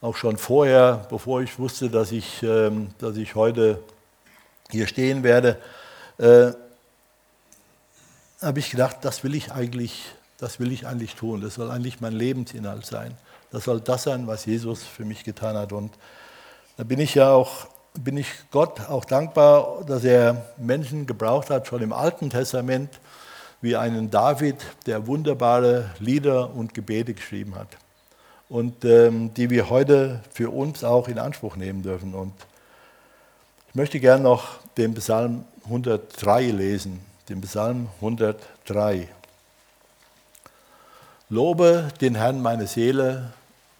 auch 0.00 0.16
schon 0.16 0.36
vorher, 0.36 1.06
bevor 1.10 1.42
ich 1.42 1.58
wusste, 1.58 1.90
dass 1.90 2.12
ich, 2.12 2.42
äh, 2.42 2.70
dass 2.98 3.16
ich 3.16 3.34
heute 3.34 3.82
hier 4.70 4.86
stehen 4.86 5.22
werde, 5.22 5.58
äh, 6.18 6.52
habe 8.40 8.58
ich 8.60 8.70
gedacht, 8.70 8.98
das 9.02 9.24
will 9.24 9.34
ich 9.34 9.52
eigentlich, 9.52 10.04
das 10.38 10.60
will 10.60 10.70
ich 10.70 10.86
eigentlich 10.86 11.16
tun. 11.16 11.40
Das 11.40 11.54
soll 11.54 11.70
eigentlich 11.70 12.00
mein 12.00 12.12
Lebensinhalt 12.12 12.86
sein. 12.86 13.16
Das 13.50 13.64
soll 13.64 13.80
das 13.80 14.02
sein, 14.02 14.26
was 14.26 14.44
Jesus 14.44 14.82
für 14.82 15.04
mich 15.04 15.24
getan 15.24 15.56
hat. 15.56 15.72
Und 15.72 15.92
da 16.76 16.84
bin 16.84 17.00
ich 17.00 17.14
ja 17.14 17.32
auch, 17.32 17.66
bin 17.94 18.16
ich 18.16 18.28
Gott 18.50 18.80
auch 18.88 19.04
dankbar, 19.04 19.84
dass 19.86 20.04
er 20.04 20.46
Menschen 20.58 21.06
gebraucht 21.06 21.50
hat, 21.50 21.66
schon 21.66 21.82
im 21.82 21.92
Alten 21.92 22.30
Testament, 22.30 23.00
wie 23.60 23.76
einen 23.76 24.10
David, 24.10 24.56
der 24.86 25.06
wunderbare 25.06 25.90
Lieder 25.98 26.54
und 26.54 26.74
Gebete 26.74 27.14
geschrieben 27.14 27.54
hat. 27.54 27.68
Und 28.48 28.84
ähm, 28.84 29.34
die 29.34 29.50
wir 29.50 29.68
heute 29.68 30.20
für 30.32 30.50
uns 30.50 30.84
auch 30.84 31.08
in 31.08 31.18
Anspruch 31.18 31.56
nehmen 31.56 31.82
dürfen. 31.82 32.14
Und 32.14 32.32
ich 33.68 33.74
möchte 33.74 34.00
gerne 34.00 34.22
noch 34.22 34.60
den 34.76 34.94
Psalm 34.94 35.44
103 35.64 36.44
lesen, 36.50 37.00
den 37.28 37.40
Psalm 37.42 37.88
103. 37.96 39.08
Lobe 41.28 41.88
den 42.00 42.14
Herrn 42.14 42.40
meine 42.40 42.66
Seele 42.66 43.32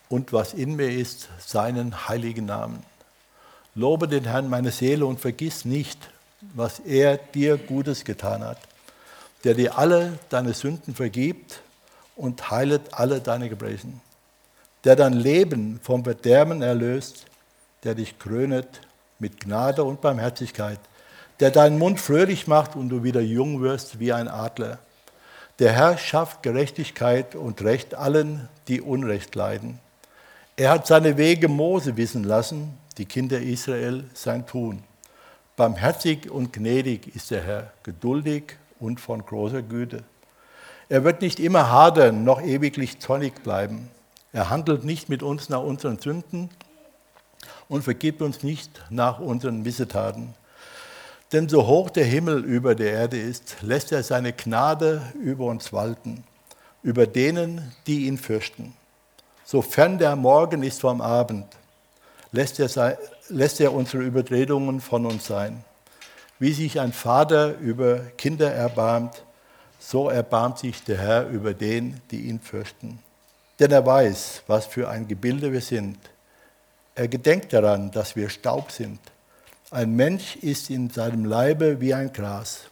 und 0.09 0.33
was 0.33 0.55
in 0.55 0.77
mir 0.77 0.91
ist, 0.91 1.29
seinen 1.39 2.09
heiligen 2.09 2.47
Namen. 2.47 2.83
Lobe 3.75 4.09
den 4.09 4.25
Herrn 4.25 4.49
meine 4.49 4.71
Seele 4.71 5.07
und 5.07 5.21
vergiss 5.21 5.65
nicht, 5.65 6.11
was 6.55 6.81
er 6.81 7.17
dir 7.17 7.59
Gutes 7.59 8.05
getan 8.05 8.43
hat, 8.43 8.59
der 9.45 9.55
dir 9.55 9.79
alle 9.79 10.19
deine 10.31 10.55
Sünden 10.55 10.95
vergibt 10.95 11.61
und 12.17 12.51
heilet 12.51 12.83
alle 12.93 13.21
deine 13.21 13.49
Gebrechen, 13.49 14.01
der 14.85 14.97
dein 14.97 15.13
Leben 15.13 15.81
vom 15.83 16.05
Verderben 16.05 16.63
erlöst, 16.63 17.27
der 17.85 17.95
dich 17.95 18.19
krönet 18.19 18.81
mit 19.19 19.41
Gnade 19.41 19.85
und 19.85 20.01
Barmherzigkeit, 20.01 20.81
der 21.41 21.51
deinen 21.51 21.79
Mund 21.79 22.01
fröhlich 22.01 22.47
macht 22.47 22.75
und 22.75 22.89
du 22.89 23.05
wieder 23.05 23.21
jung 23.21 23.61
wirst 23.63 24.01
wie 24.01 24.13
ein 24.13 24.29
Adler. 24.29 24.79
Der 25.59 25.73
Herr 25.73 25.99
schafft 25.99 26.43
Gerechtigkeit 26.43 27.35
und 27.35 27.63
Recht 27.63 27.95
allen, 27.95 28.49
die 28.69 28.81
Unrecht 28.81 29.35
leiden. 29.35 29.81
Er 30.59 30.71
hat 30.71 30.89
seine 30.89 31.17
Wege 31.17 31.47
Mose 31.47 31.97
wissen 31.97 32.25
lassen, 32.25 32.77
die 32.97 33.05
Kinder 33.05 33.41
Israel 33.41 34.03
sein 34.13 34.45
Tun. 34.45 34.83
Barmherzig 35.55 36.29
und 36.29 36.53
gnädig 36.53 37.15
ist 37.15 37.31
der 37.31 37.45
Herr, 37.45 37.73
geduldig 37.85 38.57
und 38.81 38.99
von 38.99 39.25
großer 39.25 39.63
Güte. 39.63 40.03
Er 40.89 41.05
wird 41.05 41.23
nicht 41.23 41.39
immer 41.39 41.71
hadern, 41.71 42.25
noch 42.25 42.43
ewiglich 42.43 42.99
zornig 42.99 43.41
bleiben. 43.45 43.89
Er 44.33 44.51
handelt 44.51 44.83
nicht 44.83 45.09
mit 45.09 45.23
uns 45.23 45.49
nach 45.49 45.63
unseren 45.63 46.01
Sünden 46.01 46.51
und 47.69 47.85
vergibt 47.85 48.21
uns 48.21 48.43
nicht 48.43 48.83
nach 48.91 49.21
unseren 49.21 49.63
Missetaten. 49.63 50.35
Denn 51.33 51.49
so 51.49 51.69
hoch 51.69 51.89
der 51.89 52.05
Himmel 52.05 52.45
über 52.45 52.75
der 52.75 52.95
Erde 52.95 53.21
ist, 53.21 53.59
lässt 53.61 53.93
er 53.93 54.03
seine 54.03 54.33
Gnade 54.33 55.03
über 55.23 55.45
uns 55.45 55.73
walten, 55.73 56.25
über 56.83 57.07
denen, 57.07 57.77
die 57.87 58.07
ihn 58.07 58.19
fürchten. 58.19 58.75
Sofern 59.51 59.97
der 59.97 60.15
Morgen 60.15 60.63
ist 60.63 60.83
vom 60.83 61.01
Abend, 61.01 61.47
lässt 62.33 62.61
er, 62.61 62.99
lässt 63.31 63.59
er 63.63 63.73
unsere 63.73 64.03
Übertretungen 64.03 64.79
von 64.83 65.07
uns 65.07 65.25
sein. 65.25 65.65
Wie 66.39 66.53
sich 66.53 66.79
ein 66.79 66.93
Vater 66.93 67.57
über 67.57 68.01
Kinder 68.19 68.53
erbarmt, 68.53 69.25
so 69.79 70.11
erbarmt 70.11 70.59
sich 70.59 70.85
der 70.85 70.99
Herr 70.99 71.29
über 71.29 71.55
den, 71.55 71.99
die 72.11 72.29
ihn 72.29 72.41
fürchten. 72.41 72.99
Denn 73.59 73.71
er 73.71 73.87
weiß, 73.87 74.43
was 74.49 74.67
für 74.67 74.91
ein 74.91 75.09
Gebilde 75.09 75.51
wir 75.51 75.63
sind. 75.63 75.97
Er 76.95 77.09
gedenkt 77.09 77.55
daran, 77.55 77.91
dass 77.91 78.17
wir 78.17 78.29
Staub 78.29 78.71
sind. 78.71 79.01
Ein 79.71 79.97
Mensch 79.97 80.37
ist 80.37 80.69
in 80.69 80.91
seinem 80.91 81.25
Leibe 81.25 81.81
wie 81.81 81.95
ein 81.95 82.13
Gras. 82.13 82.65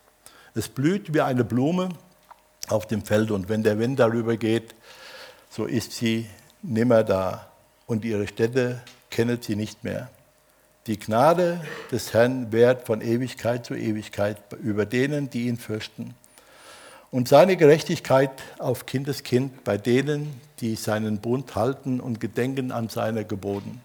Es 0.54 0.68
blüht 0.68 1.14
wie 1.14 1.22
eine 1.22 1.42
Blume 1.42 1.88
auf 2.68 2.86
dem 2.86 3.02
Feld 3.02 3.30
und 3.30 3.48
wenn 3.48 3.62
der 3.62 3.78
Wind 3.78 3.98
darüber 3.98 4.36
geht, 4.36 4.74
so 5.48 5.64
ist 5.64 5.92
sie 5.92 6.28
nimmer 6.66 7.04
da 7.04 7.46
und 7.86 8.04
ihre 8.04 8.26
Städte 8.26 8.82
kennet 9.10 9.44
sie 9.44 9.56
nicht 9.56 9.84
mehr. 9.84 10.08
Die 10.86 10.98
Gnade 10.98 11.60
des 11.90 12.12
Herrn 12.12 12.52
währt 12.52 12.86
von 12.86 13.00
Ewigkeit 13.00 13.66
zu 13.66 13.74
Ewigkeit 13.74 14.38
über 14.62 14.86
denen, 14.86 15.30
die 15.30 15.46
ihn 15.48 15.56
fürchten. 15.56 16.14
Und 17.10 17.28
seine 17.28 17.56
Gerechtigkeit 17.56 18.30
auf 18.58 18.86
Kindeskind 18.86 19.64
bei 19.64 19.78
denen, 19.78 20.40
die 20.60 20.74
seinen 20.74 21.18
Bund 21.18 21.54
halten 21.54 22.00
und 22.00 22.20
gedenken 22.20 22.72
an 22.72 22.88
seine 22.88 23.24
Geboten, 23.24 23.80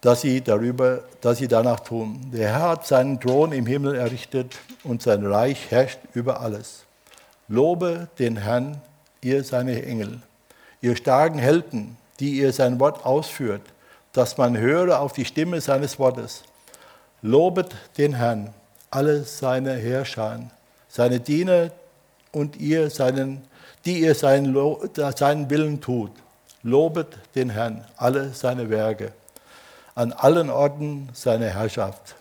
dass 0.00 0.22
sie, 0.22 0.40
darüber, 0.40 1.02
dass 1.20 1.38
sie 1.38 1.48
danach 1.48 1.80
tun. 1.80 2.30
Der 2.32 2.48
Herr 2.50 2.68
hat 2.70 2.86
seinen 2.86 3.20
Thron 3.20 3.52
im 3.52 3.66
Himmel 3.66 3.94
errichtet 3.94 4.58
und 4.84 5.02
sein 5.02 5.26
Reich 5.26 5.70
herrscht 5.70 5.98
über 6.14 6.40
alles. 6.40 6.84
Lobe 7.48 8.08
den 8.18 8.36
Herrn, 8.36 8.80
ihr 9.22 9.44
seine 9.44 9.82
Engel 9.82 10.22
ihr 10.80 10.96
starken 10.96 11.38
Helden, 11.38 11.96
die 12.18 12.38
ihr 12.38 12.52
sein 12.52 12.80
Wort 12.80 13.04
ausführt, 13.04 13.62
dass 14.12 14.38
man 14.38 14.56
höre 14.56 15.00
auf 15.00 15.12
die 15.12 15.24
Stimme 15.24 15.60
seines 15.60 15.98
Wortes. 15.98 16.42
Lobet 17.22 17.74
den 17.98 18.14
Herrn, 18.14 18.52
alle 18.90 19.24
seine 19.24 19.74
Herrscher, 19.74 20.40
seine 20.88 21.20
Diener 21.20 21.70
und 22.32 22.56
ihr 22.56 22.90
seinen, 22.90 23.42
die 23.84 24.00
ihr 24.00 24.14
seinen, 24.14 24.54
seinen 25.16 25.50
Willen 25.50 25.80
tut. 25.80 26.12
Lobet 26.62 27.18
den 27.34 27.50
Herrn, 27.50 27.84
alle 27.96 28.32
seine 28.32 28.68
Werke, 28.68 29.12
an 29.94 30.12
allen 30.12 30.50
Orten 30.50 31.08
seine 31.12 31.50
Herrschaft. 31.50 32.16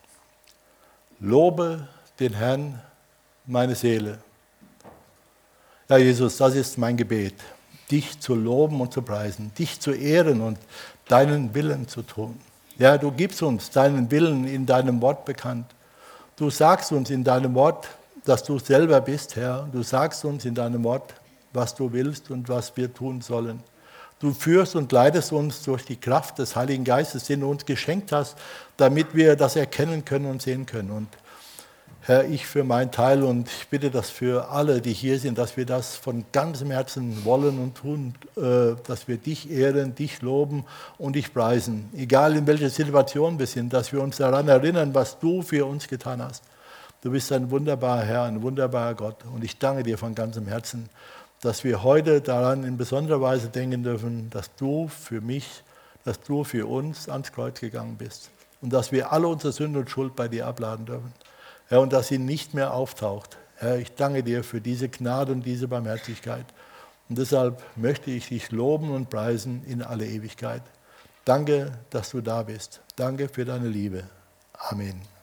Lobe 1.20 1.88
den 2.20 2.34
Herrn, 2.34 2.80
meine 3.45 3.76
Seele. 3.76 4.20
Ja, 5.89 5.97
Jesus, 5.97 6.38
das 6.38 6.55
ist 6.55 6.78
mein 6.78 6.95
Gebet 6.95 7.36
dich 7.92 8.20
zu 8.20 8.36
loben 8.36 8.82
und 8.82 8.94
zu 8.94 9.02
preisen, 9.02 9.52
dich 9.58 9.80
zu 9.80 9.92
ehren 9.92 10.42
und 10.42 10.58
deinen 11.08 11.54
Willen 11.54 11.88
zu 11.88 12.02
tun. 12.02 12.40
Ja, 12.78 12.98
du 12.98 13.12
gibst 13.12 13.42
uns 13.42 13.72
deinen 13.72 14.10
Willen 14.12 14.48
in 14.48 14.66
deinem 14.66 15.02
Wort 15.02 15.26
bekannt. 15.26 15.66
Du 16.38 16.50
sagst 16.50 16.92
uns 16.92 17.10
in 17.10 17.24
deinem 17.24 17.54
Wort, 17.56 17.88
dass 18.24 18.44
du 18.44 18.60
selber 18.60 19.02
bist, 19.02 19.36
Herr. 19.36 19.68
Du 19.72 19.84
sagst 19.84 20.24
uns 20.24 20.46
in 20.46 20.56
deinem 20.56 20.84
Wort, 20.84 21.14
was 21.52 21.76
du 21.76 21.92
willst 21.92 22.32
und 22.32 22.48
was 22.48 22.76
wir 22.78 22.94
tun 22.94 23.22
sollen. 23.22 23.62
Du 24.20 24.34
führst 24.34 24.76
und 24.76 24.92
leitest 24.92 25.32
uns 25.32 25.64
durch 25.64 25.86
die 25.86 25.96
Kraft 25.96 26.40
des 26.40 26.56
Heiligen 26.56 26.84
Geistes, 26.84 27.26
den 27.26 27.40
du 27.40 27.50
uns 27.50 27.66
geschenkt 27.66 28.12
hast, 28.12 28.38
damit 28.78 29.16
wir 29.16 29.36
das 29.36 29.56
erkennen 29.56 30.06
können 30.06 30.26
und 30.26 30.42
sehen 30.42 30.66
können. 30.66 30.92
Und 30.92 31.08
Herr, 32.02 32.26
ich 32.26 32.47
für 32.47 32.64
meinen 32.64 32.91
Teil 32.91 33.24
und 33.24 33.50
ich 33.50 33.68
bitte 33.68 33.91
das 33.91 34.10
für 34.10 34.50
alle, 34.50 34.82
die 34.82 34.93
hier 34.93 35.20
sind, 35.20 35.38
dass 35.38 35.58
wir 35.58 35.66
das 35.66 35.97
von 35.97 36.24
ganzem 36.32 36.72
Herzen 36.72 37.26
wollen 37.26 37.60
und 37.60 37.76
tun, 37.76 38.16
äh, 38.38 38.76
dass 38.88 39.08
wir 39.08 39.18
dich 39.18 39.52
ehren, 39.52 39.95
dich 39.95 40.22
loben 40.22 40.64
und 40.97 41.18
dich 41.18 41.34
preisen. 41.34 41.89
Egal 41.95 42.38
in 42.38 42.47
welcher 42.47 42.70
Situation 42.70 43.38
wir 43.38 43.47
sind, 43.47 43.74
dass 43.74 43.91
wir 43.91 44.02
uns 44.02 44.18
daran 44.18 44.47
erinnern, 44.47 44.95
was 44.95 45.20
du 45.20 45.41
für 45.41 45.66
uns 45.66 45.88
getan 45.88 46.22
hast. 46.22 46.43
Du 47.02 47.12
bist 47.12 47.32
ein 47.32 47.52
wunderbarer 47.52 48.04
Herr, 48.04 48.24
ein 48.24 48.41
wunderbarer 48.41 48.95
Gott 48.95 49.18
und 49.34 49.43
ich 49.43 49.60
danke 49.60 49.84
dir 49.84 49.97
von 49.97 50.16
ganzem 50.16 50.47
Herzen, 50.47 50.89
dass 51.41 51.64
wir 51.64 51.84
heute 51.84 52.22
daran 52.22 52.64
in 52.64 52.78
besonderer 52.78 53.22
Weise 53.22 53.50
denken 53.50 53.84
dürfen, 53.84 54.30
dass 54.30 54.54
du 54.56 54.88
für 54.88 55.22
mich, 55.22 55.64
dass 56.06 56.20
du 56.22 56.43
für 56.43 56.66
uns 56.66 57.10
ans 57.10 57.32
Kreuz 57.32 57.60
gegangen 57.60 57.97
bist 57.97 58.30
und 58.62 58.72
dass 58.74 58.91
wir 58.91 59.12
alle 59.12 59.28
unsere 59.28 59.54
Sünde 59.54 59.80
und 59.80 59.89
Schuld 59.89 60.16
bei 60.16 60.28
dir 60.28 60.47
abladen 60.47 60.86
dürfen. 60.86 61.14
Herr, 61.70 61.82
und 61.82 61.93
dass 61.93 62.09
sie 62.09 62.17
nicht 62.17 62.53
mehr 62.53 62.74
auftaucht. 62.74 63.38
Herr, 63.55 63.78
ich 63.78 63.93
danke 63.95 64.24
dir 64.24 64.43
für 64.43 64.59
diese 64.59 64.89
Gnade 64.89 65.32
und 65.32 65.45
diese 65.45 65.67
Barmherzigkeit. 65.67 66.45
Und 67.07 67.17
deshalb 67.17 67.63
möchte 67.76 68.11
ich 68.11 68.28
dich 68.30 68.51
loben 68.51 68.91
und 68.91 69.09
preisen 69.09 69.63
in 69.65 69.82
alle 69.82 70.05
Ewigkeit. 70.05 70.63
Danke, 71.26 71.72
dass 71.89 72.11
du 72.11 72.22
da 72.22 72.43
bist. 72.43 72.82
Danke 72.95 73.30
für 73.30 73.45
deine 73.45 73.67
Liebe. 73.67 74.03
Amen. 74.53 75.18